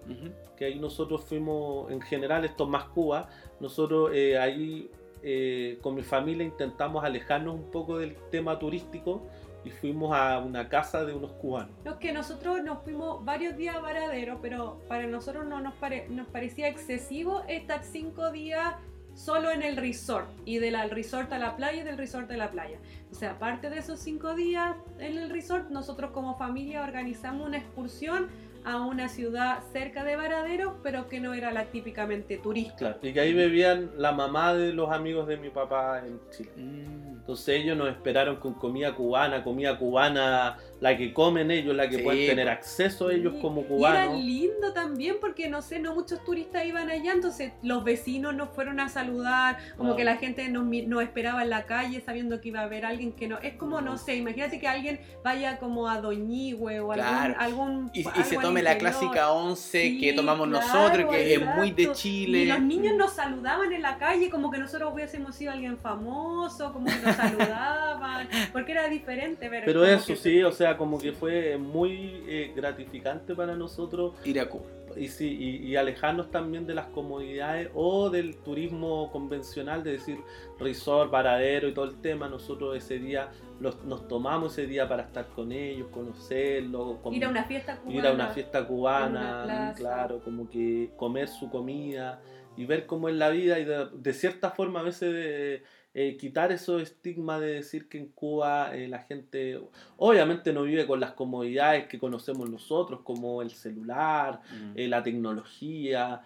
[0.56, 4.90] que ahí nosotros fuimos, en general, esto es más Cuba, nosotros eh, ahí
[5.22, 9.22] eh, con mi familia intentamos alejarnos un poco del tema turístico
[9.64, 11.74] y fuimos a una casa de unos cubanos.
[12.00, 15.74] Que nosotros nos fuimos varios días a Varadero, pero para nosotros no nos,
[16.08, 18.74] nos parecía excesivo estar cinco días
[19.14, 22.50] solo en el resort y del resort a la playa y del resort a la
[22.50, 22.78] playa.
[23.10, 27.58] O sea, aparte de esos cinco días en el resort, nosotros como familia organizamos una
[27.58, 28.28] excursión
[28.64, 32.76] a una ciudad cerca de Varadero, pero que no era la típicamente turística.
[32.76, 36.50] Claro, y que ahí bebían la mamá de los amigos de mi papá en Chile.
[36.56, 37.12] Mm.
[37.18, 41.98] Entonces ellos nos esperaron con comida cubana, comida cubana, la que comen ellos, la que
[41.98, 44.18] Sí, pueden tener acceso ellos Sí, como Y era cubanos.
[44.24, 48.80] lindo también porque no sé, no muchos turistas iban allá, entonces los vecinos nos fueron
[48.80, 49.96] a saludar, como Ah.
[49.96, 52.84] que la gente nos, mi- nos esperaba en la calle sabiendo que iba a haber
[52.84, 56.90] alguien que no, es como no sé, imagínate que alguien vaya como a Doñigüe o
[56.90, 57.34] algún, Claro.
[57.38, 61.34] algún Y, y algo se tome la clásica once que Sí, tomamos claro, nosotros, que
[61.34, 61.92] es muy de.
[61.92, 62.38] Chile.
[62.38, 66.72] Y los niños nos saludaban en la calle como que nosotros hubiésemos sido alguien famoso,
[66.72, 70.76] como que nos saludaban, porque era diferente Pero como eso que- sí, o sea, sea,
[70.78, 74.64] como que fue muy eh, gratificante para nosotros Ir a Cuba.
[74.96, 80.18] y, sí, y, y alejarnos también de las comodidades o del turismo convencional, de decir
[80.58, 82.28] resort, paradero y todo el tema.
[82.28, 83.30] Nosotros ese día
[83.60, 87.98] los- nos tomamos ese día para estar con ellos, conocerlos, Ir a una fiesta cubana.
[87.98, 92.20] ir a una fiesta una cubana, claro, como que comer su comida
[92.56, 95.62] y ver cómo es la vida y de, de cierta forma a veces de,
[95.94, 99.60] eh, quitar esos estigmas de decir que en Cuba eh, la gente
[99.98, 104.72] obviamente no vive con las comodidades que conocemos nosotros, como el celular, Mm.
[104.78, 106.22] eh, la tecnología,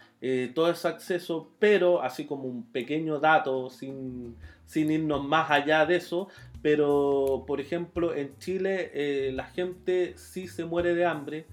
[0.55, 4.35] todo ese acceso, pero así como un pequeño dato sin,
[4.67, 6.29] sin irnos más allá de eso,
[6.63, 11.47] pero por ejemplo en Chile la gente sí se muere de hambre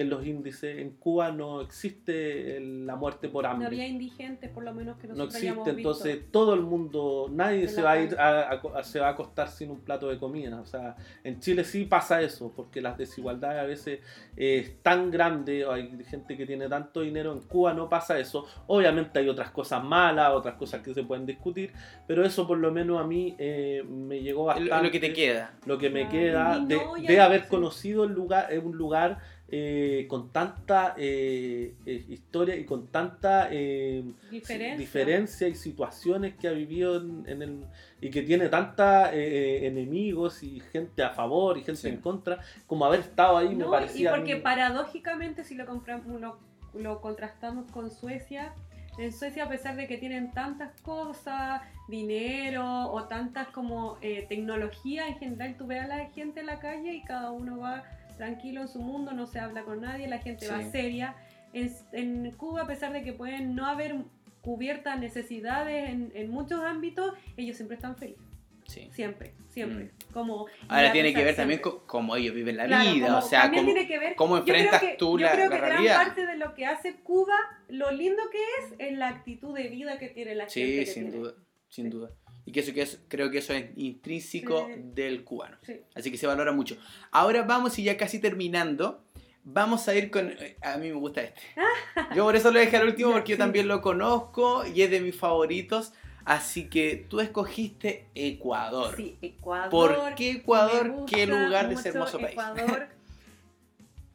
[0.00, 3.66] en los índices, en Cuba no existe el- la muerte por No hambre.
[3.66, 5.78] había indigentes, por lo menos que No nosotros existe, hayamos visto.
[5.90, 9.10] entonces todo el mundo, nadie se va a ir a, a- a- se va a
[9.10, 10.60] acostar sin un plato de comida.
[10.60, 10.94] O sea,
[11.24, 14.00] en Chile sí pasa eso, porque las desigualdades a veces
[14.36, 18.18] eh, es tan grande, o hay gente que tiene tanto dinero, en Cuba no pasa
[18.18, 18.46] eso.
[18.68, 21.72] Obviamente hay otras cosas malas, otras cosas que se pueden discutir,
[22.06, 24.82] pero eso por lo menos a mí eh, me llegó bastante.
[24.86, 25.54] lo, que te queda.
[25.66, 27.48] Lo que me queda de, no, de haber sí.
[27.48, 29.18] conocido el lugar, eh, un lugar
[29.50, 34.76] eh, con tanta eh, eh, historia y con tanta eh, Diferencia.
[34.78, 37.64] diferencia y situaciones que ha vivido en, en el
[38.00, 41.88] y que tiene tanta eh, enemigos y gente a favor y gente Sí.
[41.88, 45.64] en contra como haber estado ahí me parecía y a porque mí- paradójicamente si lo,
[45.64, 46.38] lo,
[46.74, 48.52] lo contrastamos con Suecia,
[48.98, 55.08] en Suecia a pesar de que tienen tantas cosas, dinero o tantas como eh, tecnología
[55.08, 57.82] en general, tú ves a la gente en la calle y cada uno va
[58.18, 61.16] tranquilo en su mundo, no se habla con nadie, la gente va seria.
[61.54, 63.96] En, en Cuba a pesar de que pueden no haber
[64.42, 68.22] cubiertas necesidades en, en muchos ámbitos, ellos siempre están felices,
[68.66, 68.88] Sí.
[68.92, 69.90] siempre, siempre.
[70.12, 73.18] Como, y Ahora tiene que ver también con cómo ellos viven la Claro, vida, como
[73.18, 75.48] o sea, cómo, tiene que ver- cómo yo creo enfrentas que- tú yo la, creo
[75.48, 77.34] la que gran parte de lo que hace Cuba,
[77.68, 80.52] lo lindo que es, es la actitud de vida que tiene la gente.
[80.52, 81.18] Sí, que sin tiene.
[81.18, 81.34] duda,
[81.68, 81.90] sin Sí.
[81.90, 82.10] duda.
[82.48, 84.80] Y que eso, que es, creo que eso es intrínseco Sí.
[84.94, 85.58] del cubano.
[85.66, 85.82] Sí.
[85.94, 86.78] Así que se valora mucho.
[87.10, 89.04] Ahora vamos y ya casi terminando.
[89.44, 90.32] Vamos a ir con...
[90.62, 91.42] A mí me gusta este.
[92.16, 95.00] Yo por eso lo dejé al último porque yo también lo conozco y es de
[95.02, 95.92] mis favoritos.
[96.24, 98.94] Así que tú escogiste Ecuador.
[98.96, 99.70] Sí, Ecuador.
[99.70, 101.04] ¿Por qué Ecuador?
[101.06, 102.32] ¿Qué lugar de ese hermoso país?
[102.32, 102.88] Ecuador.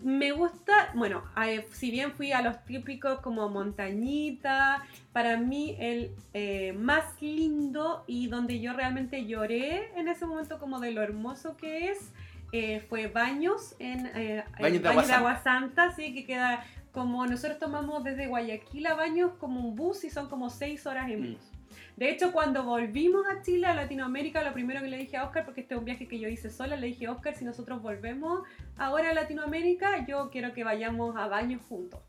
[0.03, 6.11] Me gusta, bueno, eh, si bien fui a los típicos como montañita, para mí el
[6.33, 11.55] eh, más lindo y donde yo realmente lloré en ese momento como de lo hermoso
[11.55, 12.11] que es,
[12.51, 14.03] eh, fue Baños en
[14.59, 15.17] Baños de Agua Santa.
[15.17, 20.03] Agua Santa, sí, que queda como nosotros tomamos desde Guayaquil a Baños como un bus
[20.03, 21.37] y son como seis horas en Mm.
[21.95, 25.45] De hecho, cuando volvimos a Chile, a Latinoamérica, lo primero que le dije a Oscar,
[25.45, 28.41] porque este es un viaje que yo hice sola, le dije, Oscar, si nosotros volvemos
[28.77, 31.99] ahora a Latinoamérica, yo quiero que vayamos a baños juntos.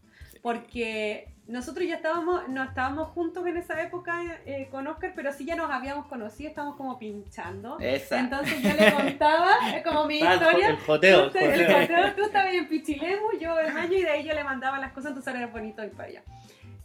[0.40, 5.44] Porque nosotros ya estábamos, no estábamos juntos en esa época eh, con Oscar, pero sí
[5.47, 7.78] ya nos habíamos conocido, estábamos como pinchando.
[7.81, 8.20] Esa.
[8.20, 10.69] Entonces yo le contaba, es como mi Ah, historia.
[10.69, 11.81] el joteo, Tú, el joteo.
[11.81, 14.93] joteo, tú estabas en Pichilemu, yo en Mayo, y de ahí yo le mandaba las
[14.93, 16.23] cosas, entonces ahora era bonito ir para allá.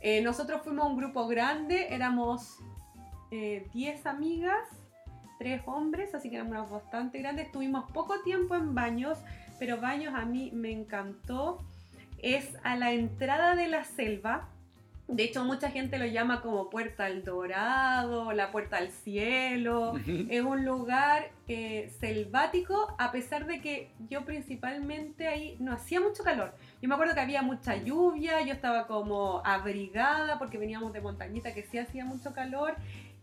[0.01, 2.59] Eh, nosotros fuimos un grupo grande, éramos
[3.31, 4.67] eh, 10 amigas,
[5.39, 7.47] 3 hombres, así que éramos bastante grandes.
[7.47, 9.17] Estuvimos poco tiempo en Baños,
[9.57, 11.63] pero Baños a mí me encantó.
[12.17, 14.49] Es a la entrada de la selva.
[15.09, 19.93] De hecho, mucha gente lo llama como Puerta al Dorado, la Puerta al Cielo
[20.29, 26.23] es un lugar eh, selvático, a pesar de que yo principalmente ahí no hacía mucho
[26.23, 26.53] calor.
[26.79, 31.55] Yo me acuerdo que había mucha lluvia, yo estaba como abrigada porque veníamos de montañita
[31.55, 32.75] que sí hacía mucho calor.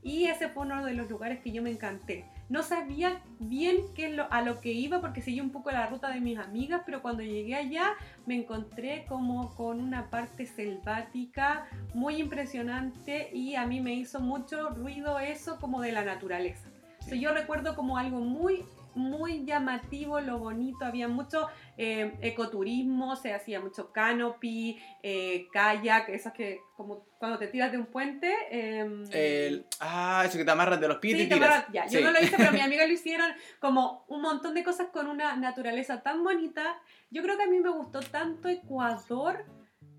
[0.06, 2.26] Y ese fue uno de los lugares que yo me encanté.
[2.48, 5.88] No sabía bien qué es lo, a lo que iba porque seguí un poco la
[5.88, 11.66] ruta de mis amigas, pero cuando llegué allá me encontré como con una parte selvática
[11.92, 16.68] muy impresionante y a mí me hizo mucho ruido eso como de la naturaleza.
[17.10, 18.64] Yo recuerdo como algo muy,
[18.96, 26.32] muy llamativo, lo bonito, había mucho eh, ecoturismo, se hacía mucho canopy, eh, kayak, esas
[26.32, 28.32] que como cuando te tiras de un puente.
[28.50, 31.64] em, El- ah, eso que te amarran de los pies y Sí, te te tiras.
[31.64, 34.64] amarras- ya, yo no lo hice, pero mi amiga lo hicieron como un montón de
[34.64, 36.78] cosas con una naturaleza tan bonita.
[37.10, 39.44] Yo creo que a mí me gustó tanto Ecuador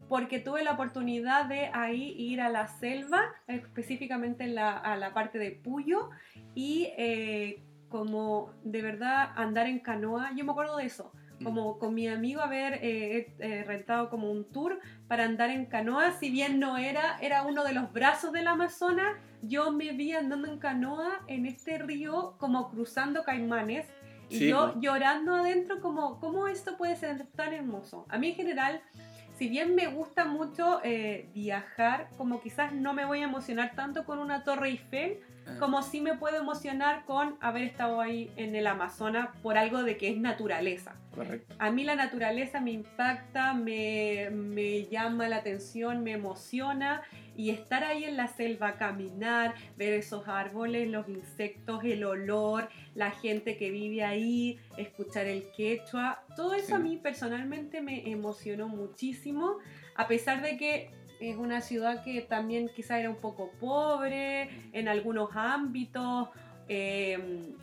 [0.09, 5.13] porque tuve la oportunidad de ahí ir a la selva, específicamente en la, a la
[5.13, 6.09] parte de Puyo,
[6.55, 10.31] y eh, como de verdad andar en canoa.
[10.35, 11.11] Yo me acuerdo de eso,
[11.43, 16.11] como con mi amigo haber eh, eh, rentado como un tour para andar en canoa,
[16.13, 20.47] si bien no era, era uno de los brazos del Amazonas, yo me vi andando
[20.47, 23.85] en canoa en este río como cruzando caimanes
[24.29, 28.05] Y Sí, yo llorando adentro como, ¿cómo esto puede ser tan hermoso?
[28.09, 28.81] A mí en general,
[29.37, 34.03] si bien me gusta mucho eh, viajar, como quizás no me voy a emocionar tanto
[34.05, 35.19] con una torre Eiffel.
[35.59, 39.97] Como sí me puedo emocionar con haber estado ahí en el Amazonas por algo de
[39.97, 40.95] que es naturaleza.
[41.15, 41.55] Correcto.
[41.57, 47.01] A mí la naturaleza me impacta, me, me llama la atención, me emociona
[47.35, 53.11] y estar ahí en la selva, caminar, ver esos árboles, los insectos, el olor, la
[53.11, 56.73] gente que vive ahí, escuchar el quechua, todo eso Sí.
[56.73, 59.57] a mí personalmente me emocionó muchísimo,
[59.95, 64.87] a pesar de que es una ciudad que también quizá era un poco pobre en
[64.87, 66.29] algunos ámbitos.
[66.67, 67.53] eh,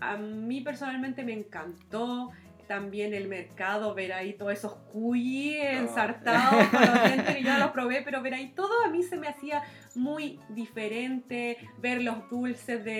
[0.00, 2.32] a mí personalmente me encantó
[2.66, 7.70] también el mercado, ver ahí todos esos cuy ensartados con los dientes que yo los
[7.72, 9.62] probé, pero ver ahí todo a mí se me hacía
[9.94, 12.92] muy diferente, ver los dulces de,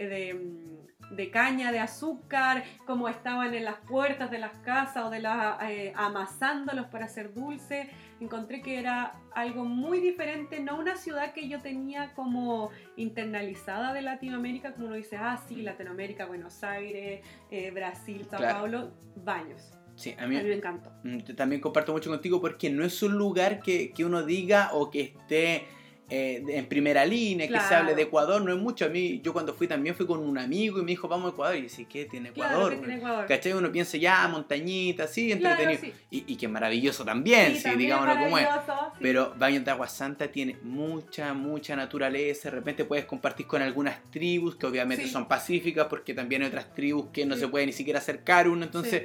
[0.00, 0.77] de,
[1.10, 5.62] de caña, de azúcar, cómo estaban en las puertas de las casas o de las
[5.62, 7.88] eh, amasándolos para hacer dulce.
[8.20, 14.02] Encontré que era algo muy diferente, no una ciudad que yo tenía como internalizada de
[14.02, 18.58] Latinoamérica, como uno dice, ah, sí, Latinoamérica, Buenos Aires, eh, Brasil, Sao Claro.
[18.58, 19.72] Paulo, baños.
[19.94, 20.92] Sí, a A mí, me encantó.
[21.02, 24.70] Mm, yo también comparto mucho contigo porque no es un lugar que, que uno diga
[24.72, 25.66] o que esté
[26.10, 27.76] eh, en primera línea, que se Claro.
[27.76, 28.86] hable de Ecuador, no es mucho.
[28.86, 31.34] A mí, yo cuando fui también fui con un amigo y me dijo, vamos a
[31.34, 31.56] Ecuador.
[31.56, 32.72] Y yo decía, ¿qué tiene Claro, Ecuador?
[32.72, 33.26] que tiene Ecuador.
[33.26, 33.52] ¿Cachai?
[33.52, 35.94] Uno piensa ya, montañita, sí, Claro, entretenido.
[36.10, 36.16] sí.
[36.26, 38.46] Y, y que maravilloso también, sí, también digámoslo como es.
[38.46, 38.72] sí.
[39.00, 42.50] Pero Baños de Agua Santa tiene mucha, mucha naturaleza.
[42.50, 45.10] De repente puedes compartir con algunas tribus que obviamente Sí.
[45.10, 47.40] son pacíficas porque también hay otras tribus que no Sí.
[47.42, 48.64] se puede ni siquiera acercar uno.
[48.64, 49.02] Entonces,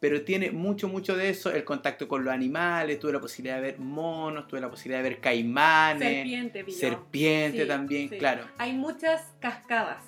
[0.00, 1.50] pero tiene mucho, mucho de eso.
[1.52, 2.98] El contacto con los animales.
[3.00, 6.78] Tuve la posibilidad de ver monos, tuve la posibilidad de ver caimanes, Serpiente, pilló.
[6.78, 8.18] serpiente Sí, también, sí.
[8.18, 8.44] claro.
[8.58, 10.02] Hay muchas cascadas.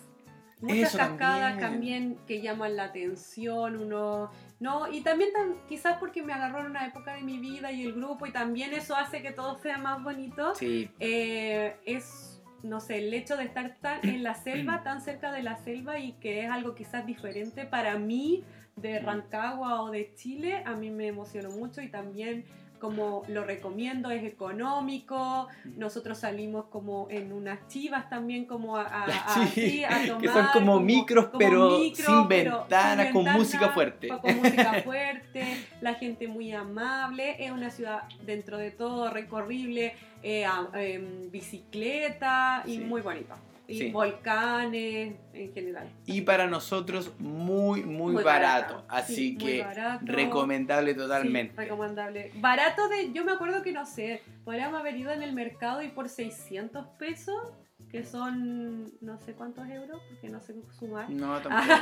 [0.60, 2.14] Muchas Eso cascadas también.
[2.14, 2.26] también.
[2.26, 4.30] que llaman la atención, uno...
[4.60, 7.82] No, y también tan- quizás porque me agarró en una época de mi vida y
[7.82, 10.54] el grupo y también eso hace que todo sea más bonito.
[10.54, 15.32] Sí, Eh, es, no sé, el hecho de estar tan en la selva, tan cerca
[15.32, 18.44] de la selva y que es algo quizás diferente para mí
[18.80, 22.44] de Rancagua o de Chile, a mí me emocionó mucho y también
[22.80, 29.04] como lo recomiendo, es económico, nosotros salimos como en unas chivas también como a, a-
[29.42, 33.24] a- Sí, así, a que tomar, son como micros, pero sin pero ventanas, sin con
[33.24, 34.08] ventana, música fuerte.
[34.08, 35.44] Con música fuerte,
[35.82, 39.92] la gente muy amable, es una ciudad dentro de todo recorrible,
[40.22, 42.80] eh, em, bicicleta y Sí.
[42.80, 43.36] muy bonita.
[43.70, 43.90] Y Sí.
[43.92, 45.88] volcanes en general.
[46.06, 48.74] Y para nosotros muy, muy, Muy barato.
[48.74, 50.04] barato, Así sí, que barato.
[50.06, 51.54] recomendable Sí, totalmente.
[51.56, 52.32] recomendable.
[52.36, 55.88] Barato de, yo me acuerdo que no sé, podríamos haber ido en el mercado y
[55.88, 57.36] por 600 pesos,
[57.90, 61.08] que son no sé cuántos euros, porque no sé sumar.
[61.10, 61.72] No, tampoco.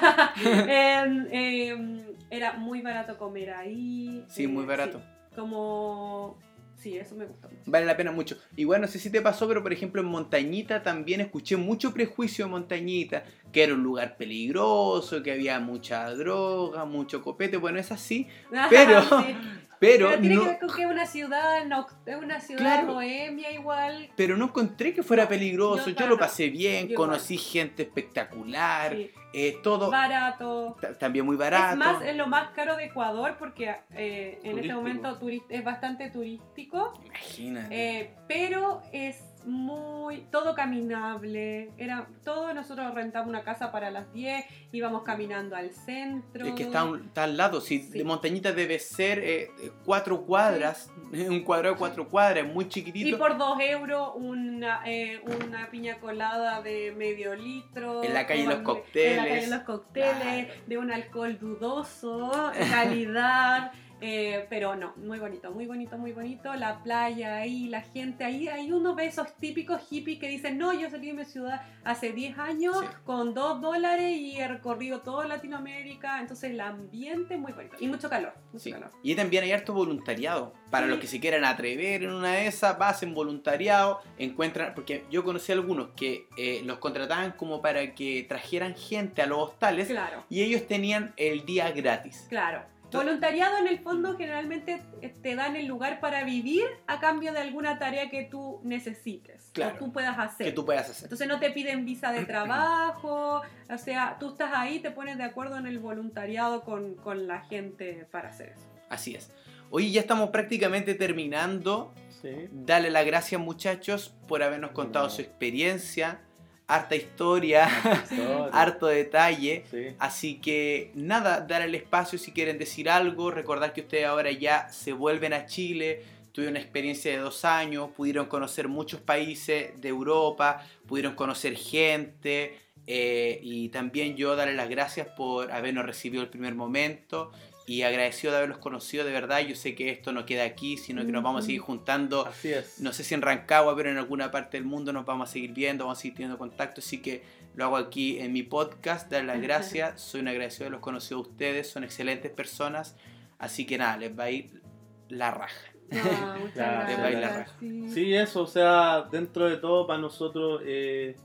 [0.44, 4.24] Em, em, era muy barato comer ahí.
[4.28, 4.98] Sí, muy barato.
[5.01, 6.39] sí, como,
[6.79, 7.49] sí, eso me gustó.
[7.49, 7.63] mucho.
[7.67, 8.37] Vale la pena mucho.
[8.57, 12.45] Igual no sé si te pasó, pero por ejemplo en Montañita también escuché mucho prejuicio
[12.47, 17.57] de Montañita, que era un lugar peligroso, que había mucha droga, mucho copete.
[17.57, 18.27] Bueno, es así,
[18.71, 19.35] Pero- Sí.
[19.81, 22.61] Pero, Pero tiene no, que ver con que es una ciudad, noc- es una ciudad
[22.61, 22.95] Claro.
[22.95, 24.09] bohemia igual.
[24.17, 25.91] pero no encontré que fuera No, peligroso.
[25.91, 30.77] yo Yo, lo pasé bien, conocí gente espectacular, sí, eh, todo barato.
[30.81, 31.73] ta- también muy barato.
[31.73, 35.19] Es más, es lo más caro de Ecuador porque eh, en este momento
[35.49, 37.99] es bastante turístico, Imagínate.
[38.01, 41.70] eh, pero es muy todo caminable.
[41.79, 46.47] Era todo nosotros rentamos una casa para las 10, íbamos caminando al centro.
[46.47, 47.99] Es que está, un- está al lado, si Sí.
[47.99, 49.51] de Montañita debe ser eh,
[49.85, 53.19] cuatro cuadras, un cuadrado de cuatro cuadras, muy y chiquitito.
[53.19, 58.03] por dos euros una, eh, una piña colada de medio litro.
[58.05, 59.11] En la calle Los tomando- Cócteles.
[59.11, 63.73] En la calle Los Cócteles, de un alcohol dudoso, calidad.
[64.01, 66.55] eh, pero no, muy bonito, muy bonito, muy bonito.
[66.55, 68.49] La playa ahí, la gente ahí.
[68.49, 72.12] Hay uno de esos típicos hippies que dicen: No, yo salí de mi ciudad hace
[72.12, 72.87] 10 años Sí.
[73.05, 76.20] con 2 dólares y he recorrido toda Latinoamérica.
[76.20, 77.77] Entonces, el ambiente muy bonito.
[77.81, 78.35] Y mucho calor.
[78.53, 78.73] Mucho Sí.
[78.73, 78.91] calor.
[79.03, 80.53] Y también hay harto voluntariado.
[80.70, 80.91] Para Sí.
[80.91, 85.53] los que se quieran atrever en una de esas, hacen voluntariado, encuentran, porque yo conocí
[85.53, 90.25] algunos que eh, los contrataban como para que trajeran gente a los hostales Claro.
[90.31, 92.27] y ellos tenían el día gratis.
[92.29, 92.62] Claro.
[92.97, 94.82] Voluntariado en el fondo generalmente
[95.23, 99.74] te dan el lugar para vivir a cambio de alguna tarea que tú necesites Claro.
[99.77, 100.47] o tú puedas hacer.
[100.47, 101.05] Que tú puedas hacer.
[101.05, 105.24] Entonces no te piden visa de trabajo, o sea, tú estás ahí, te pones de
[105.24, 108.66] acuerdo en el voluntariado con, con la gente para hacer eso.
[108.89, 109.31] Así es.
[109.70, 111.93] Hoy ya estamos prácticamente terminando.
[112.23, 112.48] Sí.
[112.51, 116.20] Dale las gracias muchachos por habernos contado su experiencia.
[116.69, 117.66] Harta historia,
[118.11, 118.51] Historia.
[118.53, 119.65] harto detalle.
[119.70, 119.86] Sí.
[119.99, 124.69] Así que nada, dar el espacio si quieren decir algo, recordar que ustedes ahora ya
[124.69, 129.89] se vuelven a Chile, tuvieron una experiencia de dos años, pudieron conocer muchos países de
[129.89, 136.28] Europa, pudieron conocer gente eh, y también yo darles las gracias por habernos recibido el
[136.28, 137.32] primer momento
[137.69, 139.40] y agradecido de haberlos conocido de verdad.
[139.40, 142.51] Yo sé que esto no queda aquí, sino que nos vamos a seguir juntando Así
[142.53, 142.81] es.
[142.81, 145.53] no sé si en Rancagua, pero en alguna parte del mundo nos vamos a seguir
[145.53, 147.23] viendo, vamos a seguir teniendo contacto, así que
[147.55, 151.27] lo hago aquí en mi podcast, dar las gracias, soy un agradecido de los conocidos
[151.27, 152.97] a ustedes, son excelentes personas,
[153.39, 154.62] así que nada, les va a ir
[155.09, 155.61] la raja.
[155.93, 156.97] Ah, muchas Claro, gracias.
[156.97, 157.47] de bailar.
[157.61, 157.90] sí.
[157.90, 161.16] Sí, eso, o sea, dentro de todo para nosotros eh,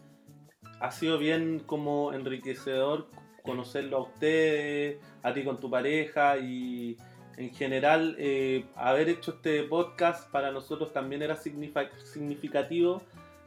[0.82, 3.07] ha sido bien como enriquecedor
[3.44, 6.98] conocerlo a ustedes, a ti con tu pareja y
[7.38, 13.02] en general eh, haber hecho este podcast para nosotros también era significativo,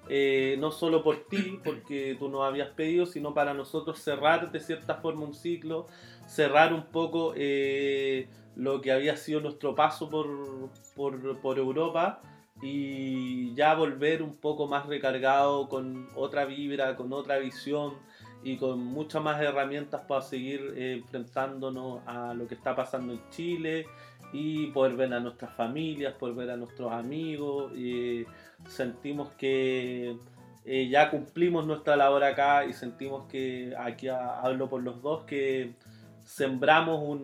[0.09, 4.61] eh, no solo por ti, porque tú nos habías pedido, sino para nosotros cerrar de
[4.61, 5.87] cierta forma un ciclo,
[6.27, 10.29] cerrar un poco eh, lo que había sido nuestro paso por,
[10.95, 12.21] por, por Europa
[12.63, 17.95] y ya volver un poco más recargado con otra vibra, con otra visión
[18.47, 23.21] y con muchas más herramientas para seguir eh, enfrentándonos a lo que está pasando en
[23.29, 23.89] Chile
[24.33, 27.73] y poder ver a nuestras familias, poder ver a nuestros amigos.
[27.77, 28.25] y
[28.69, 30.17] sentimos que
[30.65, 35.75] eh, ya cumplimos nuestra labor acá y sentimos que aquí hablo por los dos que
[36.25, 37.19] sembramos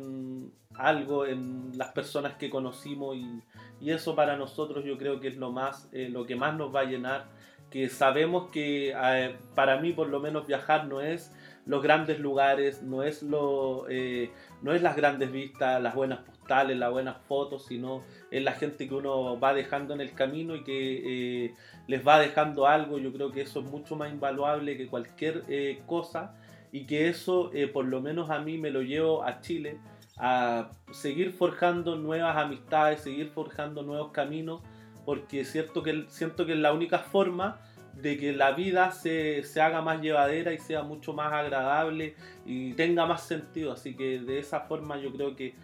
[0.75, 3.43] algo en las personas que conocimos y,
[3.81, 6.75] y eso para nosotros yo creo que es lo más eh, lo que más nos
[6.75, 7.27] va a llenar
[7.73, 11.33] que sabemos que eh, para mí por lo menos viajar no es
[11.65, 14.31] los grandes lugares no es lo eh,
[14.63, 18.89] no es las grandes vistas las buenas postales las buenas fotos sino es la gente
[18.89, 21.55] que uno va dejando en el camino y que eh,
[21.87, 22.99] les va dejando algo.
[22.99, 26.35] Yo creo que eso es mucho más invaluable que cualquier eh, cosa
[26.73, 29.79] y que eso eh, por lo menos a mí me lo llevo a Chile
[30.17, 34.63] a seguir forjando nuevas amistades, seguir forjando nuevos caminos,
[35.05, 37.61] porque es cierto que, siento que es la única forma
[37.95, 42.15] de que la vida se, se haga más llevadera y sea mucho más agradable
[42.47, 43.73] y tenga más sentido.
[43.73, 45.55] Así que de esa forma yo creo que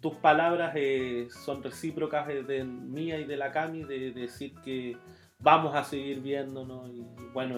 [0.00, 4.52] tus palabras eh, son recíprocas eh, de mía y de la Cami, de, de decir
[4.62, 4.96] que
[5.42, 7.02] vamos a seguir viéndonos y
[7.32, 7.56] bueno,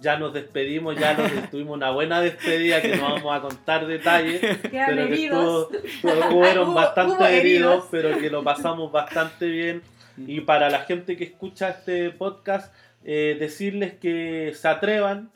[0.00, 4.40] ya nos despedimos, ya nos tuvimos una buena despedida que no vamos a contar detalles,
[4.68, 5.68] Quedan pero que heridos.
[5.72, 5.86] estuvo-
[6.18, 7.88] estuvo- hubieron Hubo- bastante hubo heridos, heridos.
[7.92, 9.80] pero que lo pasamos bastante bien.
[10.26, 12.74] Y para la gente que escucha este podcast,
[13.04, 15.30] eh, decirles que se atrevan,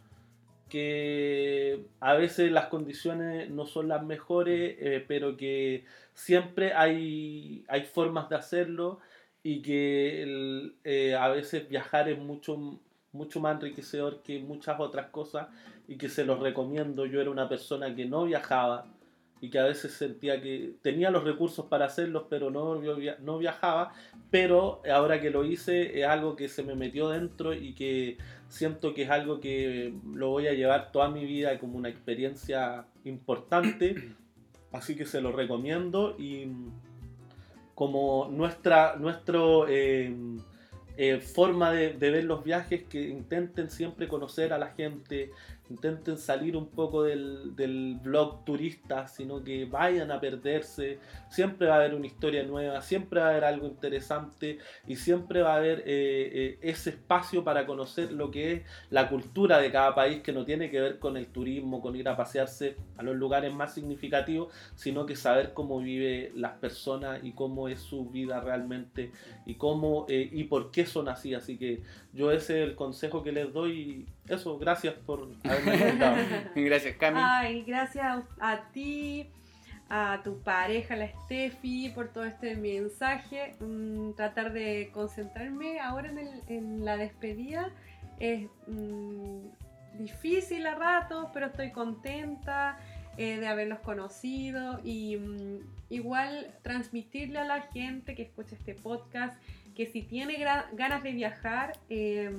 [0.68, 5.84] que a veces las condiciones no son las mejores, eh, pero que
[6.14, 9.00] siempre hay, hay formas de hacerlo
[9.42, 12.80] y que eh, a veces viajar es mucho,
[13.12, 15.48] mucho más enriquecedor que muchas otras cosas
[15.86, 17.06] y que se los recomiendo.
[17.06, 18.86] Yo era una persona que no viajaba
[19.44, 22.80] y que a veces sentía que tenía los recursos para hacerlos, pero no,
[23.20, 23.92] no viajaba.
[24.30, 28.16] Pero ahora que lo hice es algo que se me metió dentro y que
[28.48, 32.86] siento que es algo que lo voy a llevar toda mi vida como una experiencia
[33.04, 34.14] importante.
[34.72, 36.48] Así que se lo recomiendo y
[37.74, 40.10] como nuestra nuestro, eh,
[40.96, 45.32] eh, forma de ver los viajes, que intenten siempre conocer a la gente,
[45.70, 50.98] intenten salir un poco del, del blog turista, sino que vayan a perderse.
[51.30, 55.42] Siempre va a haber una historia nueva, siempre va a haber algo interesante y siempre
[55.42, 59.72] va a haber eh, eh, ese espacio para conocer lo que es la cultura de
[59.72, 63.02] cada país, que no tiene que ver con el turismo, con ir a pasearse a
[63.02, 68.10] los lugares más significativos, sino que saber cómo vive las personas y cómo es su
[68.10, 69.12] vida realmente
[69.46, 71.34] y cómo eh, y por qué son así.
[71.34, 71.82] Así que
[72.12, 74.06] yo ese es el consejo que les doy.
[74.28, 76.16] Eso, gracias por haberme invitado.
[76.54, 77.20] Gracias, Cami.
[77.22, 78.22] Ay, gracias a,
[78.52, 79.28] a ti,
[79.90, 83.54] a tu pareja, la Steffi, por todo este mensaje.
[83.60, 87.70] Mm, tratar de concentrarme ahora en, el- en la despedida
[88.18, 89.40] es mm,
[89.98, 92.78] difícil a ratos, pero estoy contenta
[93.16, 95.58] eh, de haberlos conocido y mm,
[95.90, 99.36] igual transmitirle a la gente que escucha este podcast
[99.74, 100.36] que si tiene
[100.72, 102.30] ganas de viajar, eh,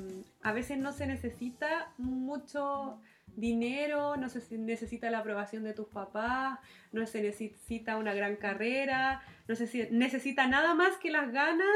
[0.42, 3.00] a veces no se necesita mucho
[3.36, 6.60] dinero, no se necesita la aprobación de tus papás,
[6.92, 11.68] no se necesita una gran carrera, no se si- necesita nada más que las ganas,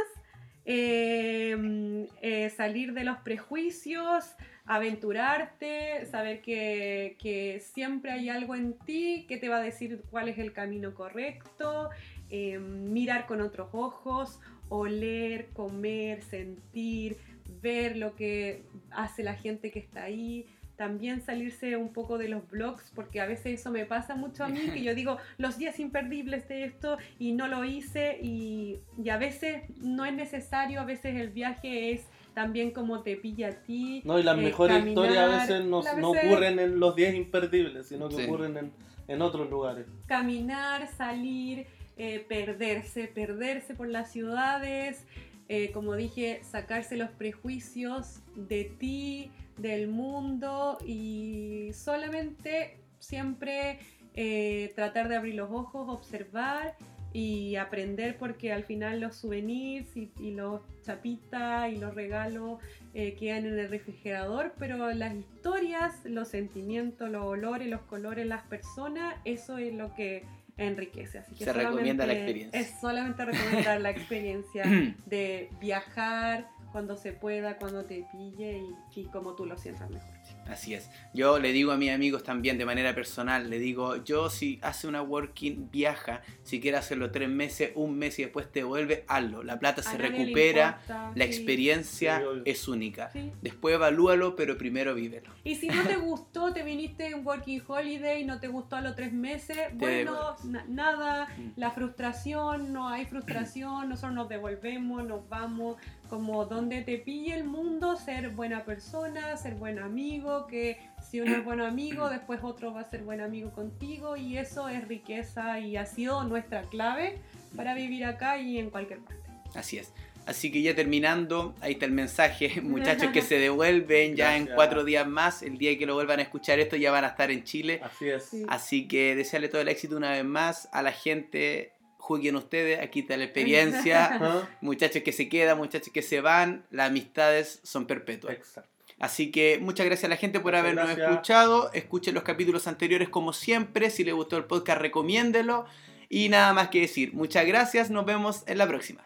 [0.65, 9.37] eh, eh, salir de los prejuicios, aventurarte, saber que, siempre hay algo en ti que
[9.37, 11.89] te va a decir cuál es el camino correcto,
[12.29, 17.17] eh, mirar con otros ojos, oler, comer, sentir,
[17.61, 22.49] ver lo que hace la gente que está ahí, también salirse un poco de los
[22.49, 25.77] blogs, porque a veces eso me pasa mucho a mí, que yo digo los días
[25.79, 30.85] imperdibles de esto y no lo hice y, y a veces no es necesario, a
[30.85, 34.01] veces el viaje es también como te pilla a ti.
[34.05, 37.13] No, y las eh, mejores caminar, historias a veces no, no ocurren en los días
[37.13, 38.23] imperdibles, sino que Sí.
[38.23, 38.71] ocurren en,
[39.09, 39.85] en otros lugares.
[40.07, 41.67] Caminar, salir,
[41.99, 45.05] eh, perderse, perderse por las ciudades,
[45.49, 53.79] eh, como dije, sacarse los prejuicios de ti, del mundo y solamente siempre
[54.13, 56.75] eh, tratar de abrir los ojos, observar
[57.11, 62.59] y aprender porque al final los souvenirs y, los chapitas y los regalos
[62.93, 68.43] eh, quedan en el refrigerador, pero las historias, los sentimientos, los olores, los colores, las
[68.43, 70.23] personas, eso es lo que
[70.59, 71.19] enriquece.
[71.19, 72.59] Así que Se recomienda la experiencia.
[72.59, 74.63] Es solamente recomendar la experiencia
[75.05, 80.18] de viajar cuando se pueda, cuando te pille y, y como tú lo sientas mejor.
[80.49, 80.89] Así es.
[81.13, 84.87] Yo le digo a mis amigos también de manera personal, le digo, yo si hace
[84.87, 89.43] una working, viaja, si quiere hacerlo tres meses, un mes y después te vuelve, hazlo.
[89.43, 93.11] La plata A se recupera, importa, la sí, experiencia Sí, es única.
[93.11, 93.31] sí.
[93.41, 95.29] Después evalúalo, pero primero vívelo.
[95.43, 98.95] Y si no te gustó, te viniste en Working Holiday, no te gustó a los
[98.95, 101.51] tres meses, bueno, na- nada, Mm.
[101.57, 105.77] la frustración, no hay frustración, nosotros nos devolvemos, nos vamos,
[106.09, 110.79] como donde te pille el mundo, ser buena persona, ser buen amigo, que
[111.09, 114.67] si uno es buen amigo, después otro va a ser buen amigo contigo y eso
[114.67, 117.21] es riqueza y ha sido nuestra clave
[117.55, 119.29] para vivir acá y en cualquier parte.
[119.55, 119.93] Así es.
[120.25, 122.61] Así que ya terminando, ahí está el mensaje.
[122.61, 125.41] Muchachos que se devuelven ya en cuatro días más.
[125.41, 127.81] El día que lo vuelvan a escuchar esto ya van a estar en Chile.
[127.83, 128.25] Así es.
[128.25, 128.45] Sí.
[128.47, 131.73] Así que desearle todo el éxito una vez más a la gente.
[132.09, 134.47] Juzguen ustedes, aquí está la experiencia.
[134.61, 138.33] Muchachos que se quedan, muchachos que se van, las amistades son perpetuas.
[138.33, 138.71] Exacto.
[138.99, 141.11] Así que muchas gracias a la gente por Muchas habernos gracias.
[141.11, 141.71] escuchado.
[141.71, 143.91] Escuchen los capítulos anteriores como siempre.
[143.91, 145.65] Si les gustó el podcast, recomiéndelo.
[146.09, 147.13] Y nada más que decir.
[147.13, 147.91] Muchas gracias.
[147.91, 149.03] Nos vemos en la próxima.